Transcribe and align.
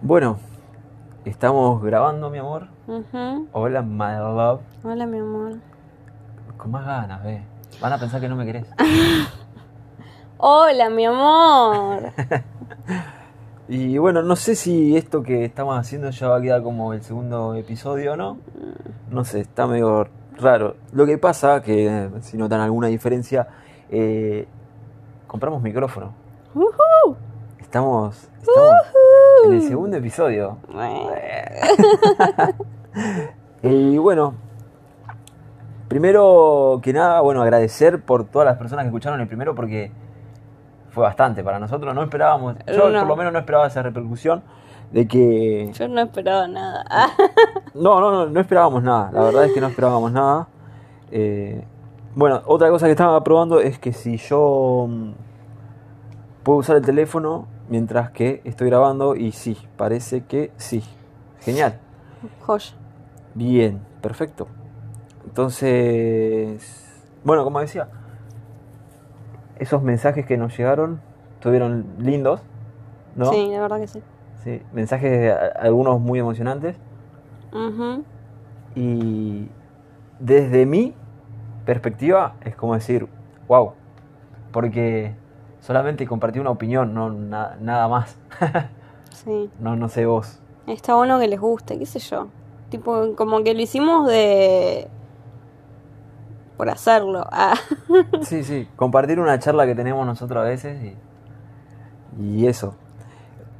Bueno, 0.00 0.38
estamos 1.24 1.82
grabando, 1.82 2.30
mi 2.30 2.38
amor. 2.38 2.68
Hola, 3.52 3.82
my 3.82 4.16
love. 4.18 4.60
Hola, 4.84 5.06
mi 5.06 5.18
amor. 5.18 5.54
Con 6.56 6.70
más 6.70 6.86
ganas, 6.86 7.22
ve. 7.24 7.42
Van 7.80 7.92
a 7.92 7.98
pensar 7.98 8.20
que 8.20 8.28
no 8.28 8.36
me 8.36 8.46
querés. 8.46 8.66
Hola, 10.38 10.88
mi 10.90 11.04
amor. 11.04 12.12
Y 13.70 13.98
bueno, 13.98 14.22
no 14.22 14.34
sé 14.34 14.54
si 14.54 14.96
esto 14.96 15.22
que 15.22 15.44
estamos 15.44 15.78
haciendo 15.78 16.08
ya 16.08 16.28
va 16.28 16.38
a 16.38 16.40
quedar 16.40 16.62
como 16.62 16.94
el 16.94 17.02
segundo 17.02 17.54
episodio 17.54 18.14
o 18.14 18.16
no. 18.16 18.38
No 19.10 19.26
sé, 19.26 19.40
está 19.40 19.66
medio 19.66 20.08
raro. 20.38 20.76
Lo 20.92 21.04
que 21.04 21.18
pasa, 21.18 21.60
que 21.60 22.08
si 22.22 22.38
notan 22.38 22.62
alguna 22.62 22.86
diferencia, 22.86 23.46
eh, 23.90 24.48
compramos 25.26 25.60
micrófono. 25.60 26.14
Ujú. 26.54 27.16
Estamos, 27.58 28.30
estamos 28.40 28.72
en 29.48 29.54
el 29.54 29.62
segundo 29.68 29.96
episodio. 29.96 30.58
Y 33.62 33.98
bueno, 33.98 34.34
primero 35.88 36.80
que 36.82 36.92
nada, 36.92 37.20
bueno, 37.20 37.42
agradecer 37.42 38.00
por 38.02 38.24
todas 38.24 38.46
las 38.46 38.56
personas 38.56 38.84
que 38.84 38.88
escucharon 38.88 39.20
el 39.20 39.26
primero 39.26 39.54
porque 39.54 39.90
fue 40.90 41.02
bastante 41.02 41.42
para 41.42 41.58
nosotros. 41.58 41.94
No 41.94 42.02
esperábamos, 42.02 42.56
yo 42.66 42.88
No. 42.90 43.00
por 43.00 43.08
lo 43.08 43.16
menos 43.16 43.32
no 43.32 43.38
esperaba 43.40 43.66
esa 43.66 43.82
repercusión 43.82 44.42
de 44.92 45.06
que... 45.08 45.70
Yo 45.72 45.88
no 45.88 46.00
esperaba 46.00 46.46
nada. 46.48 46.84
No, 47.74 48.00
no, 48.00 48.10
no, 48.10 48.26
no 48.26 48.40
esperábamos 48.40 48.82
nada. 48.82 49.10
La 49.12 49.22
verdad 49.22 49.44
es 49.44 49.52
que 49.52 49.60
no 49.60 49.68
esperábamos 49.68 50.10
nada. 50.10 50.48
Eh, 51.12 51.62
bueno, 52.16 52.42
otra 52.46 52.70
cosa 52.70 52.86
que 52.86 52.92
estaba 52.92 53.22
probando 53.22 53.60
es 53.60 53.78
que 53.78 53.92
si 53.92 54.16
yo 54.16 54.86
mm, 54.88 55.10
puedo 56.42 56.58
usar 56.58 56.76
el 56.76 56.84
teléfono 56.84 57.46
mientras 57.68 58.10
que 58.10 58.40
estoy 58.44 58.68
grabando 58.68 59.14
y 59.16 59.32
sí, 59.32 59.56
parece 59.76 60.24
que 60.24 60.52
sí. 60.56 60.82
Genial. 61.40 61.78
joya. 62.40 62.72
Bien, 63.34 63.80
perfecto. 64.00 64.48
Entonces, 65.24 67.02
bueno, 67.24 67.44
como 67.44 67.60
decía, 67.60 67.88
esos 69.58 69.82
mensajes 69.82 70.26
que 70.26 70.36
nos 70.36 70.56
llegaron 70.56 71.00
estuvieron 71.34 71.86
lindos, 71.98 72.40
¿no? 73.14 73.32
Sí, 73.32 73.48
la 73.50 73.60
verdad 73.60 73.78
que 73.78 73.86
sí. 73.86 74.02
Sí, 74.42 74.62
mensajes 74.72 75.34
algunos 75.56 76.00
muy 76.00 76.18
emocionantes 76.18 76.76
Ujú. 77.52 78.04
y 78.74 79.48
desde 80.20 80.64
mi 80.64 80.94
perspectiva 81.64 82.34
es 82.44 82.56
como 82.56 82.74
decir, 82.74 83.08
wow, 83.48 83.72
porque 84.52 85.14
solamente 85.68 86.06
compartí 86.06 86.38
una 86.38 86.48
opinión, 86.48 86.94
no 86.94 87.10
na- 87.10 87.54
nada 87.60 87.88
más. 87.88 88.16
Sí. 89.12 89.50
no, 89.60 89.76
no 89.76 89.90
sé 89.90 90.06
vos. 90.06 90.40
Está 90.66 90.94
bueno 90.94 91.18
que 91.20 91.28
les 91.28 91.38
guste, 91.38 91.78
qué 91.78 91.84
sé 91.84 91.98
yo. 91.98 92.28
Tipo, 92.70 93.14
como 93.16 93.44
que 93.44 93.52
lo 93.52 93.60
hicimos 93.60 94.08
de. 94.08 94.88
por 96.56 96.70
hacerlo. 96.70 97.26
Ah. 97.30 97.52
Sí, 98.22 98.44
sí, 98.44 98.66
compartir 98.76 99.20
una 99.20 99.38
charla 99.38 99.66
que 99.66 99.74
tenemos 99.74 100.06
nosotros 100.06 100.42
a 100.42 100.48
veces 100.48 100.82
y, 100.82 100.96
y 102.22 102.46
eso. 102.46 102.74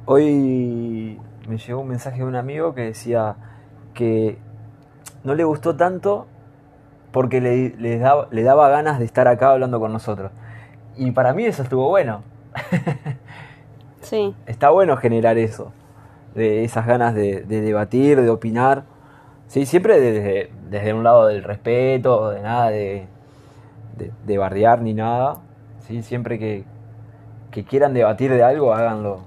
Hoy 0.07 1.19
me 1.47 1.57
llegó 1.59 1.81
un 1.81 1.89
mensaje 1.89 2.17
de 2.17 2.23
un 2.25 2.35
amigo 2.35 2.73
que 2.73 2.81
decía 2.81 3.35
que 3.93 4.39
no 5.23 5.35
le 5.35 5.43
gustó 5.43 5.75
tanto 5.75 6.25
porque 7.11 7.39
le, 7.39 7.69
le 7.77 7.99
daba, 7.99 8.27
le 8.31 8.41
daba 8.41 8.67
ganas 8.69 8.97
de 8.97 9.05
estar 9.05 9.27
acá 9.27 9.51
hablando 9.51 9.79
con 9.79 9.93
nosotros. 9.93 10.31
Y 10.99 11.11
para 11.11 11.33
mí 11.33 11.45
eso 11.45 11.63
estuvo 11.63 11.89
bueno. 11.89 12.23
Sí. 14.01 14.33
Está 14.47 14.69
bueno 14.69 14.95
generar 14.97 15.37
eso, 15.37 15.71
de 16.33 16.63
esas 16.63 16.87
ganas 16.87 17.13
de, 17.13 17.41
de 17.41 17.61
debatir, 17.61 18.19
de 18.19 18.29
opinar. 18.29 18.85
Sí, 19.47 19.65
siempre 19.65 19.99
desde, 19.99 20.51
desde 20.69 20.93
un 20.93 21.03
lado 21.03 21.27
del 21.27 21.43
respeto, 21.43 22.29
de 22.29 22.41
nada 22.41 22.69
de, 22.69 23.07
de, 23.97 24.11
de 24.25 24.37
bardear 24.37 24.81
ni 24.81 24.93
nada. 24.93 25.39
Sí, 25.85 26.01
siempre 26.01 26.39
que, 26.39 26.63
que 27.51 27.65
quieran 27.65 27.93
debatir 27.93 28.31
de 28.31 28.41
algo, 28.41 28.73
háganlo 28.73 29.19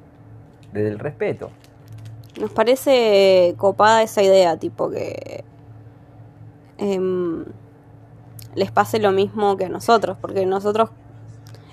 desde 0.72 0.88
el 0.88 0.98
respeto. 0.98 1.50
Nos 2.40 2.50
parece 2.50 3.54
copada 3.58 4.02
esa 4.02 4.22
idea, 4.22 4.56
tipo 4.56 4.90
que 4.90 5.44
em, 6.78 7.44
les 8.54 8.70
pase 8.70 8.98
lo 8.98 9.12
mismo 9.12 9.56
que 9.56 9.66
a 9.66 9.68
nosotros, 9.68 10.16
porque 10.20 10.46
nosotros, 10.46 10.90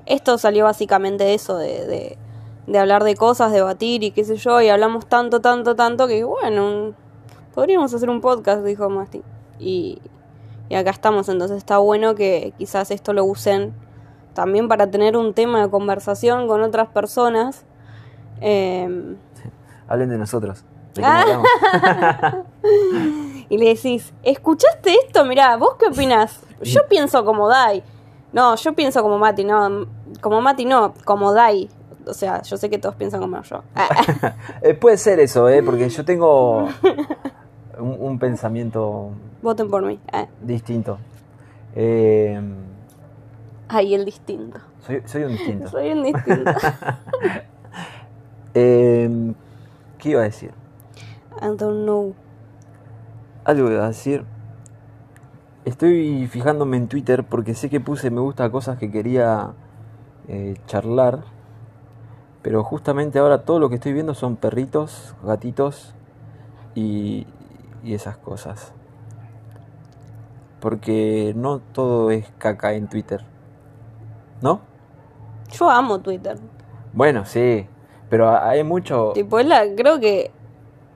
esto 0.09 0.38
salió 0.38 0.66
básicamente 0.66 1.24
de 1.24 1.34
eso, 1.36 1.58
de, 1.58 1.86
de, 1.88 2.18
de 2.68 2.80
hablar 2.80 3.03
de 3.06 3.16
cosas, 3.16 3.52
debatir 3.53 4.03
y 4.03 4.12
qué 4.12 4.24
sé 4.25 4.36
yo, 4.36 4.59
y 4.62 4.68
hablamos 4.70 5.06
tanto, 5.08 5.40
tanto, 5.40 5.75
tanto 5.75 6.08
que 6.08 6.24
bueno, 6.25 6.66
un- 6.66 6.96
podríamos 7.53 7.94
hacer 7.94 8.09
un 8.09 8.19
podcast, 8.22 8.64
dijo 8.64 8.90
Masti. 8.90 9.22
Y, 9.59 10.02
y 10.69 10.75
acá 10.75 10.90
estamos, 10.92 11.30
entonces 11.30 11.58
está 11.58 11.78
bueno 11.78 12.16
que 12.16 12.53
quizás 12.58 12.92
esto 12.92 13.14
lo 13.14 13.24
usen 13.25 13.74
también 14.34 14.68
para 14.68 14.90
tener 14.92 15.18
un 15.18 15.34
tema 15.34 15.62
de 15.64 15.69
conversación 15.69 16.48
con 16.48 16.62
otras 16.62 16.88
personas. 16.90 17.66
em, 18.42 19.16
Hablen 19.88 20.09
de 20.09 20.18
nosotros. 20.18 20.64
de 20.94 21.03
Ah. 21.03 22.44
y 23.50 23.58
le 23.58 23.66
decís, 23.74 24.14
¿escuchaste 24.24 24.94
esto? 25.06 25.25
Mirá, 25.25 25.58
¿vos 25.58 25.75
qué 25.80 25.88
opinás? 25.88 26.40
Yo 26.62 26.81
pienso 26.88 27.25
como 27.25 27.48
Dai. 27.48 27.84
No, 28.31 28.56
yo 28.56 28.74
pienso 28.74 29.02
como 29.02 29.18
Mati, 29.18 29.44
no. 29.44 29.88
Como 30.22 30.41
Mati 30.41 30.66
no, 30.66 30.94
como 31.06 31.34
Dai. 31.34 31.69
O 32.06 32.13
sea, 32.13 32.41
yo 32.41 32.57
sé 32.57 32.69
que 32.69 32.78
todos 32.80 32.96
piensan 32.96 33.22
como 33.22 33.41
yo. 33.41 33.63
Ah, 33.75 33.88
Eh, 34.62 34.74
puede 34.74 34.97
ser 34.97 35.19
eso, 35.19 35.47
¿eh? 35.50 35.62
porque 35.63 35.90
yo 35.90 36.03
tengo 36.06 36.63
un, 37.80 37.97
un 38.00 38.19
pensamiento 38.19 39.12
voten 39.41 39.69
por 39.69 39.84
mí. 39.85 40.00
Ah, 40.12 40.25
distinto. 40.41 40.97
Eh, 41.75 42.40
Ay, 43.68 43.94
el 43.94 44.03
distinto. 44.06 44.59
soy, 44.85 45.02
soy 45.06 45.24
un 45.24 45.30
distinto. 45.34 45.68
Soy 45.72 45.91
un 45.91 46.03
distinto. 46.03 46.51
Eh, 48.53 49.34
¿Qué 49.97 50.09
iba 50.09 50.22
a 50.22 50.24
decir? 50.24 50.51
I 51.41 51.56
don't 51.56 51.84
know. 51.84 52.16
Algo 53.46 53.69
iba 53.69 53.86
a 53.86 53.90
decir. 53.90 54.25
Estoy 55.66 56.28
fijándome 56.28 56.78
en 56.78 56.88
Twitter 56.88 57.24
porque 57.24 57.53
sé 57.53 57.69
que 57.69 57.80
puse 57.80 58.09
me 58.09 58.22
gusta 58.22 58.46
a 58.46 58.51
cosas 58.51 58.78
que 58.80 58.90
quería 58.91 59.51
eh, 60.30 60.56
charlar. 60.68 61.24
Pero 62.42 62.64
justamente 62.64 63.20
ahora 63.20 63.44
todo 63.44 63.60
lo 63.60 63.68
que 63.68 63.76
estoy 63.76 63.92
viendo 63.92 64.14
son 64.14 64.38
perritos, 64.38 65.14
gatitos 65.24 65.94
y, 66.74 67.28
y 67.84 67.94
esas 67.94 68.16
cosas. 68.16 68.72
Porque 70.62 71.34
no 71.36 71.60
todo 71.60 72.12
es 72.12 72.32
caca 72.38 72.74
en 72.74 72.88
Twitter. 72.88 73.26
¿No? 74.42 74.62
Yo 75.52 75.70
amo 75.70 76.00
Twitter. 76.00 76.38
Bueno, 76.94 77.26
sí. 77.26 77.68
Pero 78.10 78.30
hay 78.30 78.64
mucho... 78.64 79.12
Tipo, 79.14 79.40
es 79.40 79.46
la, 79.46 79.64
creo 79.76 80.00
que. 80.00 80.32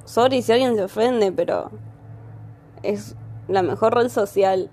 Sorry 0.06 0.42
si 0.42 0.52
alguien 0.52 0.76
se 0.76 0.84
ofende, 0.84 1.32
pero. 1.32 1.72
Es 2.82 3.16
la 3.48 3.62
mejor 3.62 3.96
red 3.96 4.10
social. 4.10 4.70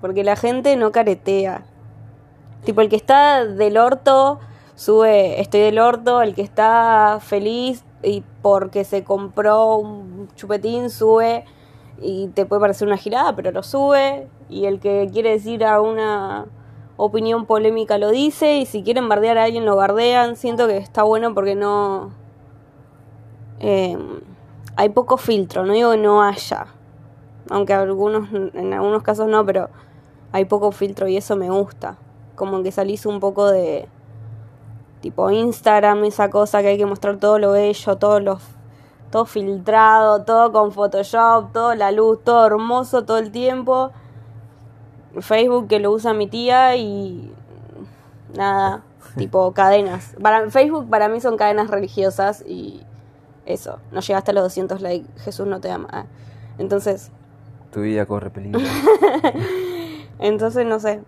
Porque 0.00 0.24
la 0.24 0.36
gente 0.36 0.76
no 0.76 0.92
caretea. 0.92 1.64
Tipo, 2.64 2.80
el 2.80 2.88
que 2.88 2.96
está 2.96 3.44
del 3.44 3.76
orto 3.76 4.40
sube 4.74 5.40
estoy 5.40 5.60
del 5.60 5.78
orto. 5.78 6.22
El 6.22 6.34
que 6.34 6.42
está 6.42 7.18
feliz 7.20 7.84
y 8.02 8.22
porque 8.42 8.84
se 8.84 9.04
compró 9.04 9.76
un 9.76 10.28
chupetín 10.36 10.90
sube. 10.90 11.44
Y 12.00 12.28
te 12.28 12.46
puede 12.46 12.60
parecer 12.60 12.88
una 12.88 12.96
girada, 12.96 13.34
pero 13.36 13.52
lo 13.52 13.62
sube. 13.62 14.28
Y 14.48 14.66
el 14.66 14.80
que 14.80 15.08
quiere 15.12 15.30
decir 15.30 15.64
a 15.64 15.80
una 15.80 16.46
opinión 16.96 17.46
polémica 17.46 17.98
lo 17.98 18.10
dice. 18.10 18.56
Y 18.58 18.66
si 18.66 18.82
quieren 18.82 19.08
bardear 19.08 19.38
a 19.38 19.44
alguien, 19.44 19.64
lo 19.64 19.76
bardean. 19.76 20.36
Siento 20.36 20.66
que 20.66 20.76
está 20.78 21.02
bueno 21.02 21.34
porque 21.34 21.54
no. 21.54 22.10
eh, 23.60 23.96
hay 24.76 24.88
poco 24.88 25.16
filtro, 25.16 25.64
no 25.64 25.72
digo 25.72 25.92
que 25.92 25.98
no 25.98 26.22
haya, 26.22 26.66
aunque 27.50 27.74
algunos, 27.74 28.28
en 28.32 28.72
algunos 28.72 29.02
casos 29.02 29.28
no, 29.28 29.44
pero 29.46 29.70
hay 30.32 30.46
poco 30.46 30.72
filtro 30.72 31.06
y 31.08 31.16
eso 31.16 31.36
me 31.36 31.50
gusta. 31.50 31.96
Como 32.34 32.62
que 32.62 32.72
salís 32.72 33.06
un 33.06 33.20
poco 33.20 33.50
de 33.50 33.88
tipo 35.00 35.30
Instagram, 35.30 36.04
esa 36.04 36.30
cosa 36.30 36.62
que 36.62 36.68
hay 36.68 36.78
que 36.78 36.86
mostrar 36.86 37.18
todo 37.18 37.38
lo 37.38 37.52
bello, 37.52 37.96
todo 37.96 38.20
lo 38.20 38.38
todo 39.10 39.26
filtrado, 39.26 40.24
todo 40.24 40.50
con 40.50 40.72
Photoshop, 40.72 41.52
toda 41.52 41.76
la 41.76 41.92
luz, 41.92 42.24
todo 42.24 42.46
hermoso 42.46 43.04
todo 43.04 43.18
el 43.18 43.30
tiempo. 43.30 43.92
Facebook 45.20 45.68
que 45.68 45.78
lo 45.78 45.92
usa 45.92 46.14
mi 46.14 46.26
tía 46.26 46.74
y 46.74 47.32
nada, 48.34 48.82
tipo 49.16 49.52
cadenas. 49.52 50.16
Para 50.20 50.50
Facebook 50.50 50.88
para 50.90 51.08
mí 51.08 51.20
son 51.20 51.36
cadenas 51.36 51.70
religiosas 51.70 52.42
y 52.44 52.82
eso, 53.46 53.78
no 53.92 54.00
llegaste 54.00 54.30
a 54.32 54.34
los 54.34 54.44
200 54.44 54.80
likes, 54.80 55.08
Jesús 55.20 55.46
no 55.46 55.60
te 55.60 55.70
ama. 55.70 55.88
Ah. 55.92 56.06
Entonces, 56.58 57.12
Tu 57.72 57.82
vida 57.82 58.06
corre 58.06 58.30
peligro. 58.30 58.60
entonces 60.18 60.66
no 60.66 60.80
sé, 60.80 61.02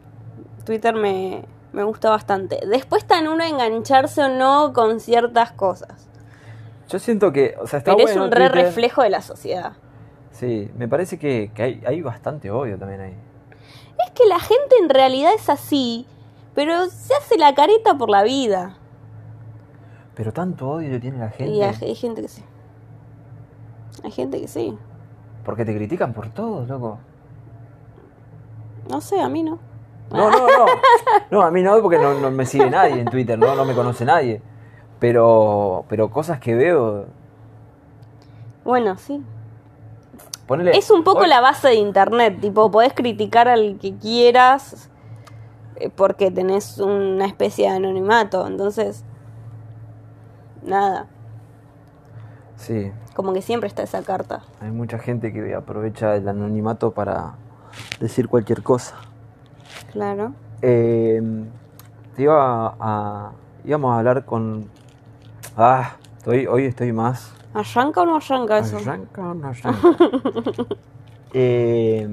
Twitter 0.66 0.94
me, 0.94 1.44
me 1.72 1.82
gusta 1.84 2.10
bastante. 2.10 2.60
Después 2.68 3.02
está 3.04 3.18
en 3.18 3.28
uno 3.28 3.42
engancharse 3.42 4.22
o 4.22 4.28
no 4.28 4.74
con 4.74 5.00
ciertas 5.00 5.52
cosas. 5.52 6.08
Yo 6.90 6.98
siento 6.98 7.32
que, 7.32 7.54
o 7.58 7.66
sea, 7.66 7.78
está 7.78 7.96
Pero 7.96 8.06
es 8.08 8.16
un 8.16 8.30
re 8.30 8.48
Twitter. 8.48 8.52
reflejo 8.52 9.02
de 9.02 9.10
la 9.10 9.22
sociedad. 9.22 9.72
Sí, 10.30 10.70
me 10.76 10.86
parece 10.86 11.18
que, 11.18 11.50
que 11.54 11.62
hay, 11.62 11.82
hay 11.86 12.02
bastante 12.02 12.50
odio 12.50 12.78
también 12.78 13.00
ahí. 13.00 13.16
Es 14.04 14.10
que 14.12 14.26
la 14.26 14.38
gente 14.38 14.76
en 14.82 14.90
realidad 14.90 15.32
es 15.34 15.48
así, 15.48 16.06
pero 16.54 16.86
se 16.90 17.14
hace 17.14 17.38
la 17.38 17.54
careta 17.54 17.96
por 17.96 18.10
la 18.10 18.22
vida. 18.22 18.76
Pero 20.14 20.32
tanto 20.32 20.68
odio 20.68 20.90
le 20.90 21.00
tiene 21.00 21.18
la 21.18 21.30
gente. 21.30 21.52
Y 21.52 21.62
hay, 21.62 21.74
hay 21.80 21.94
gente 21.94 22.22
que 22.22 22.28
sí. 22.28 22.44
Hay 24.04 24.10
gente 24.10 24.40
que 24.40 24.48
sí. 24.48 24.76
Porque 25.44 25.64
te 25.64 25.74
critican 25.74 26.12
por 26.12 26.28
todo, 26.28 26.66
loco. 26.66 26.98
No 28.90 29.00
sé, 29.00 29.20
a 29.20 29.28
mí 29.28 29.42
no. 29.42 29.58
No, 30.10 30.30
no, 30.30 30.46
no. 30.46 30.66
No, 31.30 31.42
a 31.42 31.50
mí 31.50 31.62
no, 31.62 31.80
porque 31.82 31.98
no, 31.98 32.14
no 32.14 32.30
me 32.30 32.46
sigue 32.46 32.70
nadie 32.70 33.00
en 33.00 33.06
Twitter, 33.06 33.38
¿no? 33.38 33.54
No 33.54 33.64
me 33.64 33.74
conoce 33.74 34.04
nadie. 34.04 34.40
Pero, 35.00 35.84
pero 35.88 36.10
cosas 36.10 36.38
que 36.40 36.54
veo. 36.54 37.06
Bueno, 38.64 38.96
sí. 38.96 39.22
Ponele, 40.46 40.76
Es 40.76 40.90
un 40.90 41.02
poco 41.02 41.20
hoy- 41.22 41.28
la 41.28 41.40
base 41.40 41.68
de 41.68 41.74
internet, 41.74 42.38
tipo, 42.40 42.70
podés 42.70 42.92
criticar 42.94 43.48
al 43.48 43.78
que 43.80 43.96
quieras 43.96 44.88
eh, 45.76 45.90
porque 45.94 46.30
tenés 46.30 46.78
una 46.78 47.26
especie 47.26 47.68
de 47.68 47.76
anonimato, 47.76 48.46
entonces, 48.46 49.04
nada, 50.62 51.06
Sí, 52.56 52.90
como 53.14 53.32
que 53.34 53.42
siempre 53.42 53.66
está 53.68 53.82
esa 53.82 54.02
carta. 54.02 54.42
hay 54.60 54.70
mucha 54.70 54.98
gente 54.98 55.32
que 55.32 55.54
aprovecha 55.54 56.14
el 56.16 56.26
anonimato 56.28 56.92
para 56.92 57.34
decir 58.00 58.28
cualquier 58.28 58.62
cosa. 58.62 58.94
Claro. 59.96 60.34
Eh, 60.60 61.22
te 62.14 62.22
iba 62.22 62.76
a. 62.78 63.32
íbamos 63.64 63.94
a 63.94 63.98
hablar 63.98 64.26
con. 64.26 64.68
Ah, 65.56 65.96
estoy, 66.18 66.46
hoy 66.46 66.66
estoy 66.66 66.92
más. 66.92 67.32
¿Arranca 67.54 68.02
o 68.02 68.04
no 68.04 68.16
arranca 68.16 68.58
eso? 68.58 68.76
Arranca 68.76 69.22
o 69.22 69.34
no 69.34 69.48
arranca. 69.48 69.88
Eh, 71.38 72.08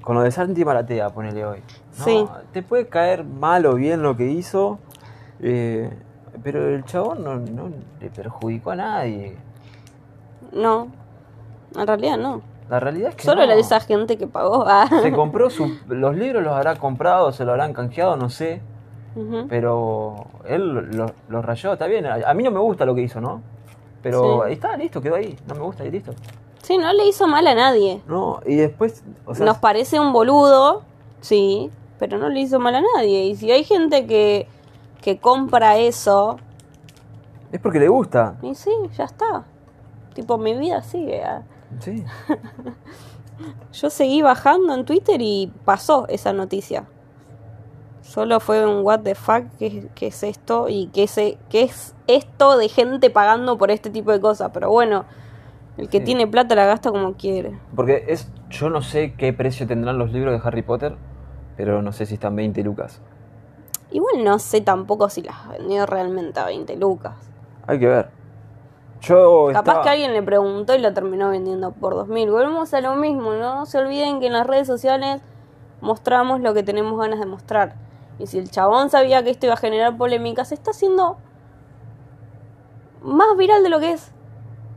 con 0.00 0.14
lo 0.14 0.22
de 0.22 0.30
Santi 0.30 0.64
Maratea, 0.64 1.10
ponele 1.10 1.44
hoy. 1.44 1.58
¿no? 1.98 2.04
Sí. 2.04 2.24
Te 2.52 2.62
puede 2.62 2.86
caer 2.86 3.24
mal 3.24 3.66
o 3.66 3.74
bien 3.74 4.00
lo 4.02 4.16
que 4.16 4.26
hizo, 4.26 4.78
eh, 5.40 5.90
pero 6.42 6.66
el 6.68 6.82
chabón 6.84 7.24
no, 7.24 7.36
no 7.36 7.70
le 8.00 8.08
perjudicó 8.08 8.70
a 8.70 8.76
nadie. 8.76 9.36
No, 10.52 10.88
en 11.74 11.86
realidad 11.86 12.16
no. 12.16 12.40
La 12.68 12.80
realidad 12.80 13.10
es 13.10 13.14
que 13.16 13.22
Solo 13.24 13.40
no. 13.42 13.46
la 13.46 13.54
de 13.54 13.60
esa 13.62 13.80
gente 13.80 14.16
que 14.18 14.26
pagó. 14.26 14.64
Ah. 14.68 14.88
Se 15.02 15.12
compró 15.12 15.48
su- 15.50 15.78
los 15.88 16.16
libros, 16.16 16.42
los 16.42 16.52
habrá 16.52 16.76
comprado, 16.76 17.32
se 17.32 17.44
los 17.44 17.52
habrán 17.52 17.72
canjeado, 17.72 18.16
no 18.16 18.28
sé. 18.30 18.60
Pero 19.48 20.26
él 20.46 20.74
los 20.96 21.10
lo 21.28 21.42
rayó, 21.42 21.72
está 21.72 21.86
bien. 21.86 22.06
A, 22.06 22.14
a 22.24 22.34
mí 22.34 22.42
no 22.44 22.50
me 22.52 22.60
gusta 22.60 22.84
lo 22.84 22.94
que 22.94 23.02
hizo, 23.02 23.20
¿no? 23.20 23.42
Pero 24.02 24.44
Sí. 24.46 24.52
está, 24.52 24.76
listo, 24.76 25.00
quedó 25.00 25.16
ahí. 25.16 25.36
No 25.48 25.54
me 25.56 25.62
gusta 25.62 25.84
y 25.84 25.90
listo. 25.90 26.12
Sí, 26.62 26.78
no 26.78 26.92
le 26.92 27.06
hizo 27.06 27.26
mal 27.26 27.46
a 27.48 27.54
nadie. 27.54 28.00
No, 28.06 28.40
y 28.46 28.54
después, 28.56 29.02
o 29.26 29.34
sea, 29.34 29.44
Nos 29.44 29.58
parece 29.58 29.98
un 29.98 30.12
boludo, 30.12 30.82
sí, 31.20 31.70
pero 31.98 32.18
no 32.18 32.28
le 32.28 32.40
hizo 32.40 32.60
mal 32.60 32.76
a 32.76 32.82
nadie. 32.94 33.24
Y 33.24 33.34
si 33.36 33.50
hay 33.50 33.64
gente 33.64 34.06
que, 34.06 34.46
que 35.00 35.18
compra 35.18 35.78
eso, 35.78 36.36
es 37.50 37.58
porque 37.60 37.80
le 37.80 37.88
gusta. 37.88 38.36
y 38.42 38.54
sí, 38.54 38.70
ya 38.96 39.04
está. 39.04 39.44
Tipo, 40.14 40.38
mi 40.38 40.54
vida 40.56 40.82
sigue. 40.82 41.24
ah. 41.24 41.42
Sí. 41.80 42.04
Yo 43.72 43.90
seguí 43.90 44.22
bajando 44.22 44.74
en 44.74 44.84
Twitter 44.84 45.20
y 45.20 45.52
pasó 45.64 46.06
esa 46.08 46.32
noticia. 46.32 46.86
Solo 48.02 48.40
fue 48.40 48.66
un 48.66 48.84
what 48.84 49.00
the 49.00 49.14
fuck, 49.14 49.44
¿qué, 49.58 49.88
qué 49.94 50.06
es 50.08 50.22
esto? 50.22 50.68
Y 50.68 50.88
qué, 50.88 51.06
se, 51.06 51.38
qué 51.50 51.62
es 51.62 51.94
esto 52.06 52.56
de 52.56 52.68
gente 52.68 53.10
pagando 53.10 53.58
por 53.58 53.70
este 53.70 53.90
tipo 53.90 54.10
de 54.12 54.20
cosas. 54.20 54.50
Pero 54.52 54.70
bueno, 54.70 55.04
el 55.76 55.88
que 55.88 55.98
Sí. 55.98 56.04
tiene 56.04 56.26
plata 56.26 56.54
la 56.54 56.64
gasta 56.64 56.90
como 56.90 57.12
quiere. 57.14 57.58
Porque 57.76 58.06
es, 58.08 58.28
yo 58.48 58.70
no 58.70 58.80
sé 58.82 59.12
qué 59.14 59.32
precio 59.32 59.66
tendrán 59.66 59.98
los 59.98 60.10
libros 60.10 60.32
de 60.40 60.48
Harry 60.48 60.62
Potter, 60.62 60.96
pero 61.56 61.82
no 61.82 61.92
sé 61.92 62.06
si 62.06 62.14
están 62.14 62.34
20 62.34 62.62
lucas. 62.64 63.00
Igual 63.90 64.24
no 64.24 64.38
sé 64.38 64.62
tampoco 64.62 65.08
si 65.10 65.22
las 65.22 65.48
vendió 65.48 65.84
realmente 65.86 66.40
a 66.40 66.46
20 66.46 66.76
lucas. 66.76 67.14
Hay 67.66 67.78
que 67.78 67.86
ver. 67.86 68.08
Yo 69.00 69.48
Capaz 69.52 69.60
estaba- 69.60 69.82
que 69.84 69.88
alguien 69.90 70.12
le 70.12 70.22
preguntó 70.22 70.74
y 70.74 70.78
lo 70.78 70.92
terminó 70.92 71.28
vendiendo 71.30 71.72
por 71.72 71.94
2000. 71.94 72.30
Volvemos 72.30 72.74
a 72.74 72.80
lo 72.80 72.94
mismo, 72.96 73.32
no 73.34 73.64
se 73.66 73.78
olviden 73.78 74.20
que 74.20 74.26
en 74.26 74.32
las 74.32 74.46
redes 74.46 74.66
sociales 74.66 75.22
mostramos 75.80 76.40
lo 76.40 76.52
que 76.54 76.62
tenemos 76.62 76.98
ganas 76.98 77.20
de 77.20 77.26
mostrar. 77.26 77.74
Y 78.18 78.26
si 78.26 78.38
el 78.38 78.50
chabón 78.50 78.90
sabía 78.90 79.22
que 79.22 79.30
esto 79.30 79.46
iba 79.46 79.54
a 79.54 79.58
generar 79.58 79.96
polémica, 79.96 80.44
se 80.44 80.54
está 80.54 80.72
haciendo 80.72 81.16
más 83.02 83.36
viral 83.36 83.62
de 83.62 83.68
lo 83.68 83.78
que 83.78 83.92
es. 83.92 84.10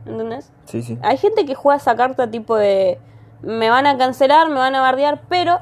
¿Entendés? 0.06 0.52
Sí, 0.66 0.82
sí. 0.84 0.98
Hay 1.02 1.18
gente 1.18 1.46
que 1.46 1.56
juega 1.56 1.78
esa 1.78 1.96
carta 1.96 2.30
tipo 2.30 2.56
de 2.56 3.00
me 3.42 3.70
van 3.72 3.88
a 3.88 3.98
cancelar, 3.98 4.50
me 4.50 4.56
van 4.56 4.76
a 4.76 4.82
bardear, 4.82 5.22
pero 5.28 5.60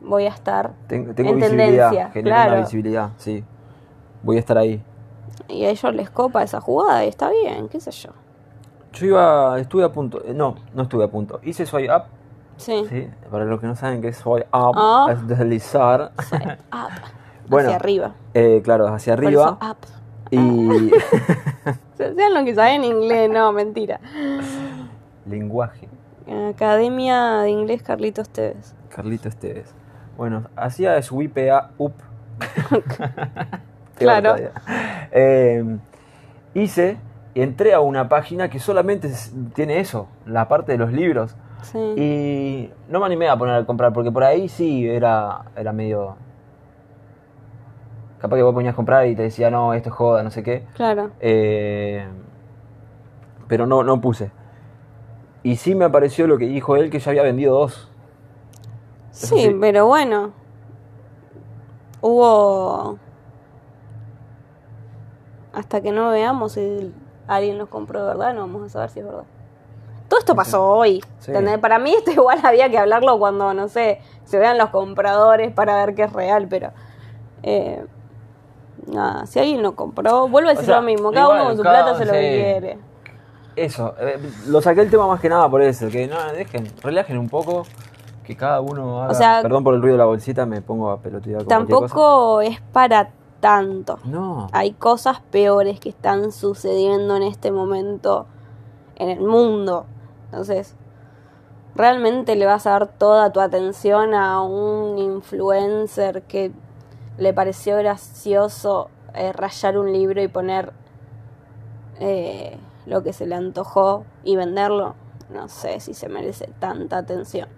voy 0.00 0.24
a 0.24 0.28
estar 0.30 0.72
Tengo, 0.86 1.12
tengo 1.14 1.30
en 1.32 1.36
visibilidad, 1.40 1.90
tendencia, 1.90 2.10
genero 2.12 2.34
claro. 2.34 2.52
una 2.52 2.60
visibilidad, 2.62 3.10
sí. 3.18 3.44
Voy 4.22 4.36
a 4.36 4.40
estar 4.40 4.56
ahí. 4.58 4.82
Y 5.48 5.64
a 5.64 5.70
ellos 5.70 5.94
les 5.94 6.10
copa 6.10 6.42
esa 6.42 6.60
jugada 6.60 7.04
y 7.04 7.08
está 7.08 7.30
bien, 7.30 7.68
qué 7.68 7.80
sé 7.80 7.90
yo. 7.90 8.10
Yo 8.92 9.06
iba, 9.06 9.60
estuve 9.60 9.84
a 9.84 9.92
punto, 9.92 10.22
eh, 10.24 10.32
no, 10.34 10.56
no 10.74 10.82
estuve 10.84 11.04
a 11.04 11.08
punto. 11.08 11.40
Hice 11.42 11.66
swipe 11.66 11.94
up, 11.94 12.04
Sí. 12.56 12.84
sí. 12.88 13.08
Para 13.30 13.44
los 13.44 13.60
que 13.60 13.66
no 13.66 13.76
saben 13.76 14.00
qué 14.00 14.08
es 14.08 14.16
swipe 14.16 14.46
up, 14.52 14.74
Ah. 14.76 15.08
es 15.12 15.26
deslizar. 15.28 16.12
Up. 16.72 16.90
Bueno. 17.48 17.68
hacia 17.68 17.76
arriba. 17.76 18.14
Eh, 18.34 18.60
claro, 18.64 18.88
hacia 18.88 19.14
Por 19.14 19.24
arriba. 19.26 19.58
eso, 19.60 19.70
up. 19.70 19.76
Y 20.30 20.90
Se- 21.96 22.14
Sean 22.14 22.34
lo 22.34 22.44
que 22.44 22.54
saben 22.54 22.82
inglés, 22.84 23.30
no, 23.30 23.52
mentira. 23.52 24.00
lenguaje. 25.26 25.88
Academia 26.50 27.40
de 27.42 27.50
Inglés 27.50 27.82
Carlitos 27.82 28.28
Tevez. 28.30 28.74
Carlito 28.88 29.28
Esteves. 29.28 29.72
Bueno, 30.16 30.44
hacía 30.56 31.00
swipe 31.02 31.50
a- 31.50 31.70
up. 31.78 31.92
Claro. 33.96 34.36
Eh, 35.12 35.78
hice, 36.54 36.98
entré 37.34 37.74
a 37.74 37.80
una 37.80 38.08
página 38.08 38.48
que 38.50 38.58
solamente 38.58 39.10
tiene 39.54 39.80
eso, 39.80 40.08
la 40.26 40.48
parte 40.48 40.72
de 40.72 40.78
los 40.78 40.92
libros. 40.92 41.36
Sí. 41.62 41.78
Y 41.78 42.72
no 42.88 43.00
me 43.00 43.06
animé 43.06 43.28
a 43.28 43.36
poner 43.36 43.54
a 43.54 43.66
comprar, 43.66 43.92
porque 43.92 44.12
por 44.12 44.24
ahí 44.24 44.48
sí 44.48 44.88
era, 44.88 45.42
era 45.56 45.72
medio. 45.72 46.16
Capaz 48.18 48.36
que 48.36 48.42
vos 48.42 48.54
ponías 48.54 48.72
a 48.72 48.76
comprar 48.76 49.06
y 49.06 49.14
te 49.14 49.22
decía, 49.22 49.50
no, 49.50 49.74
esto 49.74 49.90
es 49.90 49.94
joda, 49.94 50.22
no 50.22 50.30
sé 50.30 50.42
qué. 50.42 50.64
Claro. 50.74 51.10
Eh, 51.20 52.06
pero 53.48 53.66
no, 53.66 53.82
no 53.82 54.00
puse. 54.00 54.30
Y 55.42 55.56
sí 55.56 55.74
me 55.74 55.84
apareció 55.84 56.26
lo 56.26 56.38
que 56.38 56.46
dijo 56.46 56.76
él, 56.76 56.90
que 56.90 56.98
ya 56.98 57.10
había 57.10 57.22
vendido 57.22 57.54
dos. 57.54 57.90
Sí. 59.10 59.56
pero 59.60 59.86
bueno. 59.86 60.32
Hubo. 62.00 62.98
Hasta 65.56 65.80
que 65.80 65.90
no 65.90 66.10
veamos 66.10 66.52
si 66.52 66.92
alguien 67.26 67.56
los 67.56 67.68
compró 67.70 68.00
de 68.00 68.06
verdad, 68.08 68.34
no 68.34 68.42
vamos 68.42 68.62
a 68.64 68.68
saber 68.68 68.90
si 68.90 69.00
es 69.00 69.06
verdad. 69.06 69.24
Todo 70.08 70.20
esto 70.20 70.34
pasó 70.36 70.64
hoy. 70.68 71.02
Para 71.60 71.78
mí 71.78 71.92
esto 71.94 72.10
igual 72.12 72.38
había 72.44 72.68
que 72.70 72.78
hablarlo 72.78 73.18
cuando, 73.18 73.54
no 73.54 73.66
sé, 73.68 74.00
se 74.24 74.38
vean 74.38 74.58
los 74.58 74.68
compradores 74.68 75.52
para 75.52 75.76
ver 75.84 75.94
que 75.94 76.02
es 76.04 76.12
real, 76.12 76.46
pero... 76.48 76.70
eh, 77.42 77.84
nada, 78.86 79.26
si 79.26 79.38
alguien 79.40 79.62
lo 79.62 79.74
compró, 79.74 80.28
vuelvo 80.28 80.50
a 80.50 80.52
decir 80.52 80.68
lo 80.68 80.82
mismo, 80.82 81.10
cada 81.10 81.24
igual, 81.24 81.38
uno 81.40 81.48
con 81.48 81.56
su 81.56 81.62
cada- 81.62 81.82
plata 81.84 81.98
se 81.98 82.04
lo 82.04 82.12
que 82.12 82.18
quiere. 82.20 82.78
Eso, 83.56 83.94
eh, 83.98 84.20
lo 84.48 84.60
saqué 84.60 84.82
el 84.82 84.90
tema 84.90 85.06
más 85.06 85.18
que 85.20 85.30
nada 85.30 85.48
por 85.48 85.62
eso, 85.62 85.88
que 85.88 86.06
no, 86.06 86.16
dejen, 86.34 86.70
relajen 86.82 87.16
un 87.16 87.28
poco, 87.30 87.62
que 88.22 88.36
cada 88.36 88.60
uno 88.60 89.02
haga... 89.02 89.12
O 89.12 89.14
sea, 89.14 89.40
Perdón 89.40 89.64
por 89.64 89.74
el 89.74 89.80
ruido 89.80 89.94
de 89.94 89.98
la 89.98 90.04
bolsita, 90.04 90.44
me 90.44 90.60
pongo 90.60 90.90
a 90.90 91.00
pelotear. 91.00 91.44
Tampoco 91.44 92.42
es 92.42 92.60
para 92.72 93.08
tanto. 93.40 93.98
No, 94.04 94.48
Hay 94.52 94.72
cosas 94.72 95.20
peores 95.20 95.80
que 95.80 95.88
están 95.88 96.32
sucediendo 96.32 97.16
en 97.16 97.22
este 97.22 97.50
momento 97.52 98.26
en 98.96 99.10
el 99.10 99.20
mundo. 99.20 99.86
Entonces, 100.26 100.74
¿realmente 101.74 102.36
le 102.36 102.46
vas 102.46 102.66
a 102.66 102.70
dar 102.70 102.88
toda 102.88 103.32
tu 103.32 103.40
atención 103.40 104.14
a 104.14 104.42
un 104.42 104.98
influencer 104.98 106.22
que 106.22 106.52
le 107.18 107.32
pareció 107.32 107.76
gracioso 107.76 108.90
eh, 109.14 109.32
rayar 109.32 109.78
un 109.78 109.92
libro 109.92 110.22
y 110.22 110.28
poner 110.28 110.72
eh, 112.00 112.58
lo 112.84 113.02
que 113.02 113.12
se 113.12 113.26
le 113.26 113.34
antojó 113.34 114.04
y 114.24 114.36
venderlo? 114.36 114.94
No 115.30 115.48
sé 115.48 115.80
si 115.80 115.94
se 115.94 116.08
merece 116.08 116.48
tanta 116.58 116.98
atención. 116.98 117.48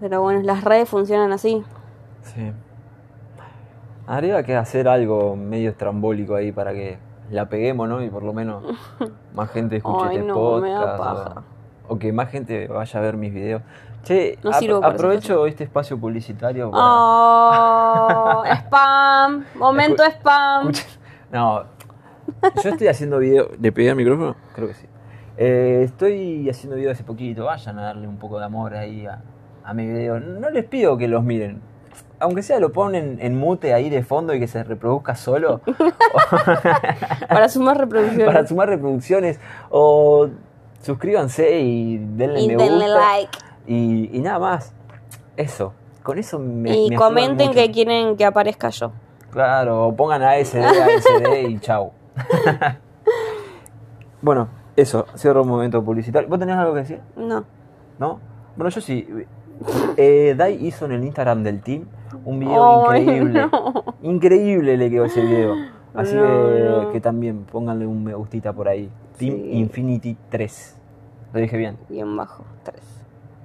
Pero 0.00 0.20
bueno, 0.20 0.42
las 0.42 0.62
redes 0.62 0.88
funcionan 0.88 1.32
así. 1.32 1.64
sí. 2.22 2.52
Habría 4.06 4.42
que 4.42 4.56
hacer 4.56 4.88
algo 4.88 5.36
medio 5.36 5.70
estrambólico 5.70 6.34
ahí 6.36 6.52
para 6.52 6.72
que 6.72 6.98
la 7.30 7.48
peguemos, 7.48 7.88
¿no? 7.88 8.02
Y 8.02 8.08
por 8.10 8.22
lo 8.22 8.32
menos 8.32 8.62
más 9.34 9.50
gente 9.50 9.76
escuche 9.76 10.06
Ay, 10.10 10.16
este 10.18 10.28
no, 10.28 10.58
me 10.60 10.70
da 10.70 10.80
podcast. 10.80 10.98
paja. 10.98 11.42
O, 11.88 11.94
o 11.94 11.98
que 11.98 12.12
más 12.12 12.28
gente 12.30 12.68
vaya 12.68 13.00
a 13.00 13.02
ver 13.02 13.16
mis 13.16 13.32
videos. 13.32 13.62
Che, 14.04 14.38
No 14.44 14.50
ap- 14.52 14.84
aprovecho 14.84 15.46
este 15.48 15.64
espacio 15.64 15.98
publicitario 15.98 16.70
para... 16.70 16.84
Oh, 16.84 18.44
spam, 18.66 19.44
momento 19.56 20.04
spam. 20.04 20.70
No, 21.32 21.64
Yo 22.62 22.70
estoy 22.70 22.86
haciendo 22.86 23.18
video. 23.18 23.48
¿Le 23.60 23.72
pedí 23.72 23.88
al 23.88 23.96
micrófono? 23.96 24.36
Creo 24.54 24.68
que 24.68 24.74
sí. 24.74 24.86
Eh, 25.38 25.82
estoy 25.84 26.48
haciendo 26.48 26.76
video 26.76 26.92
hace 26.92 27.02
poquito. 27.02 27.44
Vayan 27.46 27.78
a 27.80 27.82
darle 27.82 28.06
un 28.06 28.16
poco 28.18 28.38
de 28.38 28.44
amor 28.44 28.74
ahí 28.74 29.06
a, 29.06 29.20
a 29.64 29.74
mi 29.74 29.86
video. 29.86 30.20
No 30.20 30.50
les 30.50 30.64
pido 30.64 30.96
que 30.96 31.08
los 31.08 31.24
miren. 31.24 31.60
Aunque 32.18 32.42
sea 32.42 32.58
lo 32.60 32.72
ponen 32.72 33.18
en 33.20 33.36
mute 33.36 33.74
ahí 33.74 33.90
de 33.90 34.02
fondo 34.02 34.34
y 34.34 34.40
que 34.40 34.48
se 34.48 34.64
reproduzca 34.64 35.14
solo. 35.14 35.60
Para 37.28 37.48
sumar 37.48 37.78
reproducciones. 37.78 38.26
para 38.34 38.46
sumar 38.46 38.68
reproducciones. 38.68 39.40
O 39.70 40.28
suscríbanse 40.82 41.58
y 41.60 41.98
denle 41.98 42.40
y 42.40 42.48
me 42.48 42.56
denle 42.56 42.86
gusta. 42.86 43.00
like. 43.00 43.38
Y, 43.66 44.16
y 44.16 44.20
nada 44.20 44.38
más. 44.38 44.72
Eso. 45.36 45.74
Con 46.02 46.18
eso 46.18 46.38
me. 46.38 46.74
Y 46.74 46.90
me 46.90 46.96
comenten 46.96 47.52
que 47.52 47.70
quieren 47.70 48.16
que 48.16 48.24
aparezca 48.24 48.70
yo. 48.70 48.92
Claro, 49.30 49.92
pongan 49.94 50.22
ASD, 50.22 50.56
ASD 50.56 51.42
y 51.48 51.58
chau. 51.58 51.92
bueno, 54.22 54.48
eso, 54.76 55.04
cierro 55.16 55.42
un 55.42 55.48
momento 55.48 55.84
publicitario. 55.84 56.28
¿Vos 56.28 56.38
tenés 56.38 56.56
algo 56.56 56.72
que 56.72 56.80
decir? 56.80 57.00
No. 57.16 57.44
¿No? 57.98 58.20
Bueno, 58.56 58.70
yo 58.70 58.80
sí. 58.80 59.06
Eh, 59.96 60.34
Dai 60.36 60.64
hizo 60.66 60.84
en 60.86 60.92
el 60.92 61.04
Instagram 61.04 61.42
del 61.42 61.60
team 61.60 61.86
un 62.26 62.40
video 62.40 62.90
Ay, 62.90 63.00
increíble. 63.02 63.48
no. 63.50 63.84
Increíble 64.02 64.76
le 64.76 64.90
quedó 64.90 65.04
ese 65.06 65.22
video. 65.22 65.54
Así 65.94 66.14
No, 66.14 66.22
que, 66.22 66.68
no. 66.68 66.92
que 66.92 67.00
también 67.00 67.44
pónganle 67.44 67.86
un 67.86 68.04
me 68.04 68.12
gustita 68.14 68.52
por 68.52 68.68
ahí. 68.68 68.90
Team 69.16 69.34
Sí. 69.36 69.50
Infinity 69.52 70.16
3. 70.28 70.76
Lo 71.32 71.40
dije 71.40 71.56
bien. 71.56 71.78
Guión 71.88 72.14
bajo 72.16 72.44
3. 72.64 72.82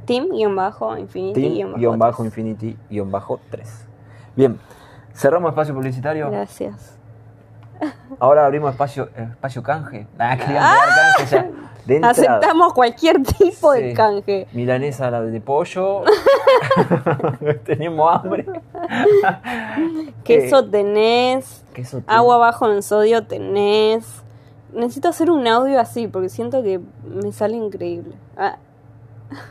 Team 0.05 0.29
guion 0.31 0.55
bajo 0.55 0.97
infinity 0.97 1.39
Team 1.41 1.53
guion 1.53 1.69
bajo. 1.71 1.79
guion 1.79 1.99
bajo 1.99 2.23
tres. 2.23 2.25
Infinity 2.27 2.77
guion 2.89 3.11
bajo 3.11 3.39
3. 3.51 3.87
Bien, 4.35 4.57
cerramos 5.13 5.49
espacio 5.51 5.73
publicitario. 5.75 6.29
Gracias. 6.31 6.97
Ahora 8.19 8.45
abrimos 8.45 8.71
espacio, 8.71 9.09
espacio 9.15 9.63
canje. 9.63 10.07
Nada, 10.17 10.37
querían 10.37 10.63
pegar 10.63 11.15
canje 11.17 11.35
ya. 11.35 11.49
De 11.85 11.95
entrada. 11.95 12.11
Aceptamos 12.11 12.73
cualquier 12.73 13.21
tipo 13.23 13.73
Sí. 13.73 13.81
de 13.81 13.93
canje. 13.93 14.47
Milanesa 14.53 15.09
la 15.09 15.21
de 15.21 15.41
pollo. 15.41 16.03
Teníamos 17.65 18.15
hambre. 18.15 18.45
Queso 20.23 20.59
Eh, 20.59 20.67
tenés. 20.71 21.63
queso 21.73 22.01
Agua 22.07 22.37
bajo 22.37 22.71
en 22.71 22.83
sodio 22.83 23.23
tenés. 23.25 24.05
Necesito 24.73 25.09
hacer 25.09 25.29
un 25.31 25.47
audio 25.47 25.79
así 25.79 26.07
porque 26.07 26.29
siento 26.29 26.63
que 26.63 26.79
me 27.03 27.31
sale 27.31 27.55
increíble. 27.57 28.13
Ah, 28.37 28.57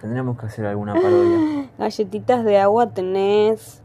Tendríamos 0.01 0.39
que 0.39 0.47
hacer 0.47 0.67
alguna 0.67 0.95
parodia. 0.95 1.69
galletitas 1.79 2.45
de 2.45 2.59
agua 2.59 2.91
tenés. 2.91 3.80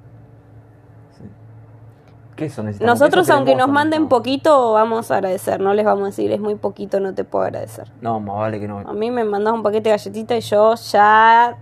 Queso 2.35 2.63
necesitamos. 2.63 2.99
Nosotros, 2.99 3.29
aunque 3.29 3.55
nos 3.55 3.69
manden 3.69 4.07
poquito, 4.09 4.73
vamos 4.73 5.09
a 5.09 5.15
agradecer. 5.15 5.61
No 5.61 5.73
les 5.73 5.85
vamos 5.85 6.03
a 6.03 6.05
decir, 6.07 6.31
es 6.31 6.39
muy 6.39 6.55
poquito, 6.55 6.99
no 6.99 7.13
te 7.13 7.23
puedo 7.23 7.45
agradecer. 7.45 7.91
No, 8.01 8.19
más 8.19 8.35
vale 8.37 8.59
que 8.59 8.67
no. 8.67 8.79
A 8.79 8.93
mí 8.93 9.09
me 9.09 9.23
mandas 9.23 9.53
un 9.53 9.63
paquete 9.63 9.89
de 9.89 9.95
galletitas 9.95 10.37
y 10.37 10.41
yo 10.41 10.75
ya. 10.75 11.57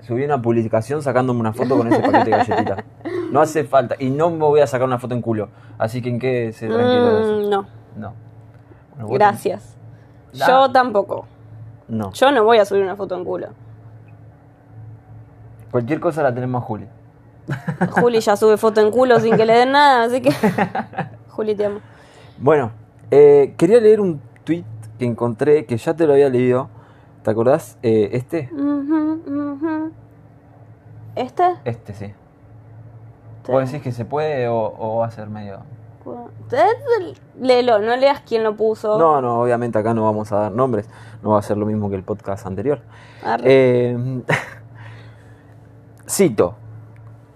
Subí 0.00 0.24
una 0.24 0.42
publicación 0.42 1.00
sacándome 1.00 1.38
una 1.40 1.52
foto 1.52 1.76
con 1.76 1.92
ese 1.92 2.00
paquete 2.00 2.30
de 2.30 2.36
galletitas. 2.36 2.84
No 3.30 3.40
hace 3.40 3.64
falta. 3.64 3.96
Y 3.98 4.08
no 4.10 4.30
me 4.30 4.38
voy 4.38 4.60
a 4.60 4.68
sacar 4.68 4.86
una 4.86 5.00
foto 5.00 5.14
en 5.14 5.20
culo. 5.20 5.48
Así 5.78 6.00
que 6.00 6.10
en 6.10 6.20
qué 6.20 6.52
se 6.52 6.68
tranquilo 6.68 7.16
de 7.16 7.22
eso. 7.22 7.32
Mm, 7.32 7.50
no, 7.50 7.66
No. 7.96 8.14
Bueno, 8.92 9.08
vos 9.08 9.18
gracias. 9.18 9.76
Yo 10.32 10.70
tampoco. 10.70 11.26
No. 11.88 12.12
Yo 12.12 12.30
no 12.30 12.44
voy 12.44 12.58
a 12.58 12.64
subir 12.64 12.84
una 12.84 12.94
foto 12.94 13.16
en 13.16 13.24
culo. 13.24 13.48
Cualquier 15.72 15.98
cosa 16.00 16.22
la 16.22 16.32
tenemos 16.32 16.62
a 16.62 16.66
Juli. 16.66 16.86
Juli 17.90 18.20
ya 18.20 18.36
sube 18.36 18.56
foto 18.56 18.80
en 18.80 18.90
culo 18.90 19.20
sin 19.20 19.36
que 19.36 19.46
le 19.46 19.54
den 19.54 19.72
nada, 19.72 20.04
así 20.04 20.20
que. 20.20 20.32
Juli, 21.30 21.54
te 21.54 21.66
amo. 21.66 21.80
Bueno, 22.38 22.72
eh, 23.10 23.54
quería 23.56 23.80
leer 23.80 24.00
un 24.00 24.20
tweet 24.44 24.64
que 24.98 25.04
encontré 25.04 25.66
que 25.66 25.76
ya 25.76 25.94
te 25.94 26.06
lo 26.06 26.14
había 26.14 26.28
leído. 26.28 26.68
¿Te 27.22 27.30
acordás? 27.30 27.78
Eh, 27.82 28.10
este. 28.12 28.50
¿Este? 31.14 31.54
Este 31.64 31.94
sí. 31.94 32.12
¿Vos 33.48 33.70
decís 33.70 33.82
que 33.82 33.92
se 33.92 34.04
puede 34.04 34.48
o, 34.48 34.56
o 34.56 34.98
va 34.98 35.06
a 35.06 35.10
ser 35.10 35.28
medio.? 35.28 35.60
Léelo, 37.40 37.78
no 37.80 37.96
leas 37.96 38.20
quién 38.20 38.44
lo 38.44 38.56
puso. 38.56 38.98
No, 38.98 39.20
no, 39.20 39.40
obviamente 39.40 39.78
acá 39.78 39.92
no 39.92 40.04
vamos 40.04 40.30
a 40.32 40.36
dar 40.36 40.52
nombres. 40.52 40.88
No 41.22 41.30
va 41.30 41.40
a 41.40 41.42
ser 41.42 41.56
lo 41.56 41.66
mismo 41.66 41.90
que 41.90 41.96
el 41.96 42.04
podcast 42.04 42.46
anterior. 42.46 42.80
Eh, 43.42 44.22
cito. 46.08 46.54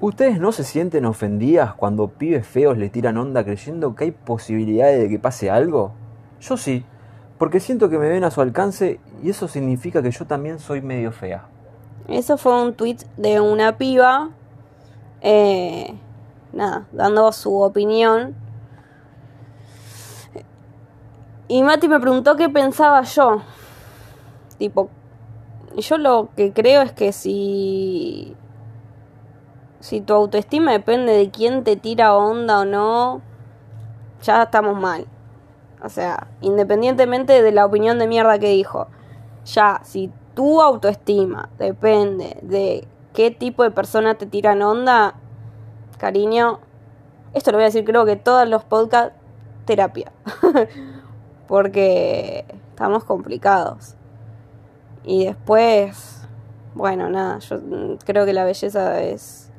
¿Ustedes 0.00 0.40
no 0.40 0.50
se 0.52 0.64
sienten 0.64 1.04
ofendidas 1.04 1.74
cuando 1.74 2.08
pibes 2.08 2.46
feos 2.46 2.78
le 2.78 2.88
tiran 2.88 3.18
onda 3.18 3.44
creyendo 3.44 3.94
que 3.94 4.04
hay 4.04 4.10
posibilidades 4.12 4.98
de 4.98 5.08
que 5.10 5.18
pase 5.18 5.50
algo? 5.50 5.92
Yo 6.40 6.56
sí, 6.56 6.84
porque 7.36 7.60
siento 7.60 7.90
que 7.90 7.98
me 7.98 8.08
ven 8.08 8.24
a 8.24 8.30
su 8.30 8.40
alcance 8.40 8.98
y 9.22 9.28
eso 9.28 9.46
significa 9.46 10.02
que 10.02 10.10
yo 10.10 10.26
también 10.26 10.58
soy 10.58 10.80
medio 10.80 11.12
fea. 11.12 11.44
Eso 12.08 12.38
fue 12.38 12.62
un 12.62 12.74
tweet 12.74 12.98
de 13.18 13.40
una 13.40 13.76
piba. 13.76 14.30
eh, 15.20 15.94
nada, 16.52 16.86
dando 16.92 17.30
su 17.32 17.60
opinión. 17.60 18.34
Y 21.46 21.62
Mati 21.62 21.88
me 21.88 22.00
preguntó 22.00 22.36
qué 22.36 22.48
pensaba 22.48 23.02
yo. 23.02 23.42
Tipo, 24.56 24.88
yo 25.76 25.98
lo 25.98 26.30
que 26.36 26.52
creo 26.52 26.82
es 26.82 26.92
que 26.92 27.12
si. 27.12 28.36
Si 29.80 30.00
tu 30.00 30.12
autoestima 30.14 30.72
depende 30.72 31.12
de 31.12 31.30
quién 31.30 31.64
te 31.64 31.76
tira 31.76 32.14
onda 32.14 32.60
o 32.60 32.64
no, 32.64 33.22
ya 34.22 34.42
estamos 34.42 34.78
mal. 34.78 35.06
O 35.82 35.88
sea, 35.88 36.28
independientemente 36.42 37.42
de 37.42 37.52
la 37.52 37.64
opinión 37.64 37.98
de 37.98 38.06
mierda 38.06 38.38
que 38.38 38.50
dijo. 38.50 38.88
Ya, 39.46 39.80
si 39.82 40.12
tu 40.34 40.60
autoestima 40.60 41.48
depende 41.58 42.38
de 42.42 42.86
qué 43.14 43.30
tipo 43.30 43.62
de 43.62 43.70
persona 43.70 44.14
te 44.14 44.26
tiran 44.26 44.62
onda, 44.62 45.14
cariño, 45.98 46.60
esto 47.32 47.50
lo 47.50 47.58
voy 47.58 47.64
a 47.64 47.66
decir 47.66 47.84
creo 47.84 48.04
que 48.04 48.16
todos 48.16 48.48
los 48.48 48.64
podcasts, 48.64 49.16
terapia. 49.64 50.12
Porque 51.48 52.44
estamos 52.70 53.04
complicados. 53.04 53.96
Y 55.04 55.24
después, 55.24 56.28
bueno, 56.74 57.08
nada, 57.08 57.38
yo 57.38 57.58
creo 58.04 58.26
que 58.26 58.32
la 58.32 58.44
belleza 58.44 59.00
es, 59.00 59.49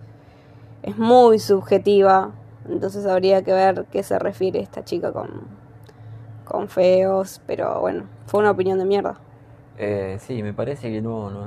es 0.84 0.98
muy 0.98 1.40
subjetiva. 1.40 2.32
Entonces 2.70 3.06
habría 3.06 3.42
que 3.44 3.54
ver 3.54 3.86
qué 3.92 4.04
se 4.04 4.18
refiere 4.20 4.60
esta 4.60 4.84
chica 4.84 5.12
con, 5.12 5.30
con 6.46 6.68
feos. 6.68 7.42
Pero 7.48 7.80
bueno, 7.82 8.04
fue 8.26 8.40
una 8.40 8.52
opinión 8.52 8.80
de 8.80 8.86
mierda. 8.86 9.18
Eh, 9.78 10.18
sí, 10.20 10.44
me 10.44 10.54
parece 10.54 10.92
que 10.92 11.02
no, 11.02 11.30
no. 11.30 11.46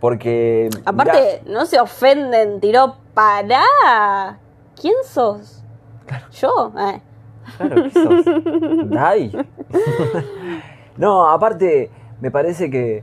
Porque. 0.00 0.68
Aparte, 0.84 1.42
no 1.46 1.66
se 1.66 1.80
ofenden, 1.80 2.60
tiró 2.60 2.96
para. 3.14 4.38
¿Quién 4.80 4.94
sos? 5.04 5.64
¿Yo? 6.32 6.72
Eh. 6.78 7.00
claro, 7.56 7.82
¿qué 7.82 7.90
sos? 7.90 8.24
Dai. 8.90 9.32
no, 10.96 11.28
aparte, 11.28 11.90
me 12.20 12.30
parece 12.30 12.70
que, 12.70 13.02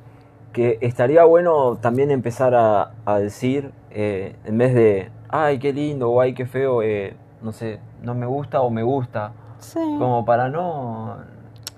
que 0.53 0.77
estaría 0.79 1.25
bueno 1.25 1.77
también 1.81 2.11
empezar 2.11 2.55
a, 2.55 2.93
a 3.03 3.19
decir, 3.19 3.73
eh, 3.91 4.37
en 4.45 4.57
vez 4.57 4.73
de, 4.73 5.11
ay, 5.29 5.59
qué 5.59 5.73
lindo 5.73 6.09
o 6.11 6.21
ay, 6.21 6.33
qué 6.33 6.45
feo, 6.45 6.81
eh, 6.81 7.15
no 7.41 7.51
sé, 7.51 7.79
no 8.01 8.13
me 8.15 8.25
gusta 8.25 8.61
o 8.61 8.69
me 8.69 8.83
gusta. 8.83 9.33
Sí. 9.59 9.79
Como 9.79 10.25
para 10.25 10.49
no. 10.49 11.17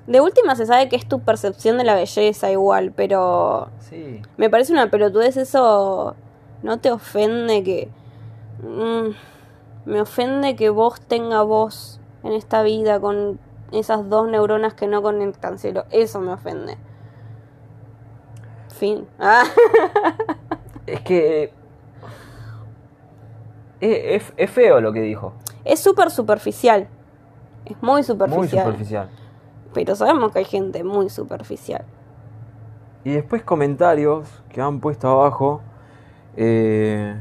De 0.08 0.22
última 0.22 0.56
se 0.56 0.66
sabe 0.66 0.88
que 0.90 0.96
es 0.96 1.08
tu 1.08 1.20
percepción 1.20 1.78
de 1.78 1.84
la 1.84 1.96
belleza 1.96 2.50
igual, 2.52 2.92
pero 2.96 3.70
Sí. 3.80 4.22
me 4.38 4.50
parece 4.50 4.72
una 4.74 4.90
pelotudez 4.90 5.38
eso. 5.38 6.16
¿No 6.64 6.80
te 6.80 6.92
ofende 6.92 7.64
que... 7.64 7.90
Mm, 8.64 9.12
me 9.90 10.02
ofende 10.02 10.56
que 10.56 10.70
vos 10.70 11.00
tenga 11.02 11.44
voz 11.44 12.00
en 12.24 12.34
esta 12.34 12.64
vida 12.64 13.00
con 13.00 13.40
esas 13.72 14.10
dos 14.10 14.28
neuronas 14.28 14.74
que 14.74 14.88
no 14.88 15.02
conectan 15.02 15.60
cielo. 15.60 15.86
Eso 15.92 16.20
me 16.20 16.34
ofende. 16.34 16.78
Fin. 18.70 19.08
Ah. 19.20 19.44
Es 20.86 21.02
que. 21.02 21.54
Es, 23.80 24.34
es 24.38 24.50
feo 24.50 24.82
lo 24.82 24.92
que 24.92 25.02
dijo. 25.02 25.34
Es 25.64 25.80
súper 25.80 26.10
superficial. 26.12 26.88
Es 27.66 27.82
muy 27.82 28.04
superficial. 28.04 28.40
Muy 28.40 28.48
superficial. 28.48 29.10
Pero 29.74 29.96
sabemos 29.96 30.32
que 30.32 30.40
hay 30.40 30.46
gente 30.46 30.84
muy 30.84 31.10
superficial. 31.10 31.84
Y 33.04 33.12
después 33.12 33.44
comentarios 33.44 34.28
que 34.50 34.62
han 34.62 34.80
puesto 34.80 35.08
abajo. 35.10 35.62
eh, 36.36 37.16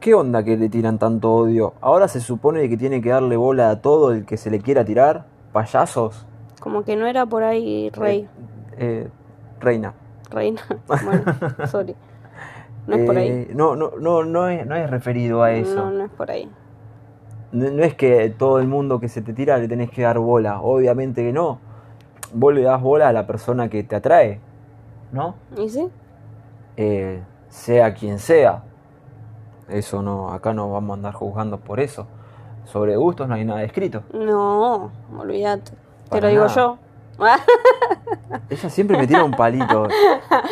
¿Qué 0.00 0.14
onda 0.14 0.44
que 0.44 0.56
le 0.56 0.68
tiran 0.68 0.98
tanto 0.98 1.32
odio? 1.32 1.74
Ahora 1.80 2.06
se 2.06 2.20
supone 2.20 2.68
que 2.68 2.76
tiene 2.76 3.02
que 3.02 3.10
darle 3.10 3.36
bola 3.36 3.70
a 3.70 3.80
todo 3.82 4.12
el 4.12 4.26
que 4.26 4.36
se 4.36 4.48
le 4.50 4.60
quiera 4.60 4.84
tirar. 4.84 5.26
¿Payasos? 5.52 6.24
Como 6.60 6.84
que 6.84 6.94
no 6.94 7.06
era 7.06 7.26
por 7.26 7.42
ahí, 7.42 7.90
rey. 7.90 8.28
Eh, 8.76 9.06
eh, 9.06 9.08
reina. 9.60 9.94
Reina. 10.30 10.60
Bueno, 10.86 11.22
sorry. 11.66 11.96
No 12.88 12.96
es 12.96 13.06
por 13.06 13.16
ahí. 13.18 13.28
Eh, 13.28 13.52
no, 13.54 13.76
no, 13.76 13.92
no, 14.00 14.24
no, 14.24 14.48
es, 14.48 14.66
no 14.66 14.74
es 14.74 14.88
referido 14.88 15.42
a 15.42 15.52
eso. 15.52 15.74
No, 15.74 15.90
no 15.90 16.04
es 16.04 16.10
por 16.10 16.30
ahí. 16.30 16.50
no, 17.52 17.70
no 17.70 17.82
es 17.84 17.94
que 17.94 18.30
todo 18.30 18.58
el 18.60 18.66
mundo 18.66 18.98
que 18.98 19.08
se 19.08 19.20
te 19.22 19.32
tira 19.34 19.58
le 19.58 19.68
tenés 19.68 19.90
que 19.90 20.02
dar 20.02 20.18
bola, 20.18 20.60
obviamente 20.62 21.22
que 21.22 21.32
no. 21.32 21.60
Vos 22.32 22.54
le 22.54 22.62
das 22.62 22.80
bola 22.80 23.08
a 23.08 23.12
la 23.12 23.26
persona 23.26 23.68
que 23.68 23.82
te 23.84 23.94
atrae, 23.96 24.40
¿no? 25.12 25.34
¿Y 25.56 25.68
sí? 25.68 25.88
Eh, 26.76 27.22
sea 27.48 27.92
quien 27.94 28.18
sea. 28.18 28.62
Eso 29.68 30.00
no, 30.02 30.32
acá 30.32 30.54
no 30.54 30.70
vamos 30.70 30.90
a 30.90 30.94
andar 30.94 31.12
juzgando 31.14 31.58
por 31.58 31.80
eso. 31.80 32.06
Sobre 32.64 32.96
gustos 32.96 33.28
no 33.28 33.34
hay 33.34 33.44
nada 33.44 33.62
escrito. 33.62 34.02
No, 34.12 34.90
olvídate. 35.18 35.72
Te 36.10 36.20
lo 36.20 36.28
digo 36.28 36.46
yo. 36.46 36.78
Ella 38.50 38.70
siempre 38.70 38.96
me 38.96 39.06
tira 39.06 39.24
un 39.24 39.32
palito. 39.32 39.88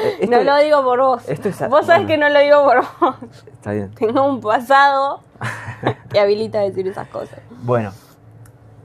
Eh, 0.03 0.19
esto- 0.21 0.37
no 0.37 0.43
lo 0.43 0.57
digo 0.59 0.83
por 0.83 1.01
vos. 1.01 1.29
esto 1.29 1.49
es- 1.49 1.69
vos 1.69 1.87
sabés 1.87 2.03
bueno. 2.03 2.07
que 2.09 2.17
no 2.19 2.29
lo 2.29 2.41
digo 2.41 2.65
por 2.65 2.77
vos. 3.01 3.17
Está 3.47 3.73
bien. 3.73 3.91
Tengo 3.95 4.25
un 4.27 4.41
pasado 4.41 5.21
que 6.11 6.19
habilita 6.21 6.59
a 6.59 6.63
decir 6.63 6.87
esas 6.89 7.09
cosas. 7.09 7.41
Bueno, 7.63 7.93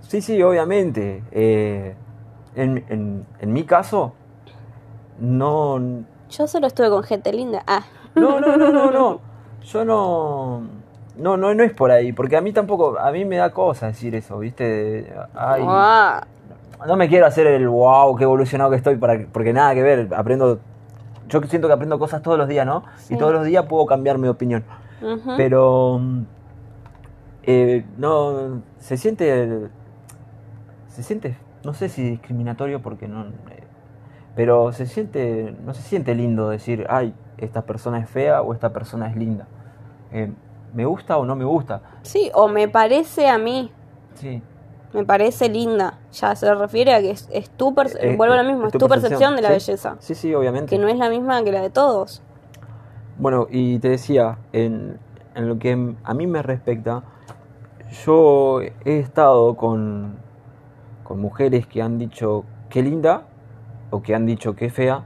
sí, 0.08 0.22
sí, 0.22 0.42
obviamente. 0.42 1.24
eh, 1.32 1.96
en, 2.56 2.86
en- 2.90 3.26
en 3.40 3.54
mi 3.54 3.64
caso, 3.66 4.14
no, 5.20 5.80
no, 5.80 6.04
Yo 6.30 6.48
solo 6.48 6.68
estuve 6.68 6.90
con 6.90 7.04
gente 7.04 7.32
linda. 7.34 7.64
Ah. 7.68 7.84
no, 8.16 8.40
no, 8.40 8.58
no, 8.58 8.92
no. 8.92 9.20
Yo 9.64 9.86
no, 9.86 10.62
no, 11.18 11.38
no, 11.38 11.54
no 11.54 11.64
es 11.64 11.74
por 11.74 11.92
ahí, 11.92 12.14
porque 12.14 12.36
a 12.38 12.42
mí 12.42 12.52
tampoco, 12.54 12.98
a 13.00 13.12
mí 13.12 13.26
me 13.26 13.38
da 13.38 13.52
cosa 13.52 13.88
decir 13.88 14.16
eso, 14.16 14.40
¿viste? 14.40 15.14
Ay, 15.34 15.64
Ah. 15.66 16.26
No 16.88 16.96
me 16.96 17.08
quiero 17.08 17.26
hacer 17.26 17.48
el 17.48 17.68
wow, 17.68 18.16
qué 18.16 18.24
evolucionado 18.24 18.70
que 18.72 18.78
estoy, 18.78 18.96
para, 18.98 19.26
porque 19.32 19.54
nada 19.54 19.74
que 19.74 19.84
ver, 19.84 20.14
aprendo, 20.16 20.60
yo 21.28 21.42
siento 21.44 21.68
que 21.68 21.74
aprendo 21.74 22.00
cosas 22.00 22.22
todos 22.22 22.38
los 22.38 22.48
días, 22.48 22.66
¿no? 22.66 22.84
Sí. 22.98 23.14
Y 23.14 23.18
todos 23.18 23.34
los 23.34 23.46
días 23.46 23.66
puedo 23.66 23.86
cambiar 23.86 24.18
mi 24.18 24.28
opinión. 24.28 24.64
Pero 25.36 26.00
eh, 27.44 27.86
no 27.98 28.62
se 28.78 28.98
siente 28.98 29.68
se 30.90 31.02
siente 31.04 31.36
no 31.64 31.74
sé 31.74 31.90
si 31.90 32.04
discriminatorio 32.04 32.82
porque 32.84 33.08
no 33.08 33.24
eh, 33.26 33.64
pero 34.36 34.72
se 34.74 34.86
siente 34.86 35.56
no 35.66 35.74
se 35.74 35.82
siente 35.82 36.14
lindo 36.14 36.50
decir 36.50 36.86
ay 36.88 37.16
esta 37.38 37.64
persona 37.64 37.98
es 38.00 38.10
fea 38.10 38.44
o 38.44 38.54
esta 38.54 38.74
persona 38.74 39.10
es 39.10 39.16
linda 39.16 39.48
Eh, 40.12 40.32
me 40.74 40.86
gusta 40.86 41.18
o 41.18 41.26
no 41.26 41.36
me 41.36 41.46
gusta 41.46 41.82
Sí, 42.04 42.30
o 42.36 42.48
me 42.48 42.68
parece 42.68 43.28
a 43.28 43.40
mí. 43.40 43.72
sí 44.14 44.44
Me 44.94 45.06
parece 45.06 45.48
linda. 45.50 46.00
Ya 46.12 46.36
se 46.36 46.54
refiere 46.54 46.94
a 46.94 47.00
que 47.02 47.12
es, 47.12 47.30
es 47.32 47.50
tu 47.50 47.74
perce- 47.74 47.98
Eh, 48.02 48.16
vuelvo 48.18 48.34
a 48.34 48.38
lo 48.44 48.44
eh, 48.50 48.52
mismo, 48.52 48.66
es 48.68 48.72
tu 48.74 48.80
tu 48.80 48.88
percepción 48.90 49.36
de 49.36 49.42
la 49.42 49.48
sí. 49.50 49.54
belleza. 49.54 49.96
sí 50.00 50.16
sí 50.16 50.34
obviamente 50.34 50.70
Que 50.76 50.82
no 50.82 50.88
es 50.90 50.98
la 50.98 51.10
misma 51.10 51.44
que 51.44 51.52
la 51.52 51.62
de 51.62 51.70
todos. 51.70 52.22
Bueno, 53.18 53.48
y 53.50 53.80
te 53.80 53.90
decía, 53.90 54.38
en, 54.52 54.98
en 55.36 55.48
lo 55.48 55.60
que 55.60 55.96
a 56.04 56.14
mí 56.14 56.28
me 56.28 56.42
respecta, 56.42 57.04
yo 58.06 58.62
he 58.62 59.00
estado 59.00 59.56
con, 59.56 60.16
con 61.04 61.20
mujeres 61.22 61.68
que 61.68 61.82
han 61.82 61.98
dicho 61.98 62.44
qué 62.70 62.82
linda 62.82 63.24
o 63.92 64.02
que 64.02 64.16
han 64.16 64.26
dicho 64.26 64.56
qué 64.56 64.70
fea, 64.70 65.04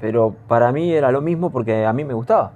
pero 0.00 0.34
para 0.48 0.70
mí 0.72 0.92
era 0.92 1.10
lo 1.10 1.20
mismo 1.22 1.50
porque 1.50 1.84
a 1.86 1.92
mí 1.92 2.04
me 2.04 2.14
gustaba, 2.14 2.52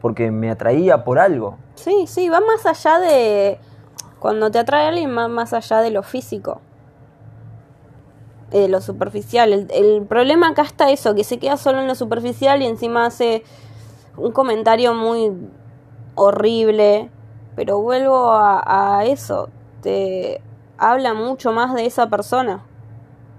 porque 0.00 0.30
me 0.30 0.50
atraía 0.50 1.04
por 1.04 1.18
algo. 1.18 1.56
Sí, 1.74 2.06
sí, 2.06 2.28
va 2.28 2.40
más 2.40 2.64
allá 2.66 3.00
de. 3.00 3.58
Cuando 4.24 4.50
te 4.50 4.58
atrae 4.58 4.86
alguien, 4.88 5.14
va 5.14 5.28
más 5.28 5.52
allá 5.52 5.82
de 5.82 5.90
lo 5.90 6.02
físico. 6.02 6.62
eh, 8.52 8.60
De 8.60 8.68
lo 8.68 8.80
superficial. 8.80 9.52
El, 9.52 9.66
el 9.70 10.06
problema 10.06 10.48
acá 10.48 10.62
está 10.62 10.90
eso, 10.90 11.14
que 11.14 11.24
se 11.24 11.38
queda 11.38 11.58
solo 11.58 11.80
en 11.82 11.88
lo 11.88 11.94
superficial 11.94 12.62
y 12.62 12.66
encima 12.66 13.04
hace 13.04 13.42
un 14.16 14.32
comentario 14.32 14.94
muy 14.94 15.30
horrible. 16.14 17.10
Pero 17.54 17.80
vuelvo 17.80 18.30
a, 18.30 18.62
a 18.98 19.04
eso. 19.04 19.50
Te 19.82 20.40
habla 20.78 21.12
mucho 21.12 21.52
más 21.52 21.74
de 21.74 21.84
esa 21.84 22.08
persona. 22.08 22.64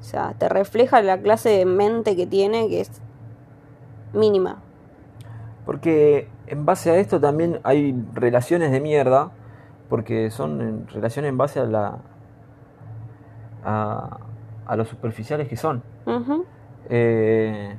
O 0.02 0.04
sea, 0.04 0.36
te 0.38 0.50
refleja 0.50 1.02
la 1.02 1.20
clase 1.20 1.50
de 1.50 1.66
mente 1.66 2.16
que 2.16 2.28
tiene, 2.28 2.70
que 2.70 2.82
es 2.82 2.92
mínima. 4.14 4.62
Porque 5.66 6.30
en 6.46 6.64
base 6.68 6.92
a 6.92 6.98
esto 6.98 7.20
también 7.20 7.60
hay 7.64 7.96
relaciones 8.14 8.70
de 8.70 8.80
mierda, 8.82 9.32
porque 9.90 10.30
son 10.32 10.62
en- 10.62 10.88
relaciones 10.88 11.30
en 11.30 11.38
base 11.38 11.60
a 11.60 11.66
la 11.66 11.98
a, 13.64 14.18
a 14.66 14.76
lo 14.76 14.86
superficiales 14.86 15.48
que 15.48 15.58
son. 15.58 15.82
Eh, 16.90 17.76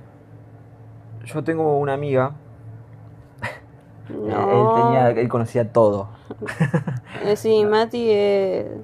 yo 1.25 1.45
tengo 1.45 1.79
una 1.79 1.95
amiga, 1.95 2.33
él, 4.51 4.69
tenía, 4.75 5.11
él 5.11 5.29
conocía 5.29 5.73
todo. 5.73 6.09
Eh, 7.25 7.37
sí, 7.37 7.65
Mati, 7.71 8.09
eh, 8.11 8.81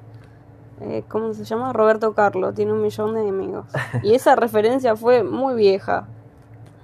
eh, 0.80 1.04
¿cómo 1.08 1.32
se 1.34 1.44
llama? 1.44 1.72
Roberto 1.72 2.12
Carlos, 2.14 2.54
tiene 2.54 2.72
un 2.72 2.82
millón 2.82 3.14
de 3.14 3.28
amigos. 3.28 3.66
Y 4.02 4.14
esa 4.14 4.34
referencia 4.36 4.96
fue 4.96 5.22
muy 5.22 5.54
vieja. 5.54 6.08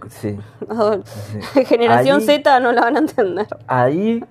Sí, 0.08 0.38
sí. 1.04 1.64
Generación 1.64 2.20
Ahí- 2.20 2.26
Z 2.26 2.60
no 2.60 2.72
la 2.72 2.82
van 2.82 2.96
a 2.96 2.98
entender. 3.00 3.46
Ahí 3.66 4.24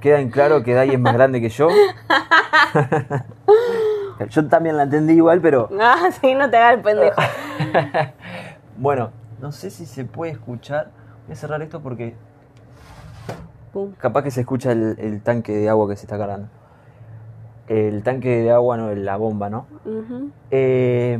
queda 0.00 0.20
en 0.20 0.30
claro 0.30 0.62
que 0.64 0.74
Dai 0.74 0.90
es 0.90 0.98
más 1.00 1.14
grande 1.14 1.40
que 1.40 1.48
yo. 1.48 1.68
yo 4.30 4.48
también 4.48 4.76
la 4.76 4.82
entendí 4.84 5.14
igual, 5.14 5.40
pero 5.40 5.68
Ah, 5.80 6.10
sí, 6.20 6.34
no 6.34 6.50
te 6.50 6.56
hagas 6.56 6.74
el 6.74 6.82
pendejo. 6.82 7.20
bueno, 8.76 9.10
no 9.40 9.52
sé 9.52 9.70
si 9.70 9.86
se 9.86 10.04
puede 10.04 10.32
escuchar. 10.32 10.90
Voy 11.26 11.34
a 11.34 11.36
cerrar 11.36 11.62
esto 11.62 11.80
porque 11.80 12.14
Pum. 13.72 13.92
capaz 13.98 14.22
que 14.22 14.30
se 14.30 14.40
escucha 14.40 14.72
el, 14.72 14.96
el 14.98 15.22
tanque 15.22 15.52
de 15.52 15.68
agua 15.68 15.88
que 15.88 15.96
se 15.96 16.06
está 16.06 16.18
cargando. 16.18 16.48
El 17.68 18.02
tanque 18.02 18.30
de 18.42 18.50
agua, 18.50 18.78
no, 18.78 18.94
la 18.94 19.16
bomba, 19.16 19.50
¿no? 19.50 19.66
Eh, 20.50 21.18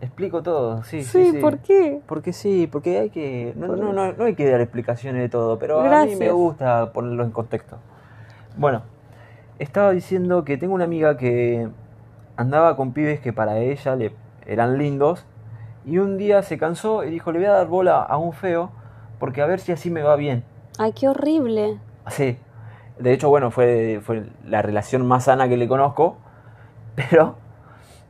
explico 0.00 0.42
todo, 0.42 0.82
sí, 0.84 1.02
sí, 1.02 1.24
Sí, 1.24 1.30
sí. 1.32 1.38
¿por 1.38 1.58
qué? 1.58 2.00
Porque 2.06 2.32
sí, 2.32 2.68
porque 2.70 2.98
hay 2.98 3.10
que. 3.10 3.52
No, 3.56 3.68
no, 3.68 3.92
no, 3.92 4.12
no 4.12 4.24
hay 4.24 4.34
que 4.34 4.48
dar 4.50 4.60
explicaciones 4.60 5.22
de 5.22 5.28
todo, 5.28 5.58
pero 5.58 5.80
a 5.80 6.04
mí 6.04 6.16
me 6.16 6.30
gusta 6.30 6.92
ponerlo 6.92 7.24
en 7.24 7.30
contexto. 7.30 7.78
Bueno, 8.56 8.82
estaba 9.58 9.92
diciendo 9.92 10.44
que 10.44 10.56
tengo 10.56 10.74
una 10.74 10.84
amiga 10.84 11.16
que 11.16 11.68
andaba 12.36 12.76
con 12.76 12.92
pibes 12.92 13.20
que 13.20 13.32
para 13.32 13.58
ella 13.58 13.96
le 13.96 14.12
eran 14.46 14.78
lindos 14.78 15.24
y 15.84 15.98
un 15.98 16.18
día 16.18 16.42
se 16.42 16.58
cansó 16.58 17.04
y 17.04 17.10
dijo: 17.10 17.32
Le 17.32 17.38
voy 17.38 17.46
a 17.48 17.52
dar 17.52 17.66
bola 17.66 18.02
a 18.02 18.18
un 18.18 18.32
feo 18.32 18.70
porque 19.18 19.40
a 19.42 19.46
ver 19.46 19.60
si 19.60 19.72
así 19.72 19.90
me 19.90 20.02
va 20.02 20.16
bien. 20.16 20.44
Ay, 20.78 20.92
qué 20.92 21.08
horrible. 21.08 21.78
Así. 22.04 22.38
De 22.98 23.12
hecho, 23.12 23.28
bueno, 23.28 23.50
fue, 23.50 24.00
fue 24.02 24.26
la 24.46 24.62
relación 24.62 25.06
más 25.06 25.24
sana 25.24 25.48
que 25.48 25.56
le 25.56 25.68
conozco, 25.68 26.16
pero. 26.94 27.36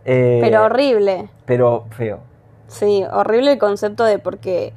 Eh, 0.07 0.38
Pero 0.40 0.64
horrible. 0.64 1.29
pero 1.45 1.85
feo. 1.90 2.21
Sí, 2.69 3.05
horrible 3.12 3.53
el 3.53 3.59
concepto 3.59 4.05
de 4.05 4.19
porque, 4.19 4.73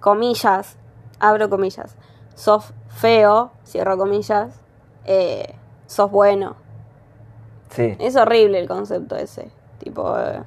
comillas, 0.00 0.76
abro 1.18 1.48
comillas, 1.48 1.96
sos 2.34 2.72
feo, 2.88 3.50
cierro 3.64 3.96
comillas, 3.96 4.60
eh, 5.04 5.54
sos 5.86 6.10
bueno. 6.10 6.56
Sí. 7.70 7.96
Es 7.98 8.14
horrible 8.16 8.58
el 8.60 8.68
concepto 8.68 9.16
ese. 9.16 9.50
Tipo, 9.78 10.16
eh, 10.18 10.42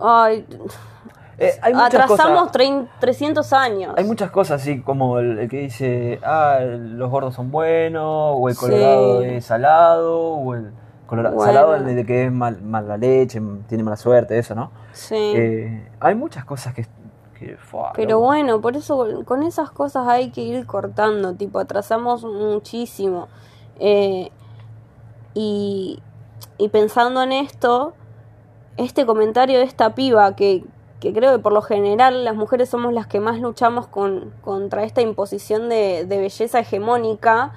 ay, 0.00 0.46
Eh, 1.40 1.52
hay 1.62 1.72
atrasamos 1.72 2.48
cosas. 2.48 2.52
trein- 2.52 2.88
300 2.98 3.52
años. 3.52 3.94
Hay 3.96 4.02
muchas 4.04 4.30
cosas 4.32 4.60
así 4.60 4.80
como 4.82 5.18
el, 5.20 5.38
el 5.38 5.48
que 5.48 5.58
dice, 5.58 6.18
ah, 6.24 6.58
los 6.62 7.08
gordos 7.10 7.34
son 7.34 7.50
buenos, 7.52 8.34
o 8.36 8.48
el 8.48 8.54
Sí. 8.56 8.60
colorado 8.60 9.22
es 9.22 9.44
salado, 9.44 10.18
o 10.34 10.54
el 10.54 10.72
colora- 11.08 11.30
Bueno. 11.30 11.52
salado 11.52 11.74
el 11.74 11.84
de 11.96 12.06
que 12.06 12.26
es 12.26 12.32
mal, 12.32 12.62
mala 12.62 12.96
leche, 12.96 13.40
tiene 13.66 13.82
mala 13.82 13.96
suerte, 13.96 14.38
eso, 14.38 14.54
¿no? 14.54 14.70
Sí. 14.92 15.16
Eh, 15.16 15.88
hay 15.98 16.14
muchas 16.14 16.44
cosas 16.44 16.74
que... 16.74 16.86
que 17.38 17.56
Pero 17.94 18.10
loco. 18.16 18.26
bueno, 18.26 18.60
por 18.60 18.76
eso 18.76 19.06
con 19.24 19.42
esas 19.42 19.70
cosas 19.70 20.06
hay 20.06 20.30
que 20.30 20.42
ir 20.42 20.66
cortando, 20.66 21.34
tipo, 21.34 21.58
atrasamos 21.58 22.24
muchísimo. 22.24 23.28
Eh, 23.80 24.30
y, 25.34 26.00
y 26.58 26.68
pensando 26.68 27.22
en 27.22 27.32
esto, 27.32 27.94
este 28.76 29.06
comentario 29.06 29.58
de 29.58 29.64
esta 29.64 29.94
piba, 29.94 30.34
que, 30.36 30.64
que 31.00 31.12
creo 31.12 31.32
que 31.36 31.38
por 31.38 31.52
lo 31.52 31.62
general 31.62 32.24
las 32.24 32.34
mujeres 32.34 32.68
somos 32.68 32.92
las 32.92 33.06
que 33.06 33.20
más 33.20 33.38
luchamos 33.40 33.86
con, 33.86 34.32
contra 34.42 34.82
esta 34.82 35.00
imposición 35.00 35.68
de, 35.68 36.04
de 36.06 36.18
belleza 36.18 36.58
hegemónica, 36.60 37.52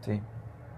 Sí. 0.00 0.20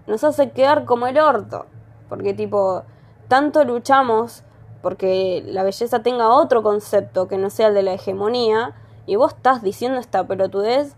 Nos 0.07 0.23
hace 0.23 0.51
quedar 0.51 0.85
como 0.85 1.07
el 1.07 1.19
orto. 1.19 1.65
Porque 2.09 2.33
tipo, 2.33 2.83
tanto 3.27 3.63
luchamos 3.63 4.43
porque 4.81 5.43
la 5.45 5.63
belleza 5.63 6.01
tenga 6.01 6.29
otro 6.29 6.63
concepto 6.63 7.27
que 7.27 7.37
no 7.37 7.49
sea 7.49 7.67
el 7.67 7.73
de 7.73 7.83
la 7.83 7.93
hegemonía, 7.93 8.73
y 9.05 9.15
vos 9.15 9.33
estás 9.33 9.61
diciendo 9.61 9.99
esta 9.99 10.25
pelotudez, 10.25 10.95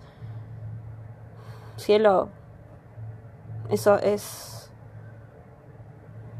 cielo, 1.78 2.30
eso 3.70 3.96
es... 4.00 4.72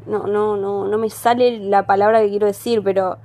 No, 0.06 0.26
no, 0.26 0.56
no, 0.56 0.86
no 0.86 0.98
me 0.98 1.10
sale 1.10 1.58
la 1.58 1.86
palabra 1.86 2.20
que 2.20 2.30
quiero 2.30 2.46
decir, 2.46 2.82
pero 2.82 3.18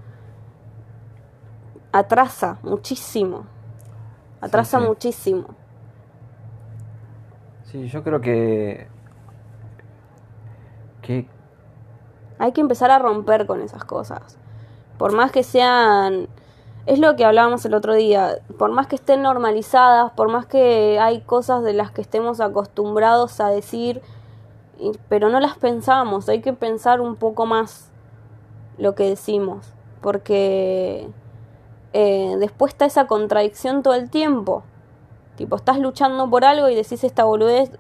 atrasa 1.92 2.60
muchísimo. 2.64 3.46
Atrasa 4.42 4.80
sí. 4.80 4.86
muchísimo. 4.86 5.48
Sí, 7.64 7.88
yo 7.88 8.04
creo 8.04 8.22
que. 8.22 8.88
Hay 12.38 12.52
que 12.52 12.62
empezar 12.62 12.92
a 12.92 13.00
romper 13.00 13.46
con 13.46 13.62
esas 13.62 13.86
cosas. 13.86 14.38
Por 14.98 15.14
más 15.14 15.32
que 15.32 15.44
sean. 15.44 16.28
Es 16.86 17.00
lo 17.00 17.16
que 17.16 17.26
hablábamos 17.26 17.66
el 17.66 17.74
otro 17.74 17.96
día. 17.96 18.38
Por 18.58 18.72
más 18.72 18.88
que 18.88 18.96
estén 18.96 19.22
normalizadas, 19.22 20.12
por 20.12 20.30
más 20.30 20.46
que 20.46 21.00
hay 21.00 21.22
cosas 21.22 21.64
de 21.64 21.74
las 21.74 21.92
que 21.92 22.02
estemos 22.02 22.40
acostumbrados 22.40 23.40
a 23.40 23.50
decir, 23.50 24.02
pero 25.10 25.30
no 25.30 25.40
las 25.40 25.58
pensamos. 25.58 26.30
Hay 26.30 26.42
que 26.42 26.54
pensar 26.54 27.02
un 27.02 27.16
poco 27.16 27.46
más 27.46 27.90
lo 28.78 28.94
que 28.94 29.10
decimos. 29.10 29.74
Porque 30.02 31.10
eh, 31.94 32.36
después 32.40 32.74
está 32.74 32.86
esa 32.86 33.08
contradicción 33.08 33.82
todo 33.82 33.96
el 33.96 34.10
tiempo. 34.10 34.64
Tipo, 35.38 35.56
estás 35.56 35.80
luchando 35.80 36.30
por 36.30 36.46
algo 36.46 36.70
y 36.70 36.76
decís 36.76 37.04
esta 37.04 37.24
boludez, 37.24 37.72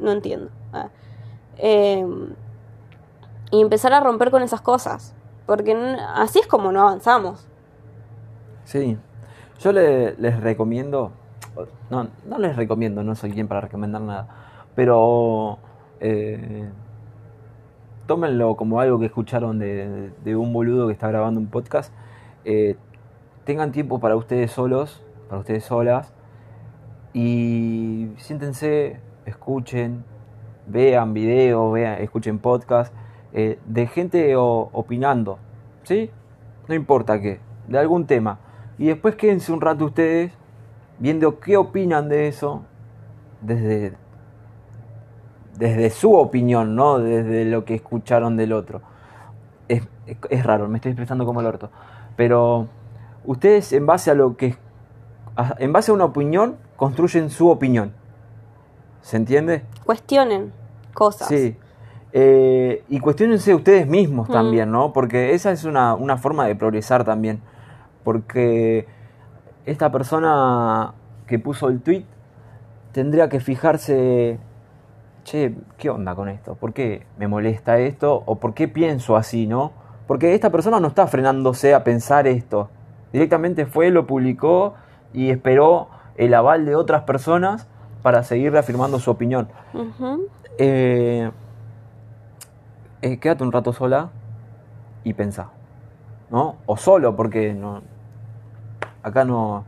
no 0.00 0.10
entiendo. 0.10 0.50
Ah. 0.72 0.88
Eh, 1.58 2.06
y 3.50 3.60
empezar 3.60 3.92
a 3.92 4.00
romper 4.00 4.30
con 4.30 4.42
esas 4.42 4.60
cosas. 4.60 5.14
Porque 5.46 5.72
así 6.14 6.38
es 6.38 6.46
como 6.46 6.72
no 6.72 6.80
avanzamos. 6.82 7.46
Sí. 8.64 8.96
Yo 9.60 9.72
le- 9.72 10.14
les 10.16 10.40
recomiendo. 10.40 11.12
No, 11.90 12.08
no 12.26 12.38
les 12.38 12.56
recomiendo, 12.56 13.02
no 13.04 13.14
soy 13.14 13.32
quien 13.32 13.48
para 13.48 13.60
recomendar 13.62 14.00
nada. 14.02 14.28
Pero. 14.74 15.58
eh, 16.00 16.68
tómenlo 18.06 18.56
como 18.56 18.80
algo 18.80 18.98
que 18.98 19.06
escucharon 19.06 19.58
de, 19.60 20.10
de 20.24 20.36
un 20.36 20.52
boludo 20.52 20.86
que 20.88 20.92
está 20.92 21.08
grabando 21.08 21.38
un 21.40 21.46
podcast. 21.46 21.92
Eh, 22.44 22.76
tengan 23.44 23.70
tiempo 23.72 24.00
para 24.00 24.16
ustedes 24.16 24.50
solos, 24.50 25.02
para 25.28 25.40
ustedes 25.40 25.64
solas. 25.64 26.12
Y 27.14 28.08
siéntense, 28.16 29.00
escuchen, 29.26 30.04
vean 30.66 31.14
videos, 31.14 31.72
vean, 31.72 32.00
escuchen 32.00 32.38
podcast 32.38 32.92
eh, 33.32 33.58
de 33.66 33.86
gente 33.86 34.36
o- 34.36 34.68
opinando, 34.72 35.38
¿sí? 35.84 36.10
No 36.68 36.74
importa 36.74 37.20
qué, 37.20 37.40
de 37.68 37.78
algún 37.78 38.06
tema. 38.06 38.38
Y 38.78 38.86
después 38.86 39.16
quédense 39.16 39.52
un 39.52 39.60
rato 39.60 39.84
ustedes 39.86 40.32
viendo 40.98 41.40
qué 41.40 41.56
opinan 41.56 42.08
de 42.08 42.28
eso 42.28 42.62
desde, 43.40 43.94
desde 45.58 45.90
su 45.90 46.14
opinión, 46.14 46.74
¿no? 46.76 46.98
Desde 46.98 47.44
lo 47.44 47.64
que 47.64 47.74
escucharon 47.74 48.36
del 48.36 48.52
otro. 48.52 48.80
Es, 49.68 49.82
es- 50.06 50.16
es 50.30 50.44
raro, 50.44 50.68
me 50.68 50.78
estoy 50.78 50.90
expresando 50.92 51.24
como 51.26 51.40
el 51.40 51.46
orto. 51.46 51.70
Pero 52.16 52.68
ustedes 53.24 53.72
en 53.72 53.86
base 53.86 54.10
a 54.10 54.14
lo 54.14 54.36
que... 54.36 54.56
En 55.58 55.72
base 55.72 55.90
a 55.90 55.94
una 55.94 56.04
opinión, 56.04 56.56
construyen 56.76 57.30
su 57.30 57.48
opinión. 57.48 57.92
¿Se 59.02 59.16
entiende? 59.16 59.62
Cuestionen 59.84 60.52
cosas. 60.94 61.28
Sí. 61.28 61.56
Eh, 62.14 62.84
y 62.88 63.00
cuestionense 63.00 63.54
ustedes 63.54 63.86
mismos 63.86 64.28
Mm. 64.28 64.32
también, 64.32 64.70
¿no? 64.70 64.92
Porque 64.92 65.34
esa 65.34 65.50
es 65.52 65.64
una, 65.64 65.94
una 65.94 66.16
forma 66.18 66.46
de 66.46 66.54
progresar 66.56 67.04
también. 67.04 67.40
Porque 68.04 68.86
esta 69.66 69.90
persona 69.92 70.92
que 71.26 71.38
puso 71.38 71.68
el 71.68 71.80
tweet 71.80 72.04
tendría 72.92 73.28
que 73.28 73.40
fijarse, 73.40 74.38
che, 75.24 75.54
¿qué 75.78 75.88
onda 75.90 76.14
con 76.14 76.28
esto? 76.28 76.54
¿Por 76.56 76.72
qué 76.72 77.06
me 77.18 77.28
molesta 77.28 77.78
esto? 77.78 78.22
¿O 78.26 78.36
por 78.38 78.54
qué 78.54 78.68
pienso 78.68 79.16
así, 79.16 79.46
no? 79.46 79.72
Porque 80.06 80.34
esta 80.34 80.50
persona 80.50 80.80
no 80.80 80.88
está 80.88 81.06
frenándose 81.06 81.74
a 81.74 81.84
pensar 81.84 82.26
esto. 82.26 82.68
Directamente 83.12 83.66
fue, 83.66 83.90
lo 83.90 84.06
publicó 84.06 84.74
y 85.14 85.30
esperó 85.30 85.88
el 86.16 86.34
aval 86.34 86.66
de 86.66 86.74
otras 86.74 87.02
personas 87.04 87.66
para 88.02 88.22
seguir 88.24 88.52
reafirmando 88.52 88.98
su 88.98 89.10
opinión. 89.10 89.48
Eh, 90.58 91.30
eh, 93.02 93.18
quédate 93.18 93.42
un 93.44 93.52
rato 93.52 93.72
sola 93.72 94.10
y 95.04 95.14
pensá. 95.14 95.48
¿No? 96.30 96.56
O 96.66 96.76
solo, 96.76 97.14
porque 97.16 97.52
no. 97.54 97.82
Acá 99.02 99.24
no. 99.24 99.64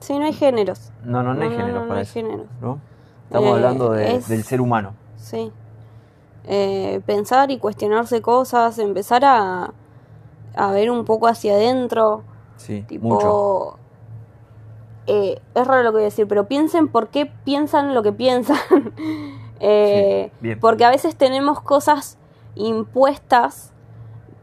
Sí, 0.00 0.18
no 0.18 0.24
hay 0.24 0.32
géneros. 0.32 0.90
No, 1.04 1.22
no, 1.22 1.34
no 1.34 1.42
hay 1.42 1.48
No, 1.48 1.54
no, 1.54 1.60
género 1.60 1.74
no, 1.76 1.82
no 1.82 1.88
para 1.88 2.00
hay 2.00 2.04
eso. 2.04 2.14
géneros. 2.14 2.46
¿No? 2.60 2.78
Estamos 3.24 3.48
Eh, 3.48 3.52
hablando 3.52 3.90
de- 3.92 4.16
es- 4.16 4.28
del 4.28 4.42
ser 4.44 4.60
humano. 4.60 4.94
Sí. 5.16 5.52
Pensar 7.06 7.50
y 7.50 7.58
cuestionarse 7.58 8.20
cosas, 8.20 8.78
empezar 8.78 9.24
a, 9.24 9.72
a 10.56 10.72
ver 10.72 10.90
un 10.90 11.04
poco 11.04 11.28
hacia 11.28 11.52
adentro. 11.54 12.22
Sí, 12.56 12.82
Tipo, 12.88 13.06
mucho. 13.08 13.78
Eh, 15.06 15.40
es 15.54 15.66
raro 15.66 15.82
lo 15.82 15.90
que 15.90 15.94
voy 15.94 16.02
a 16.02 16.04
decir, 16.06 16.28
pero 16.28 16.46
piensen 16.46 16.88
por 16.88 17.08
qué 17.08 17.26
piensan 17.26 17.94
lo 17.94 18.02
que 18.02 18.12
piensan. 18.12 18.58
Eh, 19.64 20.32
Sí. 20.42 20.56
Porque 20.56 20.84
a 20.84 20.90
veces 20.90 21.14
tenemos 21.14 21.60
cosas 21.60 22.18
impuestas 22.56 23.72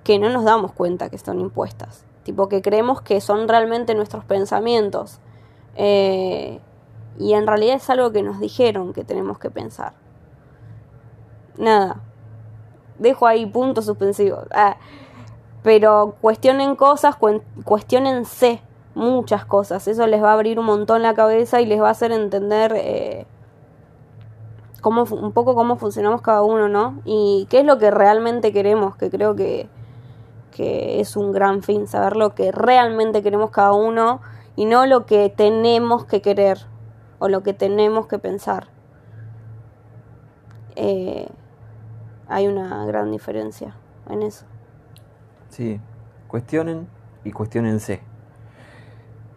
que 0.06 0.18
no 0.18 0.30
nos 0.30 0.46
damos 0.46 0.72
cuenta 0.72 1.10
que 1.10 1.18
son 1.18 1.42
impuestas. 1.42 2.06
Tipo 2.24 2.48
que 2.48 2.62
creemos 2.62 3.02
que 3.02 3.20
son 3.20 3.50
realmente 3.50 3.96
nuestros 3.96 4.24
pensamientos. 4.24 5.20
Eh, 5.76 6.62
y 7.18 7.34
en 7.34 7.48
realidad 7.48 7.76
es 7.76 7.90
algo 7.90 8.14
que 8.14 8.24
nos 8.24 8.40
dijeron 8.40 8.94
que 8.94 9.04
tenemos 9.04 9.40
que 9.40 9.50
pensar. 9.50 9.92
Nada. 11.58 12.02
Dejo 12.98 13.28
ahí 13.28 13.46
puntos 13.46 13.88
suspensivos. 13.88 14.46
Ah, 14.52 14.78
pero 15.64 16.16
cuestionen 16.22 16.78
cosas, 16.78 17.18
cuestionense 17.66 18.62
muchas 19.00 19.46
cosas. 19.46 19.88
Eso 19.88 20.06
les 20.06 20.22
va 20.22 20.32
a 20.32 20.34
abrir 20.34 20.60
un 20.60 20.66
montón 20.66 21.02
la 21.02 21.14
cabeza 21.14 21.62
y 21.62 21.66
les 21.66 21.82
va 21.82 21.88
a 21.88 21.92
hacer 21.92 22.12
entender 22.12 22.74
eh, 22.76 23.26
cómo, 24.82 25.04
un 25.04 25.32
poco 25.32 25.56
cómo 25.56 25.78
funcionamos 25.78 26.22
cada 26.22 26.44
uno, 26.44 26.68
¿no? 26.70 27.02
Y 27.06 27.48
qué 27.50 27.62
es 27.62 27.66
lo 27.66 27.80
que 27.80 27.90
realmente 27.90 28.54
queremos, 28.54 28.96
que 28.96 29.10
creo 29.10 29.36
que, 29.36 29.70
que 30.52 31.00
es 31.00 31.16
un 31.16 31.32
gran 31.32 31.64
fin, 31.64 31.88
saber 31.88 32.16
lo 32.16 32.36
que 32.36 32.52
realmente 32.52 33.24
queremos 33.24 33.50
cada 33.50 33.74
uno 33.74 34.22
y 34.56 34.66
no 34.66 34.86
lo 34.86 35.06
que 35.06 35.30
tenemos 35.30 36.06
que 36.06 36.22
querer 36.22 36.60
o 37.20 37.30
lo 37.30 37.42
que 37.42 37.54
tenemos 37.54 38.08
que 38.08 38.20
pensar. 38.20 38.68
Eh, 40.76 41.28
hay 42.28 42.48
una 42.48 42.86
gran 42.86 43.12
diferencia 43.12 43.76
en 44.10 44.22
eso. 44.22 44.46
Sí. 45.50 45.80
Cuestionen 46.28 46.88
y 47.24 47.32
cuestionense. 47.32 48.09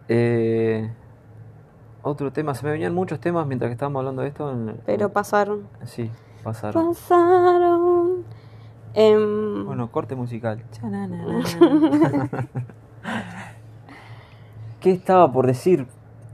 Eh, 0.07 0.89
otro 2.01 2.31
tema, 2.33 2.53
se 2.53 2.65
me 2.65 2.71
venían 2.71 2.93
muchos 2.93 3.19
temas 3.19 3.47
mientras 3.47 3.69
que 3.69 3.73
estábamos 3.73 3.99
hablando 4.01 4.21
de 4.21 4.27
esto. 4.29 4.51
en- 4.51 4.77
Pero 4.85 5.09
pasaron. 5.09 5.67
Sí, 5.85 6.09
pasaron. 6.43 6.89
Pasaron. 6.89 8.23
Em, 8.93 9.65
Bueno, 9.65 9.89
corte 9.91 10.15
musical. 10.15 10.61
¿Qué 14.79 14.91
estaba 14.91 15.31
por 15.31 15.47
decir? 15.47 15.87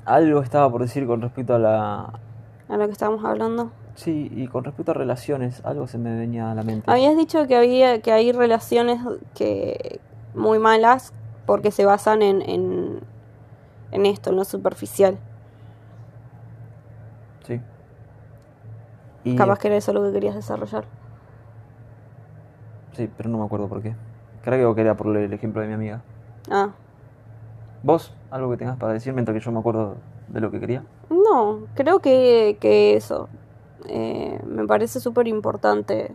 Algo 0.05 0.41
estaba 0.41 0.69
por 0.71 0.81
decir 0.81 1.05
con 1.05 1.21
respecto 1.21 1.53
a 1.55 1.59
la... 1.59 2.19
a 2.67 2.77
lo 2.77 2.85
que 2.87 2.91
estábamos 2.91 3.23
hablando. 3.23 3.71
Sí, 3.95 4.31
y 4.33 4.47
con 4.47 4.63
respecto 4.63 4.91
a 4.91 4.95
relaciones, 4.95 5.63
algo 5.65 5.85
se 5.87 5.97
me 5.97 6.17
venía 6.17 6.51
a 6.51 6.55
la 6.55 6.63
mente. 6.63 6.89
Habías 6.89 7.15
dicho 7.17 7.45
que 7.47 7.55
había 7.55 8.01
que 8.01 8.11
hay 8.11 8.31
relaciones 8.31 8.99
que 9.35 9.99
muy 10.33 10.57
malas 10.57 11.13
porque 11.45 11.69
se 11.71 11.85
basan 11.85 12.21
en, 12.21 12.41
en, 12.41 12.99
en 13.91 14.05
esto, 14.05 14.29
en 14.29 14.35
lo 14.35 14.43
superficial. 14.43 15.17
Sí. 17.45 17.61
Y, 19.23 19.35
Capaz 19.35 19.59
que 19.59 19.67
era 19.67 19.77
eso 19.77 19.93
lo 19.93 20.03
que 20.03 20.11
querías 20.11 20.35
desarrollar. 20.35 20.85
Sí, 22.93 23.09
pero 23.15 23.29
no 23.29 23.37
me 23.37 23.45
acuerdo 23.45 23.67
por 23.67 23.81
qué. 23.81 23.95
Creo 24.43 24.75
que 24.75 24.81
era 24.81 24.95
por 24.95 25.15
el 25.15 25.31
ejemplo 25.33 25.61
de 25.61 25.67
mi 25.67 25.73
amiga. 25.73 26.01
Ah, 26.49 26.71
¿Vos? 27.83 28.13
¿Algo 28.29 28.51
que 28.51 28.57
tengas 28.57 28.77
para 28.77 28.93
decir 28.93 29.13
mientras 29.13 29.37
que 29.37 29.43
yo 29.43 29.51
me 29.51 29.59
acuerdo 29.59 29.95
de 30.27 30.41
lo 30.41 30.51
que 30.51 30.59
quería? 30.59 30.83
no, 31.09 31.61
creo 31.75 31.99
que, 31.99 32.57
que 32.59 32.95
eso. 32.95 33.29
Eh, 33.85 34.39
me 34.45 34.67
parece 34.67 34.99
súper 34.99 35.27
importante 35.27 36.11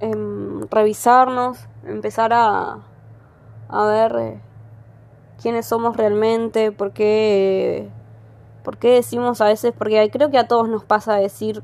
em, 0.00 0.62
revisarnos, 0.70 1.66
empezar 1.84 2.32
a, 2.32 2.78
a 3.68 3.84
ver 3.86 4.16
eh, 4.18 4.40
quiénes 5.40 5.66
somos 5.66 5.96
realmente, 5.96 6.72
por 6.72 6.92
qué, 6.92 7.88
por 8.64 8.78
qué 8.78 8.90
decimos 8.92 9.40
a 9.40 9.46
veces, 9.46 9.72
porque 9.76 10.08
creo 10.10 10.30
que 10.30 10.38
a 10.38 10.48
todos 10.48 10.68
nos 10.68 10.84
pasa 10.84 11.16
decir 11.16 11.62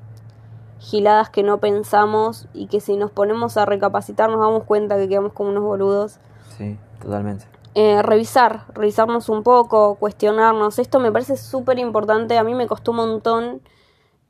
giladas 0.79 1.31
que 1.31 1.43
no 1.43 1.59
pensamos 1.59 2.47
y 2.53 2.67
que 2.67 2.81
si 2.81 2.97
nos 2.97 3.11
ponemos 3.11 3.57
a 3.57 3.65
recapacitar 3.65 4.29
nos 4.29 4.41
damos 4.41 4.65
cuenta 4.65 4.97
que 4.97 5.09
quedamos 5.09 5.33
como 5.33 5.51
unos 5.51 5.65
boludos. 5.65 6.19
Sí, 6.57 6.79
totalmente. 7.01 7.47
Eh, 7.75 8.03
revisar, 8.03 8.67
revisarnos 8.73 9.29
un 9.29 9.43
poco, 9.43 9.97
cuestionarnos. 9.97 10.79
Esto 10.79 11.01
me 11.01 11.11
parece 11.11 11.37
súper 11.37 11.79
importante. 11.81 12.39
A 12.39 12.45
mí 12.45 12.55
me 12.55 12.69
costó 12.69 12.93
un 12.93 12.99
montón 12.99 13.63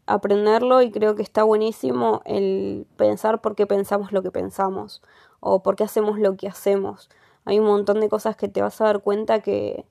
aprenderlo 0.07 0.81
y 0.83 0.91
creo 0.91 1.15
que 1.15 1.23
está 1.23 1.43
buenísimo 1.45 2.23
el 2.25 2.87
pensar 2.97 3.41
por 3.41 3.55
qué 3.55 3.67
pensamos 3.67 4.13
lo 4.13 4.23
que 4.23 4.31
pensamos 4.31 5.03
o 5.41 5.63
por 5.63 5.77
qué 5.77 5.85
hacemos 5.85 6.19
lo 6.19 6.37
que 6.37 6.49
hacemos. 6.49 7.11
Hay 7.45 7.59
un 7.59 7.67
montón 7.67 8.01
de 8.01 8.09
cosas 8.09 8.37
que 8.37 8.49
te 8.49 8.63
vas 8.63 8.81
a 8.81 8.85
dar 8.85 9.01
cuenta 9.01 9.41
que, 9.41 9.85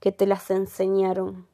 que 0.00 0.12
te 0.12 0.26
las 0.26 0.50
enseñaron, 0.50 1.46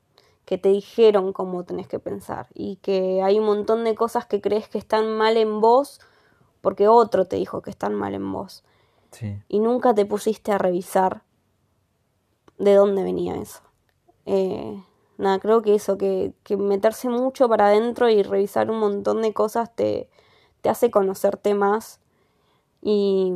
que 0.45 0.59
te 0.59 0.71
dijeron 0.71 1.33
cómo 1.33 1.65
tenés 1.65 1.89
que 1.89 1.99
pensar 1.99 2.49
y 2.55 2.77
que 2.77 3.23
hay 3.23 3.39
un 3.39 3.47
montón 3.47 3.85
de 3.85 3.95
cosas 3.95 4.27
que 4.27 4.41
crees 4.41 4.69
que 4.69 4.79
están 4.79 5.17
mal 5.17 5.37
en 5.37 5.61
vos 5.61 6.01
porque 6.61 6.89
otro 6.89 7.27
te 7.27 7.37
dijo 7.37 7.61
que 7.61 7.71
están 7.71 7.95
mal 7.95 8.15
en 8.15 8.33
vos. 8.33 8.65
Sí. 9.11 9.43
Y 9.49 9.61
nunca 9.61 9.95
te 9.95 10.07
pusiste 10.07 10.53
a 10.53 10.59
revisar 10.59 11.23
de 12.59 12.75
dónde 12.75 13.03
venía 13.03 13.37
eso. 13.37 13.61
Eh, 14.25 14.83
nada, 15.19 15.39
creo 15.39 15.63
que 15.63 15.75
eso, 15.75 15.99
que, 15.99 16.33
que 16.45 16.57
meterse 16.57 17.09
mucho 17.09 17.49
para 17.49 17.67
adentro 17.67 18.09
y 18.09 18.23
revisar 18.23 18.71
un 18.71 18.79
montón 18.79 19.21
de 19.21 19.35
cosas 19.35 19.75
te, 19.75 20.09
te 20.63 20.69
hace 20.69 20.91
conocerte 20.91 21.55
más 21.55 22.01
y, 22.81 23.35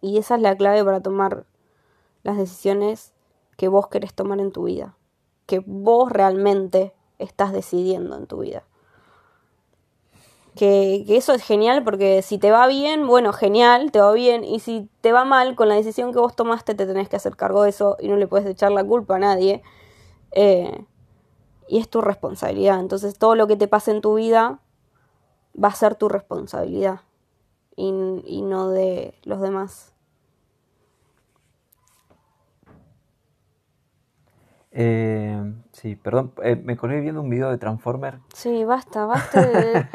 y 0.00 0.18
esa 0.18 0.36
es 0.36 0.42
la 0.42 0.56
clave 0.56 0.84
para 0.84 1.00
tomar 1.00 1.46
las 2.22 2.36
decisiones 2.36 3.12
que 3.56 3.68
vos 3.68 3.88
querés 3.88 4.14
tomar 4.14 4.40
en 4.40 4.52
tu 4.52 4.64
vida, 4.64 4.96
que 5.46 5.62
vos 5.64 6.10
realmente 6.10 6.92
estás 7.18 7.52
decidiendo 7.52 8.16
en 8.16 8.26
tu 8.26 8.40
vida. 8.40 8.64
Que, 10.54 11.04
eso 11.08 11.34
es 11.34 11.42
genial 11.42 11.84
porque 11.84 12.22
si 12.22 12.38
te 12.38 12.50
va 12.50 12.66
bien, 12.66 13.06
bueno, 13.06 13.32
genial, 13.32 13.92
te 13.92 14.00
va 14.00 14.12
bien, 14.12 14.44
y 14.44 14.60
si 14.60 14.88
te 15.00 15.12
va 15.12 15.24
mal 15.24 15.54
con 15.54 15.68
la 15.68 15.74
decisión 15.74 16.12
que 16.12 16.18
vos 16.18 16.34
tomaste, 16.34 16.74
te 16.74 16.86
tenés 16.86 17.08
que 17.08 17.16
hacer 17.16 17.36
cargo 17.36 17.62
de 17.62 17.70
eso 17.70 17.96
y 18.00 18.08
no 18.08 18.16
le 18.16 18.26
puedes 18.26 18.46
echar 18.46 18.72
la 18.72 18.84
culpa 18.84 19.16
a 19.16 19.18
nadie. 19.18 19.62
Eh, 20.32 20.84
y 21.68 21.78
es 21.78 21.88
tu 21.88 22.00
responsabilidad. 22.00 22.80
Entonces 22.80 23.18
todo 23.18 23.34
lo 23.34 23.46
que 23.46 23.56
te 23.56 23.68
pase 23.68 23.90
en 23.90 24.00
tu 24.00 24.14
vida 24.14 24.60
va 25.62 25.68
a 25.68 25.74
ser 25.74 25.94
tu 25.96 26.08
responsabilidad 26.08 27.00
y, 27.76 28.22
y 28.24 28.42
no 28.42 28.70
de 28.70 29.14
los 29.24 29.40
demás. 29.40 29.92
Eh, 34.78 35.54
sí, 35.72 35.96
perdón, 35.96 36.32
eh, 36.42 36.54
me 36.56 36.76
colgué 36.76 37.00
viendo 37.00 37.22
un 37.22 37.30
video 37.30 37.50
de 37.50 37.56
Transformer. 37.56 38.18
Sí, 38.34 38.64
basta, 38.64 39.06
basta 39.06 39.46
de, 39.46 39.86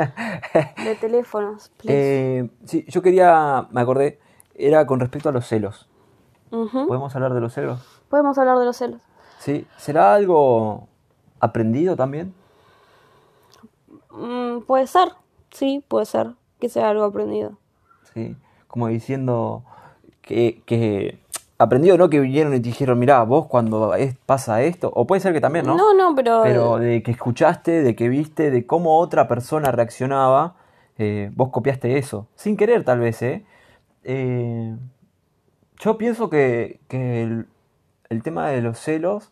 de 0.83 0.95
teléfonos. 0.95 1.71
Eh, 1.83 2.49
sí, 2.65 2.85
yo 2.87 3.03
quería, 3.03 3.67
me 3.69 3.81
acordé, 3.81 4.19
era 4.55 4.87
con 4.87 4.99
respecto 4.99 5.29
a 5.29 5.31
los 5.31 5.45
celos. 5.45 5.87
Uh 6.49 6.65
-huh. 6.65 6.87
¿Podemos 6.87 7.15
hablar 7.15 7.33
de 7.35 7.41
los 7.41 7.53
celos? 7.53 8.01
Podemos 8.09 8.37
hablar 8.39 8.57
de 8.57 8.65
los 8.65 8.75
celos. 8.75 9.01
Sí, 9.37 9.67
¿será 9.77 10.15
algo 10.15 10.87
aprendido 11.39 11.95
también? 11.95 12.33
Mm, 14.09 14.61
puede 14.61 14.87
ser, 14.87 15.09
sí, 15.51 15.83
puede 15.87 16.05
ser 16.05 16.33
que 16.59 16.69
sea 16.69 16.89
algo 16.89 17.03
aprendido. 17.03 17.60
Sí, 18.13 18.35
como 18.67 18.87
diciendo 18.87 19.63
que, 20.21 20.61
que 20.65 21.19
aprendido, 21.57 21.97
¿no? 21.97 22.09
Que 22.09 22.19
vinieron 22.19 22.53
y 22.53 22.59
te 22.59 22.69
dijeron, 22.69 22.99
mirá, 22.99 23.23
vos 23.23 23.47
cuando 23.47 23.93
es, 23.93 24.15
pasa 24.25 24.63
esto, 24.63 24.91
o 24.93 25.05
puede 25.05 25.21
ser 25.21 25.33
que 25.33 25.41
también, 25.41 25.65
¿no? 25.65 25.75
No, 25.75 25.93
no, 25.93 26.15
pero... 26.15 26.41
Pero 26.43 26.77
de 26.77 27.03
que 27.03 27.11
escuchaste, 27.11 27.83
de 27.83 27.95
que 27.95 28.09
viste, 28.09 28.51
de 28.51 28.65
cómo 28.65 28.97
otra 28.97 29.27
persona 29.27 29.71
reaccionaba, 29.71 30.55
eh, 30.97 31.31
vos 31.35 31.49
copiaste 31.49 31.97
eso, 31.97 32.27
sin 32.35 32.57
querer 32.57 32.83
tal 32.83 32.99
vez, 32.99 33.21
¿eh? 33.21 33.45
eh 34.03 34.75
yo 35.79 35.97
pienso 35.97 36.29
que, 36.29 36.79
que 36.87 37.23
el, 37.23 37.47
el, 38.09 38.21
tema 38.21 38.49
de 38.49 38.61
los 38.61 38.77
celos 38.77 39.31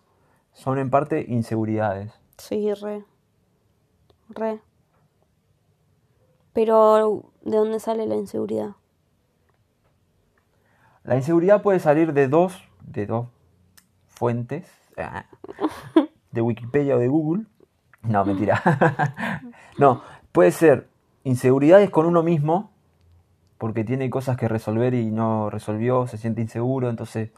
son 0.54 0.80
en 0.80 0.89
parte 0.89 1.26
inseguridades. 1.28 2.12
Sí, 2.38 2.74
re. 2.74 3.04
Re. 4.30 4.60
Pero, 6.54 7.32
¿de 7.42 7.58
dónde 7.58 7.80
sale 7.80 8.06
la 8.06 8.16
inseguridad? 8.16 8.72
La 11.04 11.16
inseguridad 11.16 11.62
puede 11.62 11.80
salir 11.80 12.14
de 12.14 12.28
dos, 12.28 12.62
de 12.82 13.06
dos 13.06 13.28
fuentes, 14.08 14.70
de 16.32 16.42
Wikipedia 16.42 16.96
o 16.96 17.00
de 17.00 17.08
Google. 17.08 17.46
No, 18.04 18.26
mentira. 18.26 18.62
no, 19.78 20.02
puede 20.32 20.52
ser 20.52 20.88
inseguridades 21.24 21.90
con 21.90 22.06
uno 22.06 22.24
mismo, 22.24 22.72
porque 23.58 23.84
tiene 23.84 24.10
cosas 24.10 24.38
que 24.38 24.48
resolver 24.48 24.94
y 24.94 25.12
no 25.12 25.50
resolvió, 25.50 26.08
se 26.08 26.18
siente 26.18 26.42
inseguro, 26.42 26.90
entonces 26.90 27.32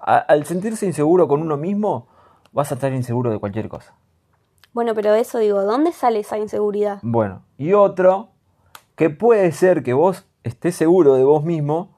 a, 0.00 0.16
al 0.18 0.44
sentirse 0.44 0.86
inseguro 0.86 1.28
con 1.28 1.42
uno 1.42 1.56
mismo, 1.56 2.08
vas 2.52 2.70
a 2.72 2.74
estar 2.74 2.92
inseguro 2.92 3.30
de 3.30 3.38
cualquier 3.38 3.68
cosa. 3.68 3.94
Bueno, 4.72 4.94
pero 4.94 5.14
eso 5.14 5.38
digo, 5.38 5.62
¿dónde 5.62 5.92
sale 5.92 6.20
esa 6.20 6.38
inseguridad? 6.38 7.00
Bueno, 7.02 7.42
y 7.58 7.72
otro, 7.72 8.30
que 9.00 9.08
puede 9.08 9.50
ser 9.52 9.82
que 9.82 9.94
vos 9.94 10.26
estés 10.42 10.74
seguro 10.74 11.14
de 11.14 11.24
vos 11.24 11.42
mismo, 11.42 11.96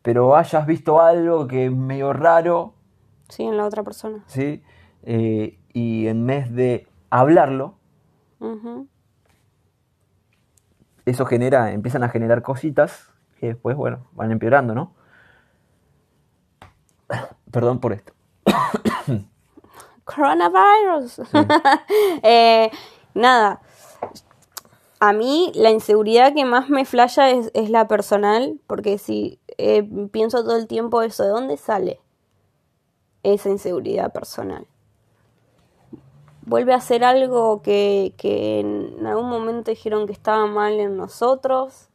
pero 0.00 0.34
hayas 0.36 0.66
visto 0.66 1.02
algo 1.02 1.46
que 1.46 1.66
es 1.66 1.70
medio 1.70 2.14
raro. 2.14 2.72
Sí, 3.28 3.42
en 3.42 3.58
la 3.58 3.66
otra 3.66 3.82
persona. 3.82 4.24
Sí, 4.26 4.62
eh, 5.02 5.58
y 5.74 6.06
en 6.06 6.26
vez 6.26 6.50
de 6.50 6.88
hablarlo, 7.10 7.74
uh 8.40 8.54
-huh. 8.54 8.88
eso 11.04 11.26
genera, 11.26 11.72
empiezan 11.72 12.02
a 12.04 12.08
generar 12.08 12.40
cositas 12.40 13.12
que 13.38 13.48
después, 13.48 13.76
bueno, 13.76 14.06
van 14.12 14.32
empeorando, 14.32 14.74
¿no? 14.74 14.94
Perdón 17.52 17.80
por 17.80 17.92
esto. 17.92 18.14
Coronavirus. 20.04 21.12
Sí. 21.12 21.38
eh, 22.22 22.70
nada. 23.12 23.60
A 25.00 25.12
mí 25.12 25.52
la 25.54 25.70
inseguridad 25.70 26.34
que 26.34 26.44
más 26.44 26.70
me 26.70 26.84
flasha 26.84 27.30
es, 27.30 27.70
la 27.70 27.88
personal, 27.88 28.58
porque 28.66 28.98
si 28.98 29.38
eh, 29.58 29.82
pienso 30.10 30.42
todo 30.42 30.56
el 30.56 30.66
tiempo 30.66 31.02
eso, 31.02 31.24
¿de 31.24 31.30
dónde 31.30 31.56
sale 31.56 32.00
esa 33.22 33.50
inseguridad 33.50 34.12
personal? 34.12 34.66
Vuelve 36.42 36.74
a 36.74 36.80
ser 36.80 37.04
algo 37.04 37.62
que, 37.62 38.14
que 38.16 38.60
en 38.60 39.06
algún 39.06 39.28
momento 39.28 39.70
dijeron 39.70 40.06
que 40.06 40.12
estaba 40.12 40.46
mal 40.46 40.78
en 40.78 40.96
nosotros, 40.96 41.88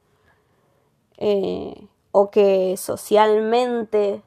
eh, 1.17 1.87
o 2.11 2.31
que 2.31 2.75
socialmente 2.77 4.23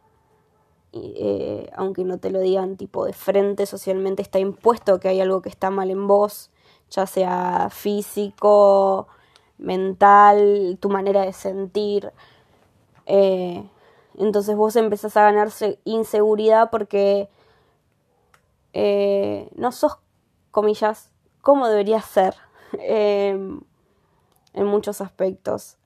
eh, 0.94 1.70
aunque 1.74 2.04
no 2.04 2.18
te 2.18 2.30
lo 2.30 2.40
digan 2.40 2.76
tipo 2.76 3.06
de 3.06 3.14
frente, 3.14 3.64
socialmente 3.64 4.20
está 4.20 4.38
impuesto 4.38 5.00
que 5.00 5.08
hay 5.08 5.20
algo 5.20 5.40
que 5.40 5.48
está 5.48 5.70
mal 5.70 5.90
en 5.90 6.06
vos, 6.06 6.50
ya 6.92 7.06
sea 7.06 7.68
físico, 7.70 9.08
mental, 9.58 10.78
tu 10.80 10.90
manera 10.90 11.22
de 11.22 11.32
sentir. 11.32 12.12
Eh, 13.06 13.68
entonces 14.18 14.56
vos 14.56 14.76
empezás 14.76 15.16
a 15.16 15.22
ganarse 15.22 15.80
inseguridad 15.84 16.70
porque 16.70 17.28
eh, 18.74 19.48
no 19.56 19.72
sos, 19.72 19.98
comillas, 20.50 21.10
como 21.40 21.66
deberías 21.68 22.04
ser 22.04 22.34
en 22.72 23.64
muchos 24.54 25.00
aspectos. 25.00 25.78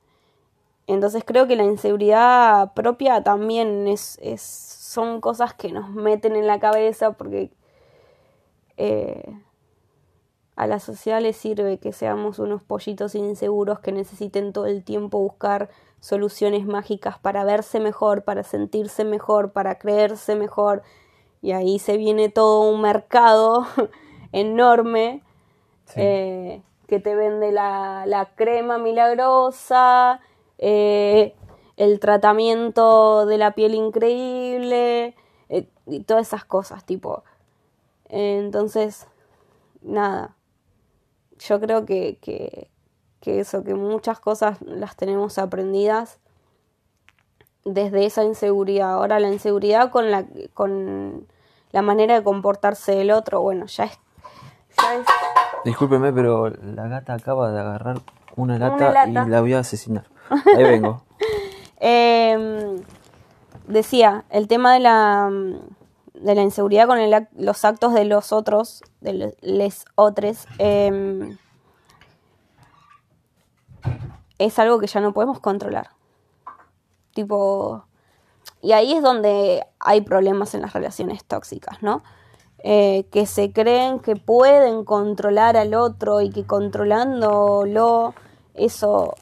Entonces 0.89 1.25
creo 1.25 1.47
que 1.49 1.57
la 1.57 1.65
inseguridad 1.65 2.73
propia 2.75 3.23
también 3.23 3.89
es, 3.89 4.19
son 4.41 5.21
cosas 5.21 5.55
que 5.55 5.73
nos 5.73 5.91
meten 5.91 6.37
en 6.37 6.47
la 6.47 6.61
cabeza 6.61 7.13
porque 7.13 7.51
eh, 8.77 9.41
a 10.57 10.67
la 10.67 10.81
sociedad 10.81 11.21
le 11.21 11.33
sirve 11.33 11.79
que 11.79 11.93
seamos 11.93 12.39
unos 12.39 12.63
pollitos 12.63 13.15
inseguros 13.15 13.81
que 13.81 13.93
necesiten 13.93 14.53
todo 14.53 14.67
el 14.67 14.85
tiempo 14.85 15.19
buscar 15.19 15.69
soluciones 16.01 16.67
mágicas 16.67 17.19
para 17.19 17.45
verse 17.45 17.79
mejor, 17.79 18.23
para 18.25 18.43
sentirse 18.43 19.05
mejor, 19.05 19.53
para 19.53 19.79
creerse 19.79 20.35
mejor. 20.35 20.83
Y 21.43 21.53
ahí 21.53 21.79
se 21.79 21.97
viene 21.99 22.31
todo 22.31 22.69
un 22.71 22.81
mercado 22.81 23.67
enorme 24.33 25.23
sí. 25.85 26.01
eh, 26.01 26.63
que 26.89 27.01
te 27.01 27.15
vende 27.15 27.53
la, 27.53 28.05
la 28.07 28.35
crema 28.35 28.79
milagrosa 28.79 30.21
eh, 30.59 31.35
el 31.77 32.01
tratamiento 32.01 33.27
de 33.27 33.39
la 33.39 33.53
piel 33.53 33.75
increíble 33.75 35.15
eh, 35.49 35.69
y 35.87 36.01
todas 36.01 36.29
esas 36.29 36.45
cosas, 36.45 36.85
tipo. 36.85 37.23
Entonces, 38.09 39.07
nada. 39.83 40.35
Yo 41.39 41.61
creo 41.61 41.85
que, 41.85 42.19
que, 42.21 42.71
que, 43.21 43.41
eso, 43.41 43.63
que 43.65 43.75
muchas 43.75 44.21
cosas 44.21 44.61
las 44.63 44.97
tenemos 44.97 45.39
aprendidas 45.39 46.19
desde 47.65 48.07
esa 48.07 48.25
inseguridad. 48.25 48.93
Ahora 48.93 49.21
la 49.21 49.29
inseguridad 49.29 49.91
con 49.91 50.11
la, 50.11 50.25
con 50.55 51.27
la 51.73 51.83
manera 51.83 52.15
de 52.15 52.23
comportarse 52.23 52.95
del 52.95 53.11
otro, 53.11 53.43
bueno, 53.43 53.67
ya 53.67 53.85
es, 53.85 53.99
ya 54.81 54.95
es... 54.95 55.07
Discúlpeme, 55.65 56.13
pero 56.13 56.49
la 56.49 56.87
gata 56.89 57.15
acaba 57.15 57.51
de 57.51 57.61
agarrar 57.61 58.01
una 58.37 58.59
lata, 58.59 58.75
una 58.75 58.91
lata. 59.07 59.27
y 59.27 59.31
la 59.31 59.41
voy 59.41 59.55
a 59.55 59.59
asesinar. 59.61 60.05
Ahí 60.57 60.63
vengo. 60.63 61.03
eh, 61.81 62.81
decía, 63.67 64.25
el 64.31 64.47
tema 64.49 64.75
de 64.75 64.81
la, 64.81 65.31
de 66.21 66.35
la 66.35 66.43
inseguridad 66.43 66.87
con 66.87 66.99
los 67.37 67.65
actos 67.65 67.95
de 67.95 68.05
los 68.05 68.33
otros, 68.33 68.83
de 69.01 69.35
los 69.43 69.85
otros, 69.95 70.47
eh, 70.59 71.37
es 74.39 74.59
algo 74.59 74.79
que 74.79 74.87
ya 74.87 75.01
no 75.01 75.13
podemos 75.13 75.41
controlar. 75.41 75.91
Tipo, 77.15 77.85
y 78.61 78.73
ahí 78.73 78.93
es 78.93 79.03
donde 79.03 79.65
hay 79.79 80.03
problemas 80.03 80.55
en 80.55 80.63
las 80.63 80.73
relaciones 80.73 81.25
tóxicas, 81.25 81.83
¿no? 81.83 82.03
eh, 82.69 83.07
que 83.13 83.27
se 83.27 83.53
creen 83.53 84.01
que 84.01 84.17
pueden 84.17 84.85
controlar 84.85 85.57
al 85.57 85.75
otro 85.75 86.21
y 86.21 86.31
que 86.31 86.45
controlándolo 86.45 88.13
eso 88.55 89.15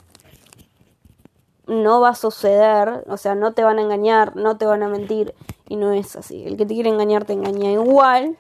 no 1.66 2.00
va 2.00 2.10
a 2.10 2.14
suceder, 2.14 3.04
o 3.08 3.16
sea, 3.16 3.34
no 3.34 3.52
te 3.52 3.62
van 3.64 3.78
a 3.78 3.82
engañar, 3.82 4.36
no 4.36 4.56
te 4.58 4.66
van 4.66 4.82
a 4.82 4.88
mentir, 4.88 5.34
y 5.68 5.76
no 5.76 5.92
es 5.92 6.14
así. 6.16 6.44
El 6.44 6.56
que 6.56 6.66
te 6.66 6.74
quiere 6.74 6.90
engañar 6.90 7.24
te 7.24 7.32
engaña 7.32 7.70
igual, 7.70 8.36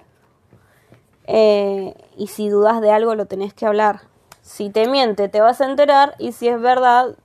eh, 1.26 1.94
y 2.16 2.26
si 2.26 2.48
dudas 2.48 2.80
de 2.80 2.90
algo 2.90 3.14
lo 3.14 3.26
tenés 3.26 3.54
que 3.54 3.66
hablar. 3.66 4.02
Si 4.42 4.68
te 4.68 4.86
miente, 4.88 5.28
te 5.28 5.40
vas 5.40 5.60
a 5.60 5.64
enterar, 5.70 6.14
y 6.18 6.32
si 6.32 6.48
es 6.48 6.60
verdad, 6.60 7.16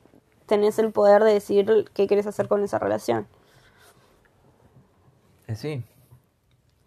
tenés 0.45 0.79
el 0.79 0.91
poder 0.91 1.23
de 1.23 1.33
decidir 1.33 1.89
qué 1.93 2.07
quieres 2.07 2.25
hacer 2.27 2.47
con 2.47 2.63
esa 2.63 2.79
relación. 2.79 3.27
Eh, 5.47 5.55
sí, 5.55 5.83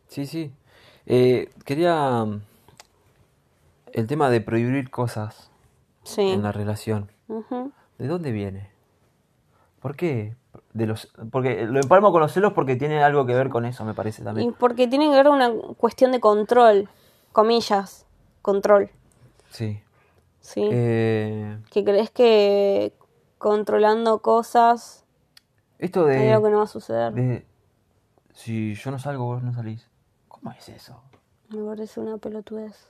sí, 0.09 0.27
sí. 0.27 0.53
Eh, 1.05 1.51
quería 1.65 2.25
mm, 2.25 2.41
el 3.93 4.07
tema 4.07 4.31
de 4.31 4.41
prohibir 4.41 4.91
cosas 4.91 5.51
Sí. 6.05 6.31
en 6.31 6.43
la 6.43 6.51
relación. 6.51 7.11
¿De 7.99 8.09
dónde 8.09 8.33
viene? 8.33 8.72
¿Por 9.83 9.97
qué? 9.97 10.37
De 10.73 10.87
los, 10.87 11.13
porque 11.31 11.65
lo 11.67 11.81
empalmo 11.81 12.13
con 12.13 12.21
los 12.21 12.33
celos 12.33 12.53
porque 12.53 12.77
tiene 12.77 13.03
algo 13.03 13.27
que 13.27 13.35
ver 13.35 13.49
con 13.51 13.65
eso, 13.65 13.85
me 13.85 13.95
parece 13.95 14.23
Y 14.23 14.25
también. 14.25 14.55
porque 14.59 14.87
tiene 14.89 15.09
que 15.11 15.17
ver 15.17 15.27
con 15.27 15.35
una 15.37 15.51
cuestión 15.77 16.13
de 16.13 16.21
control, 16.21 16.89
comillas, 17.33 18.07
control, 18.43 18.91
Sí. 19.51 19.83
¿sí? 20.41 20.69
Eh, 20.73 21.59
que 21.71 21.85
crees 21.85 22.11
que 22.11 22.95
controlando 23.39 24.21
cosas 24.21 25.05
esto 25.79 26.07
hay 26.07 26.29
algo 26.31 26.43
que 26.45 26.49
de, 26.49 26.53
no 26.53 26.59
va 26.59 26.65
a 26.65 26.69
suceder. 26.69 27.13
de 27.13 27.47
si 28.35 28.75
yo 28.75 28.91
no 28.91 28.99
salgo, 28.99 29.25
vos 29.25 29.43
no 29.43 29.53
salís. 29.53 29.89
¿Cómo 30.29 30.53
es 30.53 30.69
eso? 30.69 31.03
Me 31.51 31.63
parece 31.65 32.01
una 32.01 32.17
pelotudez. 32.19 32.89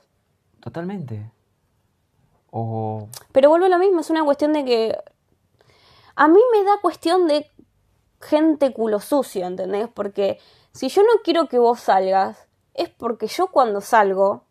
Totalmente. 0.61 1.29
O 2.51 3.09
Pero 3.31 3.49
vuelvo 3.49 3.65
a 3.65 3.69
lo 3.69 3.79
mismo, 3.79 3.99
es 4.01 4.09
una 4.09 4.23
cuestión 4.23 4.53
de 4.53 4.63
que. 4.63 4.97
A 6.15 6.27
mí 6.27 6.39
me 6.51 6.63
da 6.63 6.77
cuestión 6.81 7.27
de 7.27 7.49
gente 8.21 8.73
culo 8.73 8.99
sucio, 8.99 9.45
¿entendés? 9.45 9.87
Porque 9.93 10.39
si 10.71 10.89
yo 10.89 11.01
no 11.03 11.21
quiero 11.23 11.47
que 11.47 11.59
vos 11.59 11.79
salgas, 11.79 12.47
es 12.73 12.89
porque 12.89 13.27
yo 13.27 13.47
cuando 13.47 13.81
salgo, 13.81 14.45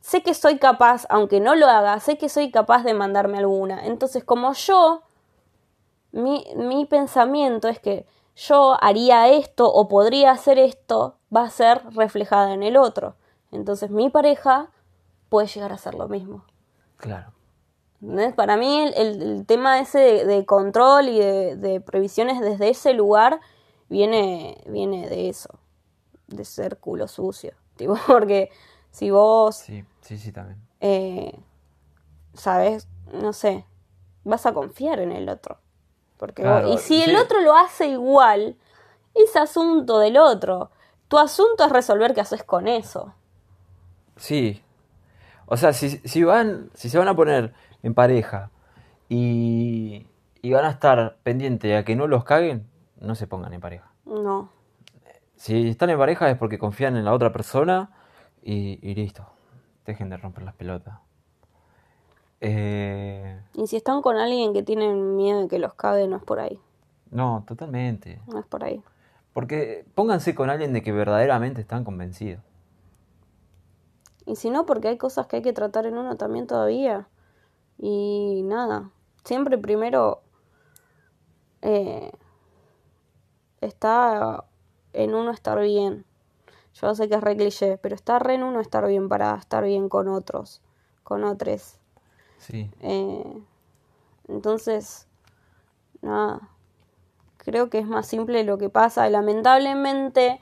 sé 0.00 0.22
que 0.22 0.34
soy 0.34 0.58
capaz, 0.58 1.06
aunque 1.08 1.40
no 1.40 1.54
lo 1.54 1.68
haga, 1.68 1.98
sé 2.00 2.18
que 2.18 2.28
soy 2.28 2.50
capaz 2.50 2.82
de 2.84 2.94
mandarme 2.94 3.38
alguna. 3.38 3.86
Entonces, 3.86 4.24
como 4.24 4.52
yo, 4.54 5.02
mi, 6.10 6.44
mi 6.56 6.84
pensamiento 6.86 7.68
es 7.68 7.78
que 7.78 8.06
yo 8.34 8.76
haría 8.82 9.28
esto 9.28 9.72
o 9.72 9.88
podría 9.88 10.32
hacer 10.32 10.58
esto, 10.58 11.16
va 11.34 11.44
a 11.44 11.50
ser 11.50 11.82
reflejada 11.94 12.52
en 12.54 12.62
el 12.62 12.76
otro. 12.76 13.14
Entonces, 13.50 13.90
mi 13.90 14.10
pareja 14.10 14.70
puede 15.28 15.46
llegar 15.46 15.72
a 15.72 15.76
hacer 15.76 15.94
lo 15.94 16.08
mismo. 16.08 16.44
claro. 16.96 17.32
¿Entendés? 18.02 18.34
Para 18.34 18.56
mí 18.56 18.80
el, 18.82 18.94
el- 18.94 19.22
el 19.22 19.46
tema 19.46 19.78
ese 19.80 19.98
de, 19.98 20.24
de 20.26 20.44
control 20.44 21.08
y 21.08 21.18
de, 21.20 21.56
de 21.56 21.80
previsiones 21.80 22.40
desde 22.40 22.68
ese 22.70 22.94
lugar 22.94 23.40
viene, 23.88 24.60
viene 24.66 25.08
de 25.08 25.28
eso, 25.28 25.50
de 26.26 26.44
ser 26.44 26.78
culo 26.78 27.06
sucio. 27.08 27.52
Tipo, 27.76 27.96
porque 28.06 28.50
si 28.90 29.10
vos, 29.10 29.56
Sí, 29.56 29.84
sí, 30.02 30.18
sí, 30.18 30.32
también. 30.32 30.58
eh, 30.80 31.38
sabes, 32.34 32.88
no 33.12 33.32
sé, 33.32 33.64
vas 34.24 34.46
a 34.46 34.52
confiar 34.52 35.00
en 35.00 35.12
el 35.12 35.28
otro. 35.28 35.58
Porque 36.18 36.42
Claro, 36.42 36.68
vos- 36.68 36.80
y 36.80 36.84
si 36.84 37.02
el 37.02 37.16
otro 37.16 37.40
lo 37.40 37.54
hace 37.56 37.86
igual, 37.88 38.56
es 39.14 39.34
asunto 39.36 39.98
del 39.98 40.16
otro. 40.18 40.70
Tu 41.08 41.18
asunto 41.18 41.64
es 41.64 41.70
resolver 41.72 42.14
qué 42.14 42.20
haces 42.22 42.42
con 42.44 42.68
eso. 42.68 43.12
Sí. 44.16 44.62
O 45.46 45.56
sea, 45.56 45.72
si, 45.72 45.90
si 46.04 46.22
van, 46.24 46.70
si 46.74 46.88
se 46.88 46.98
van 46.98 47.08
a 47.08 47.16
poner 47.16 47.52
en 47.82 47.94
pareja 47.94 48.50
y, 49.08 50.06
y 50.42 50.52
van 50.52 50.64
a 50.64 50.70
estar 50.70 51.18
pendientes 51.22 51.76
a 51.76 51.84
que 51.84 51.96
no 51.96 52.06
los 52.06 52.24
caguen, 52.24 52.66
no 53.00 53.14
se 53.14 53.26
pongan 53.26 53.52
en 53.52 53.60
pareja. 53.60 53.90
No. 54.04 54.50
Si 55.36 55.68
están 55.68 55.90
en 55.90 55.98
pareja 55.98 56.30
es 56.30 56.38
porque 56.38 56.58
confían 56.58 56.96
en 56.96 57.04
la 57.04 57.12
otra 57.12 57.32
persona 57.32 57.90
y, 58.42 58.78
y 58.88 58.94
listo. 58.94 59.26
Dejen 59.86 60.08
de 60.10 60.16
romper 60.16 60.44
las 60.44 60.54
pelotas. 60.54 60.98
Eh, 62.40 63.40
Y 63.54 63.66
si 63.66 63.76
están 63.76 64.02
con 64.02 64.16
alguien 64.16 64.52
que 64.52 64.62
tienen 64.62 65.16
miedo 65.16 65.42
de 65.42 65.48
que 65.48 65.58
los 65.58 65.74
cague, 65.74 66.06
no 66.08 66.16
es 66.16 66.22
por 66.22 66.40
ahí. 66.40 66.58
no, 67.10 67.44
totalmente. 67.46 68.20
No 68.26 68.38
es 68.40 68.46
por 68.46 68.64
ahí. 68.64 68.82
Porque 69.32 69.84
pónganse 69.94 70.34
con 70.34 70.50
alguien 70.50 70.72
de 70.72 70.82
que 70.82 70.92
verdaderamente 70.92 71.60
están 71.60 71.84
convencidos. 71.84 72.42
Y 74.26 74.36
si 74.36 74.50
no, 74.50 74.66
porque 74.66 74.88
hay 74.88 74.98
cosas 74.98 75.26
que 75.26 75.36
hay 75.36 75.42
que 75.42 75.52
tratar 75.52 75.86
en 75.86 75.96
uno 75.98 76.16
también 76.16 76.46
todavía. 76.46 77.08
Y 77.84 78.42
nada, 78.44 78.92
siempre 79.24 79.58
primero 79.58 80.22
eh, 81.62 82.12
está 83.60 84.44
en 84.92 85.16
uno 85.16 85.32
estar 85.32 85.60
bien. 85.60 86.04
Yo 86.74 86.94
sé 86.94 87.08
que 87.08 87.16
es 87.16 87.20
re 87.20 87.36
cliché, 87.36 87.78
pero 87.78 87.96
está 87.96 88.20
re 88.20 88.34
en 88.34 88.44
uno 88.44 88.60
estar 88.60 88.86
bien 88.86 89.08
para 89.08 89.34
estar 89.34 89.64
bien 89.64 89.88
con 89.88 90.06
otros, 90.06 90.62
con 91.02 91.24
otros. 91.24 91.74
Sí, 92.38 92.70
Eh, 92.82 93.42
entonces, 94.28 95.08
nada, 96.02 96.50
creo 97.36 97.68
que 97.68 97.80
es 97.80 97.86
más 97.88 98.06
simple 98.06 98.44
lo 98.44 98.58
que 98.58 98.68
pasa. 98.68 99.08
Lamentablemente, 99.08 100.38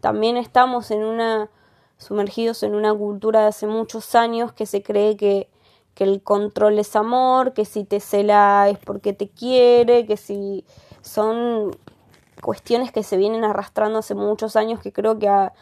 también 0.00 0.36
estamos 0.36 0.92
en 0.92 1.02
una 1.02 1.50
sumergidos 1.98 2.62
en 2.62 2.76
una 2.76 2.94
cultura 2.94 3.40
de 3.40 3.46
hace 3.48 3.66
muchos 3.66 4.14
años 4.14 4.52
que 4.52 4.66
se 4.66 4.84
cree 4.84 5.16
que, 5.16 5.48
que 5.96 6.04
el 6.04 6.22
control 6.22 6.78
es 6.80 6.96
amor, 6.96 7.54
que 7.54 7.66
si 7.66 7.84
te 7.84 8.00
cela 8.00 8.68
es 8.70 8.78
porque 8.80 9.14
te 9.14 9.30
quiere, 9.30 10.06
que 10.06 10.18
si 10.18 10.64
son 11.02 11.72
cuestiones 12.42 12.92
que 12.92 13.02
se 13.02 13.16
vienen 13.16 13.44
arrastrando 13.44 13.98
hace 14.00 14.14
muchos 14.14 14.56
años 14.56 14.80
que 14.80 14.92
creo 14.92 15.18
que 15.18 15.28
a- 15.28 15.52